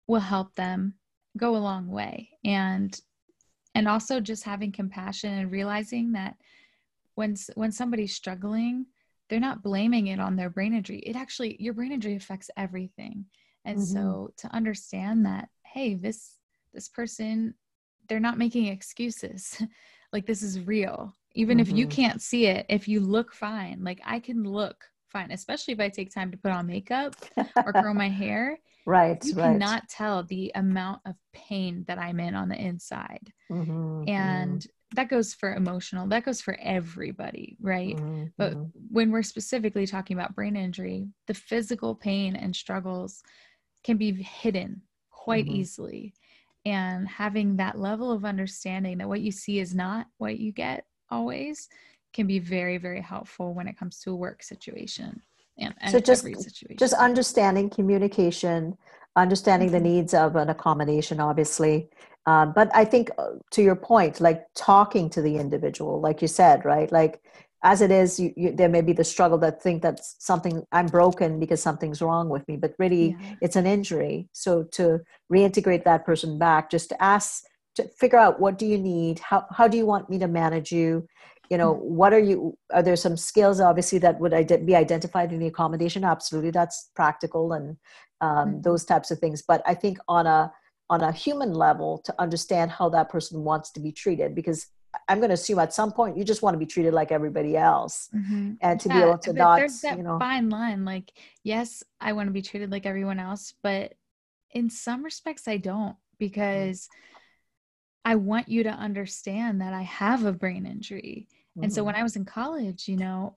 will 0.08 0.20
help 0.20 0.56
them 0.56 0.94
go 1.36 1.56
a 1.56 1.58
long 1.58 1.88
way. 1.88 2.30
And 2.46 3.00
and 3.76 3.88
also 3.88 4.20
just 4.20 4.44
having 4.44 4.72
compassion 4.72 5.34
and 5.34 5.52
realizing 5.52 6.14
that 6.14 6.36
when 7.16 7.36
when 7.56 7.72
somebody's 7.72 8.16
struggling 8.16 8.88
they're 9.30 9.40
not 9.40 9.64
blaming 9.64 10.08
it 10.08 10.20
on 10.20 10.36
their 10.36 10.50
brain 10.50 10.74
injury. 10.74 11.00
It 11.00 11.16
actually, 11.16 11.58
your 11.60 11.74
brain 11.74 11.92
injury 11.92 12.16
affects 12.16 12.50
everything. 12.56 13.26
And 13.68 13.80
mm-hmm. 13.80 13.94
so 13.94 14.34
to 14.38 14.56
understand 14.56 15.26
that, 15.26 15.50
hey, 15.64 15.94
this, 15.94 16.38
this 16.74 16.88
person, 16.88 17.54
they're 18.08 18.20
not 18.20 18.38
making 18.38 18.68
excuses. 18.68 19.62
like 20.14 20.26
this 20.26 20.42
is 20.42 20.62
real. 20.62 21.14
Even 21.34 21.58
mm-hmm. 21.58 21.62
if 21.70 21.78
you 21.78 21.86
mm-hmm. 21.86 22.02
can't 22.02 22.22
see 22.22 22.46
it, 22.46 22.66
if 22.70 22.88
you 22.88 23.02
look 23.02 23.34
fine, 23.34 23.84
like 23.84 24.00
I 24.06 24.20
can 24.20 24.44
look 24.44 24.86
fine, 25.10 25.32
especially 25.32 25.74
if 25.74 25.82
I 25.82 25.90
take 25.90 26.14
time 26.14 26.32
to 26.32 26.38
put 26.38 26.52
on 26.52 26.66
makeup 26.66 27.16
or 27.58 27.74
curl 27.74 27.94
my 27.94 28.10
hair. 28.24 28.58
Right. 28.86 29.22
You 29.24 29.34
right. 29.34 29.52
cannot 29.52 29.90
tell 29.90 30.24
the 30.24 30.54
amount 30.56 31.02
of 31.06 31.16
pain 31.34 31.84
that 31.90 32.00
I'm 32.00 32.22
in 32.22 32.36
on 32.36 32.48
the 32.48 32.56
inside. 32.56 33.34
Mm-hmm, 33.52 34.08
and 34.08 34.66
that 34.96 35.10
goes 35.10 35.34
for 35.34 35.54
emotional 35.54 36.08
that 36.08 36.24
goes 36.24 36.40
for 36.40 36.58
everybody 36.62 37.58
right 37.60 37.98
mm-hmm. 37.98 38.26
but 38.38 38.54
mm-hmm. 38.54 38.64
when 38.90 39.12
we're 39.12 39.24
specifically 39.24 39.86
talking 39.86 40.18
about 40.18 40.36
brain 40.36 40.56
injury 40.56 41.08
the 41.28 41.34
physical 41.34 41.94
pain 41.94 42.36
and 42.36 42.56
struggles 42.56 43.22
can 43.88 43.96
be 43.96 44.12
hidden 44.12 44.82
quite 45.10 45.46
mm-hmm. 45.46 45.56
easily 45.56 46.14
and 46.66 47.08
having 47.08 47.56
that 47.56 47.80
level 47.80 48.12
of 48.12 48.26
understanding 48.26 48.98
that 48.98 49.08
what 49.08 49.22
you 49.22 49.32
see 49.32 49.60
is 49.60 49.74
not 49.74 50.08
what 50.18 50.38
you 50.38 50.52
get 50.52 50.84
always 51.10 51.70
can 52.12 52.28
be 52.28 52.38
very 52.38 52.78
very 52.78 53.00
helpful 53.00 53.54
when 53.54 53.66
it 53.66 53.78
comes 53.78 54.00
to 54.02 54.12
a 54.12 54.16
work 54.16 54.44
situation 54.44 55.22
and, 55.58 55.74
and 55.80 55.92
so 55.92 56.02
just 56.02 56.28
just 56.78 56.94
understanding 56.96 57.70
communication 57.70 58.78
understanding 59.16 59.72
the 59.72 59.78
mm-hmm. 59.78 59.96
needs 59.96 60.14
of 60.14 60.36
an 60.36 60.50
accommodation 60.50 61.22
obviously 61.22 61.90
um, 62.26 62.52
but 62.54 62.70
I 62.76 62.84
think 62.84 63.10
uh, 63.18 63.36
to 63.52 63.64
your 63.64 63.78
point, 63.78 64.20
like 64.20 64.44
talking 64.54 65.10
to 65.12 65.22
the 65.22 65.38
individual, 65.38 66.02
like 66.02 66.22
you 66.22 66.28
said, 66.28 66.66
right? 66.66 66.92
Like 66.92 67.22
as 67.64 67.82
it 67.82 67.92
is 67.92 68.20
you, 68.20 68.34
you, 68.36 68.52
there 68.52 68.70
may 68.70 68.82
be 68.82 68.94
the 68.94 69.04
struggle 69.04 69.38
that 69.38 69.62
think 69.62 69.82
that 69.82 70.00
something 70.04 70.64
i'm 70.72 70.88
broken 70.88 71.40
because 71.40 71.62
something's 71.62 72.02
wrong 72.02 72.30
with 72.30 72.48
me 72.48 72.56
but 72.56 72.74
really 72.78 73.16
yeah. 73.20 73.36
it's 73.42 73.56
an 73.56 73.66
injury 73.66 74.28
so 74.34 74.64
to 74.64 75.00
reintegrate 75.32 75.84
that 75.84 76.06
person 76.06 76.38
back 76.38 76.70
just 76.70 76.90
to 76.90 77.04
ask 77.04 77.44
to 77.76 77.88
figure 77.90 78.20
out 78.20 78.40
what 78.40 78.58
do 78.58 78.66
you 78.66 78.78
need 78.78 79.20
how, 79.20 79.46
how 79.52 79.68
do 79.68 79.78
you 79.78 79.86
want 79.86 80.10
me 80.10 80.20
to 80.20 80.28
manage 80.28 80.72
you 80.72 81.08
you 81.50 81.58
know 81.58 81.74
mm-hmm. 81.74 81.96
what 81.96 82.14
are 82.14 82.20
you 82.20 82.58
are 82.74 82.84
there 82.84 82.96
some 82.96 83.18
skills 83.18 83.60
obviously 83.60 83.98
that 83.98 84.20
would 84.20 84.32
be 84.66 84.76
identified 84.76 85.32
in 85.32 85.40
the 85.40 85.48
accommodation 85.48 86.04
absolutely 86.04 86.52
that's 86.52 86.90
practical 86.96 87.54
and 87.54 87.78
um, 88.22 88.30
mm-hmm. 88.30 88.62
those 88.62 88.86
types 88.86 89.12
of 89.12 89.20
things 89.20 89.42
but 89.42 89.62
i 89.66 89.74
think 89.74 89.98
on 90.08 90.28
a 90.28 90.52
on 90.90 91.02
a 91.02 91.12
human 91.12 91.54
level 91.54 91.98
to 92.06 92.14
understand 92.18 92.72
how 92.72 92.88
that 92.88 93.10
person 93.10 93.44
wants 93.44 93.72
to 93.72 93.80
be 93.80 93.92
treated 93.92 94.34
because 94.34 94.68
I'm 95.08 95.20
going 95.20 95.30
to 95.30 95.36
assume 95.36 95.60
at 95.60 95.74
some 95.74 95.92
point 95.92 96.18
you 96.18 96.24
just 96.24 96.42
want 96.42 96.54
to 96.54 96.60
be 96.60 96.66
treated 96.66 96.94
like 96.94 97.12
everybody 97.12 97.58
else, 97.58 98.10
mm-hmm. 98.16 98.54
and 98.62 98.80
to 98.80 98.90
yeah, 98.90 98.96
be 98.96 99.02
able 99.02 99.18
to 99.20 99.34
not, 99.34 99.60
there's 99.60 99.82
that 99.82 99.98
you 99.98 100.04
know, 100.04 100.20
fine 100.20 100.50
line. 100.50 100.86
Like, 100.86 101.14
yes, 101.44 101.84
I 102.00 102.14
want 102.14 102.28
to 102.28 102.34
be 102.34 102.42
treated 102.42 102.72
like 102.72 102.86
everyone 102.86 103.20
else, 103.20 103.54
but 103.64 103.94
in 104.52 104.70
some 104.70 105.04
respects, 105.04 105.48
I 105.48 105.58
don't 105.58 105.96
because 106.20 106.90
I 108.06 108.16
want 108.16 108.48
you 108.48 108.64
to 108.64 108.70
understand 108.70 109.62
that 109.62 109.74
I 109.74 109.82
have 109.82 110.26
a 110.26 110.32
brain 110.32 110.66
injury. 110.66 111.28
Mm-hmm. 111.30 111.64
And 111.64 111.74
so 111.74 111.84
when 111.84 111.94
mm-hmm. 111.94 112.02
I 112.02 112.04
was 112.04 112.16
in 112.16 112.26
college, 112.26 112.88
you 112.88 112.98
know, 112.98 113.36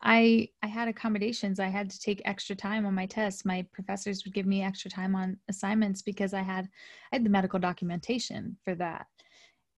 I 0.00 0.48
I 0.62 0.68
had 0.68 0.88
accommodations. 0.88 1.58
I 1.58 1.68
had 1.68 1.90
to 1.90 2.00
take 2.00 2.22
extra 2.24 2.54
time 2.54 2.86
on 2.86 2.94
my 2.94 3.06
tests. 3.06 3.44
My 3.44 3.66
professors 3.72 4.24
would 4.24 4.34
give 4.34 4.46
me 4.46 4.62
extra 4.62 4.90
time 4.90 5.14
on 5.14 5.38
assignments 5.48 6.02
because 6.02 6.32
I 6.34 6.42
had 6.42 6.68
I 7.12 7.16
had 7.16 7.24
the 7.24 7.30
medical 7.30 7.58
documentation 7.58 8.56
for 8.64 8.74
that. 8.76 9.06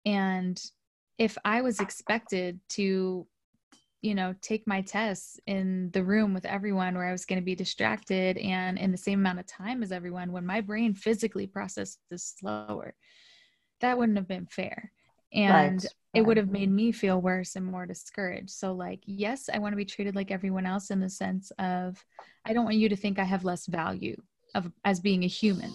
And 0.05 0.61
if 1.19 1.37
I 1.43 1.61
was 1.61 1.79
expected 1.79 2.59
to, 2.69 3.27
you 4.01 4.15
know, 4.15 4.33
take 4.41 4.65
my 4.65 4.81
tests 4.81 5.37
in 5.45 5.91
the 5.91 6.03
room 6.03 6.33
with 6.33 6.45
everyone 6.45 6.95
where 6.95 7.05
I 7.05 7.11
was 7.11 7.25
going 7.25 7.39
to 7.39 7.45
be 7.45 7.55
distracted 7.55 8.37
and 8.37 8.79
in 8.79 8.91
the 8.91 8.97
same 8.97 9.19
amount 9.19 9.39
of 9.39 9.45
time 9.45 9.83
as 9.83 9.91
everyone, 9.91 10.31
when 10.31 10.45
my 10.45 10.61
brain 10.61 10.93
physically 10.93 11.45
processes 11.45 11.99
slower, 12.39 12.95
that 13.81 13.97
wouldn't 13.97 14.17
have 14.17 14.27
been 14.27 14.47
fair. 14.47 14.91
And 15.33 15.83
right. 15.83 15.93
it 16.15 16.21
would 16.21 16.37
have 16.37 16.49
made 16.49 16.71
me 16.71 16.91
feel 16.91 17.21
worse 17.21 17.55
and 17.55 17.65
more 17.65 17.85
discouraged. 17.85 18.49
So, 18.49 18.73
like, 18.73 19.01
yes, 19.05 19.49
I 19.53 19.59
want 19.59 19.73
to 19.73 19.77
be 19.77 19.85
treated 19.85 20.15
like 20.15 20.31
everyone 20.31 20.65
else 20.65 20.89
in 20.89 20.99
the 20.99 21.09
sense 21.09 21.51
of 21.59 22.03
I 22.45 22.53
don't 22.53 22.65
want 22.65 22.77
you 22.77 22.89
to 22.89 22.95
think 22.95 23.19
I 23.19 23.25
have 23.25 23.43
less 23.43 23.67
value 23.67 24.15
of 24.55 24.71
as 24.85 24.99
being 24.99 25.23
a 25.23 25.27
human. 25.27 25.71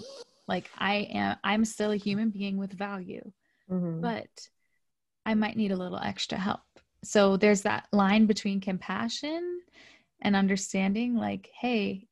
Like 0.48 0.70
I 0.76 1.08
am 1.12 1.36
I'm 1.44 1.64
still 1.64 1.92
a 1.92 1.96
human 1.96 2.30
being 2.30 2.56
with 2.56 2.72
value. 2.72 3.30
Mm-hmm. 3.70 4.00
But 4.00 4.28
I 5.26 5.34
might 5.34 5.56
need 5.56 5.72
a 5.72 5.76
little 5.76 5.98
extra 5.98 6.38
help. 6.38 6.60
So 7.02 7.36
there's 7.36 7.62
that 7.62 7.86
line 7.92 8.26
between 8.26 8.60
compassion 8.60 9.60
and 10.22 10.34
understanding 10.34 11.14
like, 11.14 11.50
hey, 11.58 12.06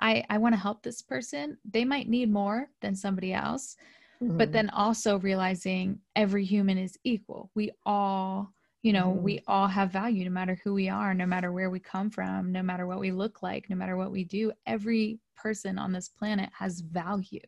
I, 0.00 0.24
I 0.30 0.38
want 0.38 0.54
to 0.54 0.60
help 0.60 0.82
this 0.82 1.02
person. 1.02 1.58
They 1.70 1.84
might 1.84 2.08
need 2.08 2.32
more 2.32 2.70
than 2.80 2.96
somebody 2.96 3.34
else, 3.34 3.76
mm-hmm. 4.22 4.38
but 4.38 4.50
then 4.52 4.70
also 4.70 5.18
realizing 5.18 6.00
every 6.16 6.44
human 6.44 6.78
is 6.78 6.98
equal. 7.04 7.50
We 7.54 7.70
all, 7.84 8.54
you 8.82 8.94
know, 8.94 9.08
mm-hmm. 9.08 9.22
we 9.22 9.42
all 9.46 9.66
have 9.66 9.92
value 9.92 10.24
no 10.24 10.30
matter 10.30 10.58
who 10.64 10.72
we 10.72 10.88
are, 10.88 11.12
no 11.12 11.26
matter 11.26 11.52
where 11.52 11.68
we 11.68 11.80
come 11.80 12.10
from, 12.10 12.50
no 12.50 12.62
matter 12.62 12.86
what 12.86 13.00
we 13.00 13.12
look 13.12 13.42
like, 13.42 13.68
no 13.68 13.76
matter 13.76 13.96
what 13.96 14.10
we 14.10 14.24
do. 14.24 14.52
Every 14.66 15.20
person 15.36 15.78
on 15.78 15.92
this 15.92 16.08
planet 16.08 16.48
has 16.58 16.80
value. 16.80 17.40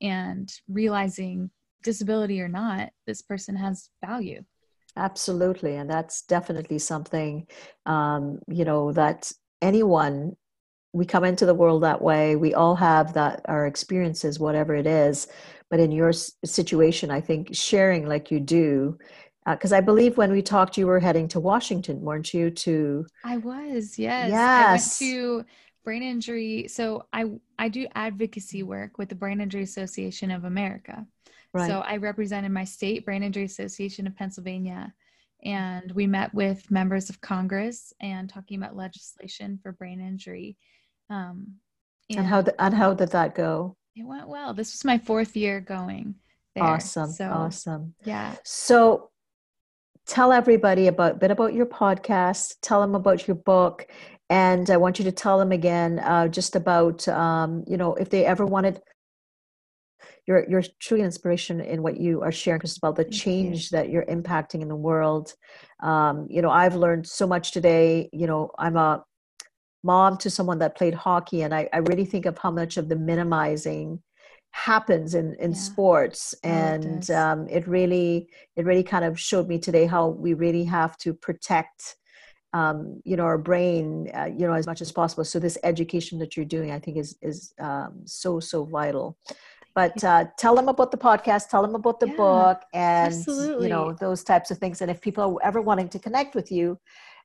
And 0.00 0.50
realizing 0.68 1.50
disability 1.84 2.40
or 2.40 2.48
not, 2.48 2.90
this 3.06 3.22
person 3.22 3.54
has 3.54 3.90
value. 4.04 4.42
Absolutely. 4.96 5.76
And 5.76 5.88
that's 5.88 6.22
definitely 6.22 6.78
something, 6.78 7.46
um, 7.86 8.40
you 8.48 8.64
know, 8.64 8.92
that 8.92 9.30
anyone, 9.62 10.36
we 10.92 11.04
come 11.04 11.24
into 11.24 11.46
the 11.46 11.54
world 11.54 11.82
that 11.82 12.00
way. 12.00 12.36
We 12.36 12.54
all 12.54 12.76
have 12.76 13.14
that, 13.14 13.42
our 13.46 13.66
experiences, 13.66 14.38
whatever 14.38 14.74
it 14.74 14.86
is. 14.86 15.26
But 15.70 15.80
in 15.80 15.90
your 15.90 16.12
situation, 16.12 17.10
I 17.10 17.20
think 17.20 17.54
sharing 17.54 18.06
like 18.06 18.30
you 18.30 18.38
do, 18.38 18.98
because 19.46 19.72
uh, 19.72 19.76
I 19.78 19.80
believe 19.80 20.16
when 20.16 20.30
we 20.30 20.42
talked, 20.42 20.78
you 20.78 20.86
were 20.86 21.00
heading 21.00 21.26
to 21.28 21.40
Washington, 21.40 22.00
weren't 22.00 22.32
you? 22.32 22.50
To 22.50 23.06
I 23.24 23.38
was, 23.38 23.98
yes. 23.98 24.30
Yes. 24.30 24.38
I 24.38 24.70
went 24.70 24.92
to 24.98 25.44
brain 25.84 26.02
injury. 26.02 26.68
So 26.68 27.06
I 27.12 27.24
I 27.58 27.68
do 27.68 27.86
advocacy 27.94 28.62
work 28.62 28.96
with 28.96 29.08
the 29.08 29.14
Brain 29.14 29.40
Injury 29.40 29.62
Association 29.62 30.30
of 30.30 30.44
America. 30.44 31.06
Right. 31.54 31.68
So 31.68 31.80
I 31.80 31.98
represented 31.98 32.50
my 32.50 32.64
state 32.64 33.04
Brain 33.04 33.22
Injury 33.22 33.44
Association 33.44 34.08
of 34.08 34.16
Pennsylvania, 34.16 34.92
and 35.44 35.92
we 35.92 36.06
met 36.08 36.34
with 36.34 36.68
members 36.68 37.10
of 37.10 37.20
Congress 37.20 37.92
and 38.00 38.28
talking 38.28 38.58
about 38.58 38.74
legislation 38.74 39.60
for 39.62 39.70
brain 39.70 40.00
injury. 40.00 40.56
Um, 41.10 41.54
and, 42.10 42.18
and 42.18 42.26
how 42.26 42.42
the, 42.42 42.60
and 42.60 42.74
how 42.74 42.92
did 42.92 43.10
that 43.10 43.36
go? 43.36 43.76
It 43.94 44.04
went 44.04 44.28
well. 44.28 44.52
This 44.52 44.72
was 44.72 44.84
my 44.84 44.98
fourth 44.98 45.36
year 45.36 45.60
going. 45.60 46.16
There. 46.56 46.64
Awesome. 46.64 47.12
So, 47.12 47.30
awesome. 47.30 47.94
Yeah. 48.04 48.34
So 48.42 49.10
tell 50.06 50.32
everybody 50.32 50.88
about 50.88 51.12
a 51.12 51.14
bit 51.16 51.30
about 51.30 51.54
your 51.54 51.66
podcast. 51.66 52.56
Tell 52.62 52.80
them 52.80 52.96
about 52.96 53.28
your 53.28 53.36
book, 53.36 53.86
and 54.28 54.68
I 54.70 54.76
want 54.76 54.98
you 54.98 55.04
to 55.04 55.12
tell 55.12 55.38
them 55.38 55.52
again 55.52 56.00
uh, 56.00 56.26
just 56.26 56.56
about 56.56 57.06
um, 57.06 57.64
you 57.68 57.76
know 57.76 57.94
if 57.94 58.10
they 58.10 58.24
ever 58.26 58.44
wanted 58.44 58.80
you're 60.26 60.48
you're 60.48 60.62
truly 60.80 61.02
an 61.02 61.06
inspiration 61.06 61.60
in 61.60 61.82
what 61.82 61.98
you 61.98 62.22
are 62.22 62.32
sharing 62.32 62.58
because 62.58 62.76
about 62.76 62.96
the 62.96 63.04
change 63.04 63.70
that 63.70 63.90
you're 63.90 64.06
impacting 64.06 64.62
in 64.62 64.68
the 64.68 64.76
world. 64.76 65.34
Um, 65.80 66.26
you 66.30 66.42
know 66.42 66.50
i've 66.50 66.76
learned 66.76 67.06
so 67.06 67.26
much 67.26 67.52
today. 67.52 68.08
You 68.12 68.26
know 68.26 68.50
i'm 68.58 68.76
a 68.76 69.04
mom 69.82 70.16
to 70.16 70.30
someone 70.30 70.58
that 70.58 70.74
played 70.76 70.94
hockey 70.94 71.42
and 71.42 71.54
i, 71.54 71.68
I 71.70 71.76
really 71.76 72.06
think 72.06 72.24
of 72.24 72.38
how 72.38 72.50
much 72.50 72.78
of 72.78 72.88
the 72.88 72.96
minimizing 72.96 74.02
happens 74.54 75.16
in 75.16 75.34
in 75.40 75.50
yeah. 75.50 75.56
sports. 75.56 76.32
And 76.44 77.02
it, 77.02 77.10
um, 77.10 77.48
it 77.48 77.66
really 77.66 78.28
it 78.56 78.64
really 78.64 78.84
kind 78.84 79.04
of 79.04 79.18
showed 79.18 79.48
me 79.48 79.58
today 79.58 79.84
how 79.84 80.08
we 80.08 80.34
really 80.34 80.64
have 80.64 80.96
to 80.98 81.12
protect 81.12 81.96
um, 82.52 83.02
you 83.04 83.16
know 83.16 83.24
our 83.24 83.36
brain 83.36 84.10
uh, 84.16 84.26
you 84.26 84.46
know 84.46 84.52
as 84.52 84.66
much 84.66 84.80
as 84.80 84.92
possible. 84.92 85.24
So 85.24 85.40
this 85.40 85.58
education 85.64 86.20
that 86.20 86.36
you're 86.36 86.46
doing 86.46 86.70
i 86.70 86.78
think 86.78 86.96
is 86.96 87.16
is 87.20 87.52
um, 87.58 88.02
so 88.04 88.38
so 88.38 88.64
vital 88.64 89.18
but 89.74 90.02
uh, 90.04 90.26
tell 90.38 90.54
them 90.54 90.68
about 90.68 90.90
the 90.90 90.96
podcast 90.96 91.48
tell 91.48 91.62
them 91.62 91.74
about 91.74 92.00
the 92.00 92.08
yeah, 92.08 92.16
book 92.16 92.62
and 92.72 93.12
absolutely. 93.12 93.64
you 93.64 93.70
know 93.70 93.92
those 93.92 94.22
types 94.22 94.50
of 94.50 94.58
things 94.58 94.80
and 94.80 94.90
if 94.90 95.00
people 95.00 95.22
are 95.22 95.46
ever 95.46 95.60
wanting 95.60 95.88
to 95.88 95.98
connect 95.98 96.34
with 96.34 96.50
you 96.50 96.78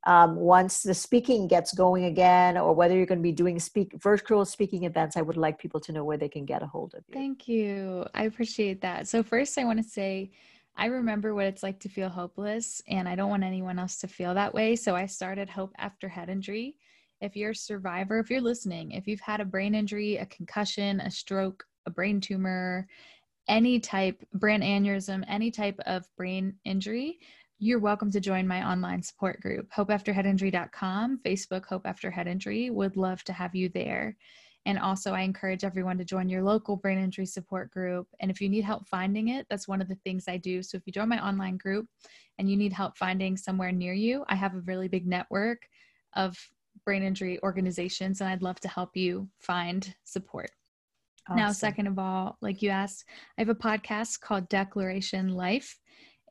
um, 0.06 0.38
once 0.38 0.82
the 0.82 0.93
speaking 0.93 1.45
gets 1.47 1.74
going 1.74 2.06
again 2.06 2.58
or 2.58 2.74
whether 2.74 2.95
you're 2.95 3.06
going 3.06 3.20
to 3.20 3.24
be 3.24 3.32
doing 3.34 3.60
speak 3.60 3.93
virtual 4.02 4.45
speaking 4.45 4.84
events 4.84 5.18
i 5.18 5.22
would 5.22 5.38
like 5.38 5.60
people 5.60 5.80
to 5.80 5.91
know 5.91 6.04
where 6.04 6.18
they 6.18 6.30
can 6.30 6.45
get 6.45 6.64
a 6.64 6.68
hold 6.68 6.93
of 6.95 7.04
you 7.08 7.14
thank 7.14 7.47
you 7.47 8.06
i 8.14 8.24
appreciate 8.24 8.82
that 8.82 9.08
so 9.08 9.22
first 9.22 9.58
i 9.58 9.64
want 9.64 9.78
to 9.78 9.88
say 9.88 10.32
I 10.80 10.86
remember 10.86 11.36
what 11.36 11.45
it's 11.45 11.62
like 11.62 11.78
to 11.82 11.89
feel 11.89 12.08
hopeless, 12.08 12.82
and 12.88 13.10
I 13.10 13.14
don't 13.14 13.30
want 13.30 13.43
anyone 13.43 13.78
else 13.78 13.97
to 13.97 14.08
feel 14.08 14.34
that 14.36 14.54
way. 14.54 14.78
So 14.78 14.95
I 14.95 15.08
started 15.08 15.50
Hope 15.50 15.74
After 15.78 16.08
Head 16.08 16.30
Injury. 16.30 16.78
If 17.20 17.36
you're 17.36 17.52
a 17.52 17.56
survivor, 17.56 18.18
if 18.18 18.30
you're 18.30 18.39
listening, 18.39 18.91
if 18.91 19.06
you've 19.06 19.20
had 19.20 19.41
a 19.41 19.45
brain 19.45 19.76
injury, 19.76 20.16
a 20.16 20.26
concussion, 20.28 21.02
a 21.02 21.12
stroke, 21.12 21.66
a 21.86 21.89
brain 21.89 22.21
tumor, 22.21 22.88
any 23.47 23.80
type, 23.80 24.23
brain 24.34 24.61
aneurysm, 24.61 25.23
any 25.27 25.51
type 25.51 25.80
of 25.86 26.05
brain 26.15 26.55
injury, 26.65 27.19
you're 27.57 27.80
welcome 27.80 28.09
to 28.11 28.21
join 28.21 28.47
my 28.47 28.65
online 28.65 29.03
support 29.03 29.41
group, 29.41 29.69
hopeafterheadinjury.com, 29.75 31.19
Facebook 31.25 31.65
Hope 31.65 31.86
After 31.86 32.09
Head 32.09 32.27
Injury. 32.27 32.69
Would 32.69 32.95
love 32.95 33.23
to 33.25 33.34
have 33.34 33.53
you 33.53 33.67
there. 33.69 34.15
And 34.65 34.80
also, 34.80 35.13
I 35.13 35.21
encourage 35.21 35.63
everyone 35.63 35.97
to 35.97 36.05
join 36.05 36.30
your 36.30 36.43
local 36.43 36.77
brain 36.77 36.99
injury 36.99 37.25
support 37.25 37.71
group. 37.71 38.07
And 38.19 38.30
if 38.30 38.39
you 38.39 38.49
need 38.49 38.63
help 38.63 38.88
finding 38.88 39.30
it, 39.30 39.45
that's 39.49 39.67
one 39.67 39.82
of 39.82 39.88
the 39.88 39.97
things 40.03 40.25
I 40.27 40.38
do. 40.38 40.61
So 40.63 40.77
if 40.77 40.84
you 40.86 40.93
join 40.93 41.09
my 41.09 41.25
online 41.25 41.57
group 41.57 41.88
and 42.38 42.49
you 42.49 42.55
need 42.55 42.71
help 42.71 42.97
finding 42.97 43.36
somewhere 43.36 43.71
near 43.71 43.93
you, 43.93 44.23
I 44.30 44.36
have 44.36 44.55
a 44.55 44.61
really 44.61 44.88
big 44.88 45.07
network 45.07 45.63
of 46.15 46.38
brain 46.86 47.03
injury 47.03 47.39
organizations, 47.43 48.21
and 48.21 48.30
I'd 48.30 48.43
love 48.43 48.59
to 48.61 48.67
help 48.67 48.95
you 48.95 49.27
find 49.39 49.93
support. 50.05 50.51
Awesome. 51.30 51.38
Now, 51.38 51.51
second 51.51 51.86
of 51.86 51.99
all, 51.99 52.38
like 52.41 52.63
you 52.63 52.69
asked, 52.71 53.05
I 53.38 53.41
have 53.41 53.49
a 53.49 53.55
podcast 53.55 54.19
called 54.19 54.49
Declaration 54.49 55.30
Life. 55.30 55.77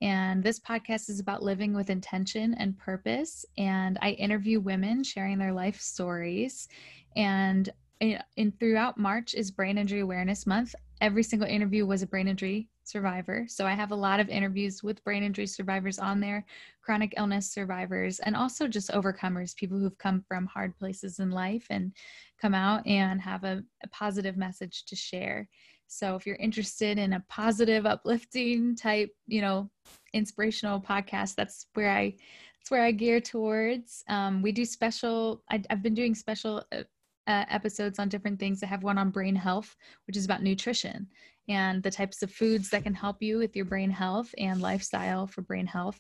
And 0.02 0.42
this 0.42 0.58
podcast 0.58 1.08
is 1.08 1.20
about 1.20 1.42
living 1.42 1.72
with 1.72 1.90
intention 1.90 2.54
and 2.54 2.76
purpose. 2.76 3.44
And 3.56 3.96
I 4.02 4.10
interview 4.12 4.60
women 4.60 5.04
sharing 5.04 5.38
their 5.38 5.52
life 5.52 5.80
stories. 5.80 6.68
And 7.16 7.68
eh, 8.00 8.06
in, 8.06 8.22
in 8.36 8.52
throughout 8.52 8.98
March 8.98 9.34
is 9.34 9.52
Brain 9.52 9.78
Injury 9.78 10.00
Awareness 10.00 10.46
Month. 10.46 10.74
Every 11.00 11.22
single 11.22 11.48
interview 11.48 11.86
was 11.86 12.02
a 12.02 12.06
brain 12.06 12.26
injury 12.26 12.68
survivor. 12.88 13.44
So 13.48 13.66
I 13.66 13.72
have 13.72 13.90
a 13.90 13.96
lot 13.96 14.20
of 14.20 14.28
interviews 14.28 14.82
with 14.82 15.02
brain 15.04 15.22
injury 15.22 15.46
survivors 15.46 15.98
on 15.98 16.20
there, 16.20 16.44
chronic 16.82 17.14
illness 17.16 17.50
survivors, 17.50 18.18
and 18.20 18.34
also 18.34 18.66
just 18.66 18.90
overcomers, 18.90 19.54
people 19.54 19.78
who've 19.78 19.98
come 19.98 20.24
from 20.26 20.46
hard 20.46 20.76
places 20.78 21.18
in 21.18 21.30
life 21.30 21.66
and 21.70 21.92
come 22.40 22.54
out 22.54 22.86
and 22.86 23.20
have 23.20 23.44
a, 23.44 23.62
a 23.82 23.88
positive 23.88 24.36
message 24.36 24.84
to 24.86 24.96
share. 24.96 25.48
So 25.86 26.14
if 26.16 26.26
you're 26.26 26.36
interested 26.36 26.98
in 26.98 27.14
a 27.14 27.24
positive, 27.28 27.86
uplifting 27.86 28.76
type, 28.76 29.10
you 29.26 29.40
know, 29.40 29.70
inspirational 30.12 30.80
podcast, 30.80 31.34
that's 31.34 31.66
where 31.74 31.90
I 31.90 32.14
that's 32.58 32.70
where 32.70 32.82
I 32.82 32.90
gear 32.90 33.20
towards. 33.20 34.04
Um, 34.08 34.42
we 34.42 34.52
do 34.52 34.64
special. 34.64 35.42
I, 35.50 35.62
have 35.70 35.82
been 35.82 35.94
doing 35.94 36.14
special 36.14 36.62
uh, 36.72 36.82
uh, 37.26 37.44
episodes 37.48 37.98
on 37.98 38.08
different 38.08 38.38
things. 38.38 38.62
I 38.62 38.66
have 38.66 38.82
one 38.82 38.98
on 38.98 39.10
brain 39.10 39.34
health, 39.34 39.76
which 40.06 40.16
is 40.16 40.24
about 40.24 40.42
nutrition 40.42 41.06
and 41.48 41.82
the 41.82 41.90
types 41.90 42.22
of 42.22 42.30
foods 42.30 42.70
that 42.70 42.84
can 42.84 42.94
help 42.94 43.22
you 43.22 43.38
with 43.38 43.56
your 43.56 43.64
brain 43.64 43.90
health 43.90 44.34
and 44.38 44.60
lifestyle 44.60 45.26
for 45.26 45.42
brain 45.42 45.66
health. 45.66 45.98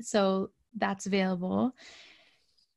So 0.00 0.50
that's 0.76 1.06
available. 1.06 1.74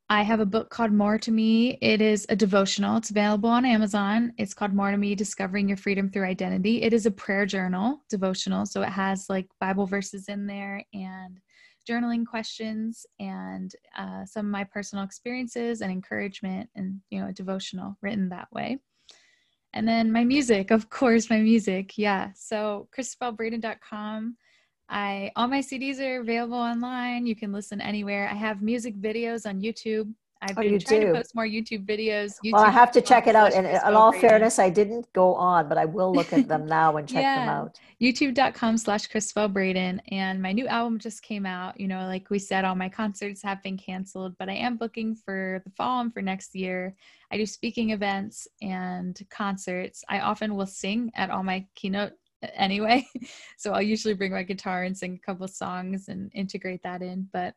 I 0.10 0.24
have 0.24 0.42
a 0.42 0.46
book 0.46 0.70
called 0.70 0.92
More 0.92 1.18
to 1.20 1.32
Me. 1.32 1.78
It 1.82 2.02
is 2.02 2.26
a 2.28 2.36
devotional. 2.36 2.98
It's 2.98 3.12
available 3.12 3.50
on 3.50 3.64
Amazon. 3.64 4.34
It's 4.38 4.54
called 4.54 4.74
More 4.74 4.92
to 4.92 4.98
Me 4.98 5.16
Discovering 5.16 5.70
Your 5.70 5.78
Freedom 5.78 6.10
Through 6.10 6.26
Identity. 6.26 6.82
It 6.82 6.92
is 6.92 7.06
a 7.06 7.12
prayer 7.12 7.46
journal 7.46 8.04
devotional. 8.10 8.66
So 8.66 8.82
it 8.82 8.90
has 8.90 9.30
like 9.30 9.48
Bible 9.62 9.86
verses 9.86 10.28
in 10.28 10.48
there 10.48 10.84
and 10.94 11.40
journaling 11.90 12.26
questions 12.26 13.06
and 13.22 13.74
uh, 13.98 14.26
some 14.26 14.48
of 14.48 14.52
my 14.52 14.66
personal 14.66 15.06
experiences 15.06 15.80
and 15.80 15.90
encouragement 15.90 16.70
and, 16.76 17.00
you 17.10 17.22
know, 17.22 17.28
a 17.30 17.34
devotional 17.34 17.98
written 18.02 18.30
that 18.30 18.52
way. 18.52 18.80
And 19.74 19.88
then 19.88 20.12
my 20.12 20.24
music, 20.24 20.72
of 20.72 20.90
course, 20.90 21.30
my 21.30 21.40
music. 21.40 21.98
Yeah. 21.98 22.32
So 22.36 22.90
cristabellebraden.com 22.96 24.36
I 24.92 25.32
all 25.38 25.48
my 25.48 25.62
CDs 25.62 26.02
are 26.02 26.20
available 26.20 26.58
online. 26.58 27.26
You 27.26 27.36
can 27.36 27.54
listen 27.54 27.80
anywhere. 27.80 28.28
I 28.30 28.36
have 28.36 28.62
music 28.62 29.00
videos 29.00 29.50
on 29.50 29.62
YouTube. 29.62 30.14
I've 30.42 30.58
oh, 30.58 30.62
been 30.62 30.80
trying 30.80 31.02
do. 31.02 31.08
to 31.08 31.14
post 31.14 31.36
more 31.36 31.46
YouTube 31.46 31.86
videos. 31.86 32.36
YouTube 32.44 32.54
well, 32.54 32.64
I 32.64 32.72
have 32.72 32.92
to 32.94 33.02
check 33.02 33.28
it 33.28 33.36
out. 33.36 33.54
And 33.54 33.68
uh, 33.68 33.88
in 33.88 33.94
all 33.94 34.12
fairness, 34.12 34.58
I 34.58 34.72
didn't 34.72 35.12
go 35.14 35.36
on, 35.36 35.70
but 35.70 35.78
I 35.78 35.86
will 35.86 36.12
look 36.12 36.34
at 36.34 36.48
them 36.48 36.66
now 36.68 36.98
and 36.98 37.08
check 37.08 37.22
yeah. 37.22 37.46
them 37.46 37.50
out. 37.50 37.80
YouTube.com 38.02 38.80
slash 38.80 39.08
Cristabelle 39.08 39.54
Braden. 39.54 40.02
And 40.10 40.42
my 40.42 40.52
new 40.52 40.68
album 40.68 40.98
just 40.98 41.22
came 41.22 41.46
out. 41.46 41.80
You 41.80 41.88
know, 41.88 42.08
like 42.08 42.32
we 42.32 42.40
said, 42.40 42.66
all 42.66 42.74
my 42.74 42.90
concerts 42.90 43.44
have 43.44 43.62
been 43.62 43.78
canceled, 43.78 44.36
but 44.40 44.50
I 44.50 44.54
am 44.54 44.78
booking 44.78 45.16
for 45.16 45.62
the 45.64 45.72
fall 45.72 46.02
and 46.02 46.12
for 46.12 46.24
next 46.24 46.56
year. 46.56 46.96
I 47.32 47.38
do 47.38 47.46
speaking 47.46 47.92
events 47.92 48.48
and 48.64 49.20
concerts. 49.30 50.04
I 50.10 50.22
often 50.22 50.56
will 50.56 50.66
sing 50.66 51.12
at 51.16 51.30
all 51.30 51.44
my 51.44 51.68
keynote 51.76 52.14
uh, 52.44 52.48
anyway. 52.56 53.06
so 53.58 53.74
I'll 53.74 53.82
usually 53.82 54.16
bring 54.16 54.32
my 54.32 54.44
guitar 54.44 54.84
and 54.84 54.98
sing 54.98 55.20
a 55.22 55.26
couple 55.26 55.48
songs 55.48 56.08
and 56.08 56.32
integrate 56.34 56.82
that 56.82 57.04
in. 57.04 57.30
But 57.32 57.54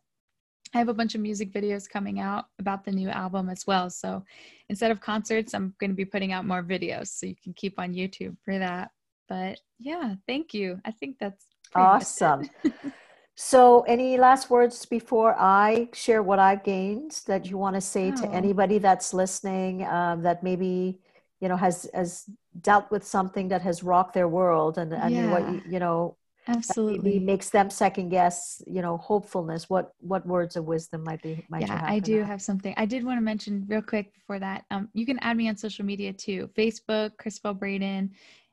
I 0.75 0.79
have 0.79 0.89
a 0.89 0.95
bunch 0.95 1.15
of 1.15 1.21
music 1.21 1.53
videos 1.53 1.89
coming 1.89 2.19
out 2.19 2.47
about 2.59 2.85
the 2.85 2.91
new 2.91 3.09
album 3.09 3.49
as 3.49 3.67
well. 3.67 3.89
So 3.91 4.25
instead 4.69 4.91
of 4.91 5.01
concerts, 5.01 5.55
I'm 5.55 5.73
going 5.79 5.91
to 5.91 5.97
be 5.97 6.05
putting 6.05 6.33
out 6.33 6.45
more 6.45 6.65
videos. 6.65 7.09
So 7.09 7.27
you 7.27 7.37
can 7.43 7.53
keep 7.53 7.79
on 7.79 7.95
YouTube 7.95 8.37
for 8.45 8.59
that. 8.59 8.91
But 9.29 9.61
yeah, 9.79 10.15
thank 10.27 10.53
you. 10.53 10.81
I 10.85 10.91
think 10.91 11.19
that's 11.21 11.47
awesome. 11.75 12.51
so, 13.37 13.83
any 13.83 14.19
last 14.19 14.51
words 14.51 14.85
before 14.85 15.35
I 15.39 15.89
share 15.95 16.23
what 16.23 16.39
I've 16.39 16.63
gained 16.63 17.23
that 17.27 17.47
you 17.47 17.57
want 17.57 17.75
to 17.77 17.81
say 17.81 18.13
oh. 18.13 18.21
to 18.23 18.29
anybody 18.29 18.79
that's 18.79 19.15
listening 19.15 19.85
um, 19.87 20.23
that 20.23 20.43
maybe 20.43 21.01
you 21.41 21.49
know 21.49 21.57
has 21.57 21.89
has 21.95 22.29
dealt 22.61 22.91
with 22.91 23.05
something 23.05 23.49
that 23.49 23.63
has 23.63 23.83
rocked 23.83 24.15
their 24.15 24.29
world 24.29 24.77
and 24.79 24.93
and 24.93 25.15
yeah. 25.15 25.31
what 25.31 25.43
you, 25.51 25.63
you 25.69 25.79
know 25.79 26.17
absolutely. 26.49 27.19
Makes 27.19 27.51
them 27.51 27.71
second 27.71 28.11
guess 28.11 28.63
you 28.67 28.83
know 28.83 28.97
hopefulness 28.99 29.69
what 29.71 29.93
what 30.01 30.27
words 30.27 30.57
of 30.57 30.65
wisdom 30.65 31.05
might 31.05 31.23
be 31.23 31.45
might 31.49 31.63
yeah 31.63 31.85
i 31.85 31.99
do 31.99 32.21
that? 32.21 32.27
have 32.27 32.43
something. 32.43 32.75
I 32.77 32.87
did 32.87 33.05
want 33.05 33.19
to 33.19 33.23
mention 33.23 33.65
real 33.69 33.83
quick 33.83 34.15
before 34.15 34.39
that 34.39 34.65
um 34.71 34.89
you 34.95 35.07
can 35.07 35.19
add 35.21 35.37
me 35.37 35.49
on 35.49 35.57
social 35.57 35.85
media 35.85 36.13
too 36.13 36.51
facebook 36.57 37.13
cristabelle 37.17 37.59
braden 37.59 38.11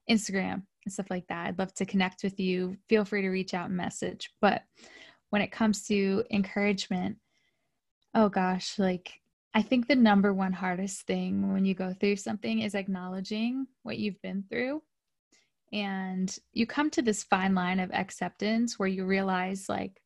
instagram 0.09 0.63
and 0.85 0.91
stuff 0.91 1.11
like 1.11 1.27
that. 1.27 1.47
I'd 1.47 1.59
love 1.59 1.73
to 1.75 1.85
connect 1.85 2.23
with 2.23 2.39
you. 2.39 2.75
Feel 2.89 3.05
free 3.05 3.21
to 3.21 3.29
reach 3.29 3.53
out 3.53 3.67
and 3.67 3.77
message. 3.77 4.31
But 4.41 4.63
when 5.29 5.41
it 5.41 5.51
comes 5.51 5.85
to 5.87 6.23
encouragement 6.31 7.17
oh 8.13 8.29
gosh 8.29 8.77
like 8.77 9.21
I 9.53 9.61
think 9.61 9.87
the 9.87 9.95
number 9.95 10.33
one 10.33 10.53
hardest 10.53 11.05
thing 11.07 11.51
when 11.51 11.65
you 11.65 11.73
go 11.73 11.93
through 11.93 12.15
something 12.15 12.59
is 12.59 12.73
acknowledging 12.73 13.67
what 13.83 13.97
you've 13.97 14.21
been 14.21 14.45
through. 14.49 14.81
And 15.73 16.35
you 16.53 16.65
come 16.65 16.89
to 16.91 17.01
this 17.01 17.23
fine 17.23 17.55
line 17.55 17.79
of 17.79 17.91
acceptance 17.91 18.77
where 18.77 18.89
you 18.89 19.05
realize, 19.05 19.69
like, 19.69 20.01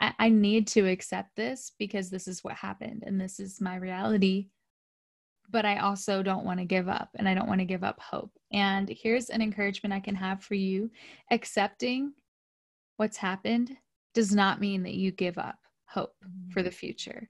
I, 0.00 0.12
I 0.18 0.28
need 0.28 0.68
to 0.68 0.86
accept 0.86 1.34
this 1.36 1.72
because 1.78 2.10
this 2.10 2.28
is 2.28 2.44
what 2.44 2.54
happened 2.54 3.02
and 3.06 3.20
this 3.20 3.40
is 3.40 3.60
my 3.60 3.76
reality. 3.76 4.48
But 5.50 5.64
I 5.64 5.78
also 5.78 6.22
don't 6.22 6.44
want 6.44 6.60
to 6.60 6.66
give 6.66 6.88
up 6.88 7.08
and 7.14 7.28
I 7.28 7.34
don't 7.34 7.48
want 7.48 7.60
to 7.60 7.64
give 7.64 7.82
up 7.82 8.00
hope. 8.00 8.30
And 8.52 8.88
here's 8.88 9.30
an 9.30 9.42
encouragement 9.42 9.94
I 9.94 10.00
can 10.00 10.14
have 10.14 10.42
for 10.42 10.54
you 10.54 10.90
accepting 11.30 12.12
what's 12.98 13.16
happened 13.16 13.76
does 14.14 14.34
not 14.34 14.60
mean 14.60 14.82
that 14.82 14.94
you 14.94 15.10
give 15.10 15.38
up 15.38 15.58
hope 15.86 16.14
for 16.50 16.62
the 16.62 16.68
mm-hmm. 16.68 16.76
future 16.76 17.28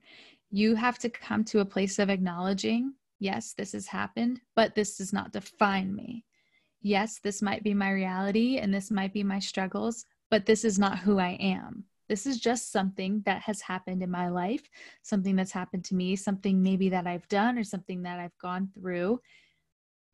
you 0.51 0.74
have 0.74 0.99
to 0.99 1.11
come 1.11 1.44
to 1.44 1.61
a 1.61 1.64
place 1.64 1.99
of 1.99 2.11
acknowledging, 2.11 2.94
yes, 3.18 3.55
this 3.57 3.72
has 3.72 3.86
happened, 3.86 4.40
but 4.57 4.74
this 4.74 4.96
does 4.96 5.12
not 5.12 5.32
define 5.32 5.94
me. 5.94 6.24
Yes, 6.89 7.20
this 7.22 7.43
might 7.43 7.62
be 7.62 7.74
my 7.74 7.91
reality 7.91 8.57
and 8.57 8.72
this 8.72 8.91
might 8.91 9.12
be 9.12 9.22
my 9.22 9.41
struggles, 9.41 10.07
but 10.30 10.47
this 10.47 10.64
is 10.64 10.78
not 10.78 10.99
who 10.99 11.18
I 11.18 11.36
am. 11.39 11.84
This 12.09 12.26
is 12.26 12.41
just 12.41 12.72
something 12.72 13.22
that 13.26 13.43
has 13.43 13.61
happened 13.61 14.03
in 14.03 14.11
my 14.11 14.30
life, 14.30 14.70
something 15.03 15.36
that's 15.36 15.53
happened 15.53 15.84
to 15.84 15.95
me, 15.95 16.16
something 16.16 16.62
maybe 16.62 16.89
that 16.89 17.07
I've 17.07 17.28
done 17.28 17.59
or 17.59 17.62
something 17.62 18.05
that 18.05 18.18
I've 18.18 18.39
gone 18.39 18.70
through, 18.72 19.20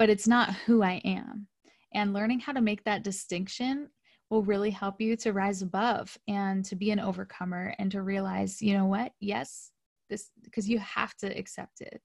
but 0.00 0.10
it's 0.10 0.26
not 0.26 0.52
who 0.52 0.82
I 0.82 1.00
am. 1.04 1.46
And 1.94 2.12
learning 2.12 2.40
how 2.40 2.50
to 2.50 2.60
make 2.60 2.82
that 2.82 3.04
distinction 3.04 3.88
will 4.28 4.42
really 4.42 4.70
help 4.70 5.00
you 5.00 5.14
to 5.18 5.32
rise 5.32 5.62
above 5.62 6.18
and 6.26 6.64
to 6.64 6.74
be 6.74 6.90
an 6.90 6.98
overcomer 6.98 7.76
and 7.78 7.88
to 7.92 8.02
realize, 8.02 8.60
you 8.60 8.76
know 8.76 8.86
what? 8.86 9.12
Yes, 9.20 9.70
this 10.10 10.28
because 10.42 10.68
you 10.68 10.80
have 10.80 11.14
to 11.18 11.28
accept 11.38 11.82
it 11.82 12.02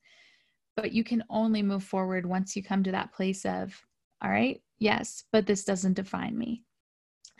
but 0.75 0.93
you 0.93 1.03
can 1.03 1.21
only 1.29 1.61
move 1.61 1.83
forward 1.83 2.25
once 2.25 2.55
you 2.55 2.63
come 2.63 2.83
to 2.83 2.91
that 2.93 3.11
place 3.11 3.45
of 3.45 3.83
all 4.23 4.29
right? 4.29 4.61
Yes 4.79 5.23
but 5.31 5.45
this 5.45 5.63
doesn't 5.63 5.93
define 5.93 6.37
me. 6.37 6.63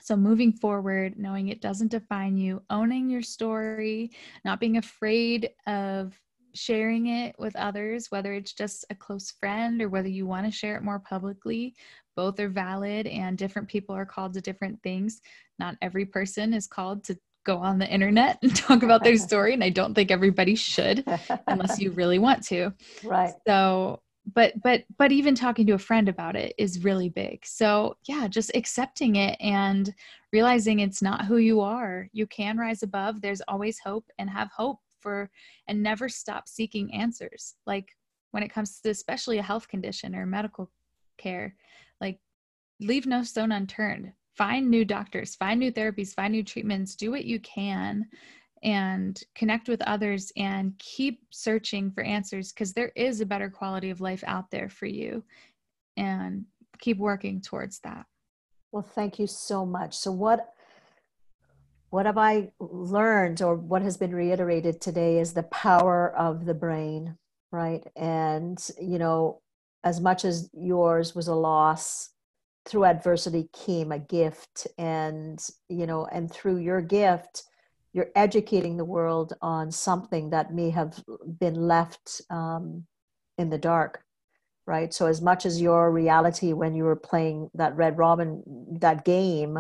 So 0.01 0.15
moving 0.15 0.53
forward 0.53 1.17
knowing 1.17 1.49
it 1.49 1.61
doesn't 1.61 1.91
define 1.91 2.38
you 2.38 2.61
owning 2.69 3.09
your 3.09 3.21
story 3.21 4.11
not 4.45 4.59
being 4.59 4.77
afraid 4.77 5.51
of 5.67 6.19
sharing 6.55 7.07
it 7.07 7.36
with 7.38 7.55
others 7.55 8.07
whether 8.09 8.34
it's 8.34 8.53
just 8.53 8.84
a 8.89 8.95
close 8.95 9.30
friend 9.30 9.82
or 9.84 9.88
whether 9.88 10.07
you 10.07 10.25
want 10.25 10.47
to 10.47 10.51
share 10.51 10.75
it 10.77 10.84
more 10.84 10.99
publicly 10.99 11.75
both 12.19 12.38
are 12.41 12.49
valid 12.49 13.07
and 13.07 13.38
different 13.38 13.69
people 13.69 13.95
are 13.95 14.05
called 14.05 14.34
to 14.34 14.41
different 14.41 14.84
things. 14.84 15.21
Not 15.57 15.77
every 15.82 16.05
person 16.05 16.53
is 16.53 16.67
called 16.67 17.01
to 17.05 17.17
go 17.45 17.59
on 17.59 17.80
the 17.80 17.88
internet 17.88 18.38
and 18.43 18.53
talk 18.55 18.84
about 18.84 19.05
their 19.05 19.15
story 19.30 19.53
and 19.53 19.63
i 19.63 19.69
don't 19.69 19.93
think 19.93 20.11
everybody 20.11 20.53
should 20.53 21.05
unless 21.47 21.80
you 21.80 21.91
really 21.91 22.19
want 22.19 22.43
to. 22.47 22.73
Right. 23.05 23.32
So 23.47 24.01
but 24.34 24.53
but 24.61 24.84
but 24.97 25.11
even 25.11 25.36
talking 25.36 25.65
to 25.67 25.74
a 25.74 25.80
friend 25.80 26.09
about 26.09 26.36
it 26.36 26.53
is 26.57 26.84
really 26.84 27.09
big. 27.09 27.45
So 27.45 27.97
yeah 28.07 28.28
just 28.28 28.51
accepting 28.55 29.15
it 29.15 29.38
and 29.39 29.93
realizing 30.32 30.80
it's 30.80 31.01
not 31.01 31.26
who 31.26 31.38
you 31.38 31.61
are. 31.61 32.07
You 32.13 32.28
can 32.28 32.57
rise 32.57 32.84
above. 32.84 33.22
There's 33.22 33.41
always 33.47 33.80
hope 33.80 34.05
and 34.17 34.30
have 34.30 34.49
hope 34.55 34.80
for 34.99 35.30
and 35.67 35.82
never 35.82 36.09
stop 36.09 36.47
seeking 36.47 36.93
answers. 36.93 37.55
Like 37.65 37.95
when 38.32 38.43
it 38.43 38.53
comes 38.53 38.80
to 38.82 38.89
especially 38.89 39.39
a 39.39 39.43
health 39.43 39.67
condition 39.67 40.15
or 40.15 40.26
medical 40.26 40.70
care 41.17 41.55
like 41.99 42.20
leave 42.80 43.05
no 43.05 43.24
stone 43.24 43.51
unturned. 43.51 44.13
Find 44.36 44.70
new 44.70 44.86
doctors, 44.86 45.36
find 45.36 45.59
new 45.59 45.72
therapies, 45.72 46.13
find 46.13 46.32
new 46.32 46.43
treatments, 46.43 46.95
do 46.95 47.11
what 47.11 47.26
you 47.26 47.41
can 47.41 48.05
and 48.64 49.22
connect 49.36 49.70
with 49.70 49.82
others 49.84 50.32
and 50.38 50.78
keep 50.80 51.22
searching 51.32 51.91
for 51.91 52.03
answers 52.03 52.51
because 52.51 52.74
there 52.74 52.91
is 52.95 53.22
a 53.22 53.26
better 53.26 53.49
quality 53.49 53.89
of 53.89 54.01
life 54.01 54.24
out 54.28 54.51
there 54.51 54.70
for 54.70 54.86
you 54.86 55.24
and 55.97 56.45
keep 56.80 56.97
working 56.97 57.41
towards 57.41 57.80
that. 57.80 58.05
Well, 58.72 58.84
thank 58.84 59.20
you 59.20 59.28
so 59.28 59.66
much. 59.66 59.95
So 59.97 60.12
what 60.12 60.53
what 61.91 62.05
have 62.05 62.20
I 62.20 62.51
learned 62.60 63.41
or 63.41 63.55
what 63.55 63.82
has 63.82 63.97
been 63.97 64.14
reiterated 64.14 64.80
today 64.80 65.18
is 65.18 65.34
the 65.34 65.43
power 65.43 66.16
of 66.16 66.45
the 66.45 66.53
brain, 66.53 67.18
right? 67.51 67.84
And 67.95 68.60
you 68.80 68.99
know, 68.99 69.41
as 69.84 69.99
much 69.99 70.24
as 70.24 70.49
yours 70.53 71.16
was 71.16 71.28
a 71.28 71.34
loss, 71.34 72.12
through 72.66 72.86
adversity 72.86 73.49
came 73.53 73.91
a 73.91 73.99
gift 73.99 74.68
and 74.78 75.43
you 75.70 75.88
know 75.88 76.05
and 76.05 76.32
through 76.32 76.57
your 76.57 76.82
gift 76.82 77.43
you're 77.93 78.11
educating 78.15 78.77
the 78.77 78.85
world 78.85 79.33
on 79.41 79.71
something 79.71 80.29
that 80.29 80.53
may 80.53 80.69
have 80.69 81.03
been 81.39 81.55
left 81.55 82.21
um, 82.29 82.85
in 83.37 83.49
the 83.49 83.57
dark 83.57 84.03
right? 84.65 84.93
So 84.93 85.07
as 85.07 85.19
much 85.19 85.47
as 85.47 85.59
your 85.59 85.91
reality 85.91 86.53
when 86.53 86.75
you 86.75 86.83
were 86.83 86.95
playing 86.95 87.49
that 87.55 87.75
red 87.75 87.97
robin 87.97 88.43
that 88.79 89.03
game 89.03 89.57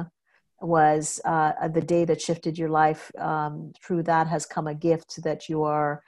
was 0.61 1.19
uh, 1.25 1.67
the 1.69 1.81
day 1.81 2.05
that 2.05 2.21
shifted 2.21 2.57
your 2.57 2.69
life 2.69 3.11
um, 3.17 3.73
through 3.83 4.03
that 4.03 4.27
has 4.27 4.45
come 4.45 4.67
a 4.67 4.75
gift 4.75 5.23
that 5.23 5.49
you 5.49 5.63
are 5.63 6.03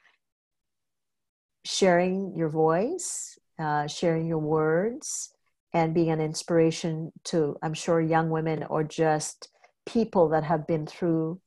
sharing 1.63 2.35
your 2.35 2.49
voice 2.49 3.39
uh, 3.61 3.87
sharing 3.87 4.27
your 4.27 4.39
words 4.39 5.33
and 5.73 5.93
being 5.93 6.09
an 6.09 6.19
inspiration 6.19 7.11
to, 7.25 7.55
I'm 7.61 7.73
sure, 7.73 8.01
young 8.01 8.29
women 8.29 8.63
or 8.63 8.83
just 8.83 9.49
people 9.85 10.29
that 10.29 10.43
have 10.43 10.67
been 10.67 10.85
through 10.85 11.39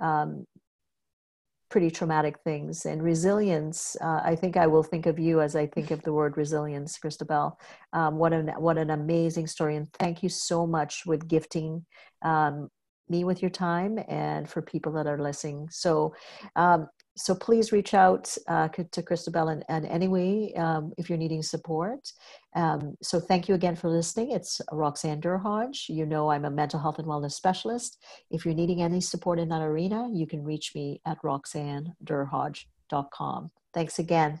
um, 0.00 0.46
pretty 1.70 1.90
traumatic 1.90 2.38
things. 2.44 2.86
And 2.86 3.02
resilience 3.02 3.96
uh, 4.00 4.20
i 4.24 4.36
think 4.36 4.56
i 4.56 4.66
will 4.66 4.84
think 4.84 5.06
of 5.06 5.18
you 5.18 5.40
as 5.40 5.56
i 5.56 5.66
think 5.66 5.90
of 5.90 6.02
the 6.02 6.12
word 6.12 6.36
resilience 6.36 6.98
cristabelle. 6.98 7.56
Um, 7.92 8.16
what 8.16 8.32
an 8.32 8.48
what 8.58 8.78
an 8.78 8.90
amazing 8.90 9.46
story. 9.48 9.76
And 9.76 9.92
thank 9.94 10.22
you 10.22 10.28
so 10.28 10.66
much 10.66 11.04
with 11.04 11.26
gifting 11.26 11.84
um, 12.22 12.68
me 13.08 13.24
with 13.24 13.42
your 13.42 13.50
time 13.50 13.98
and 14.08 14.48
for 14.48 14.62
people 14.62 14.92
that 14.92 15.06
are 15.06 15.18
listening. 15.18 15.68
So 15.70 16.14
um, 16.56 16.88
so 17.16 17.34
please 17.34 17.72
reach 17.72 17.94
out 17.94 18.36
uh, 18.48 18.68
to 18.68 19.02
Cristabelle 19.02 19.52
and, 19.52 19.64
in 19.68 19.86
anyway 19.90 20.52
um, 20.56 20.92
if 20.98 21.08
you're 21.08 21.18
needing 21.18 21.42
support. 21.42 22.12
Um, 22.56 22.96
so 23.02 23.20
thank 23.20 23.48
you 23.48 23.54
again 23.54 23.76
for 23.76 23.88
listening. 23.88 24.32
It's 24.32 24.60
Roxanne 24.72 25.20
Derhodge. 25.20 25.88
You 25.88 26.06
know 26.06 26.30
I'm 26.30 26.44
a 26.44 26.50
mental 26.50 26.80
health 26.80 26.98
and 26.98 27.06
wellness 27.06 27.32
specialist. 27.32 28.02
If 28.30 28.44
you're 28.44 28.54
needing 28.54 28.82
any 28.82 29.00
support 29.00 29.38
in 29.38 29.48
that 29.50 29.62
arena, 29.62 30.08
you 30.12 30.26
can 30.26 30.42
reach 30.42 30.72
me 30.74 31.00
at 31.06 31.22
roxannederhodge.com. 31.22 33.50
Thanks 33.72 33.98
again. 33.98 34.40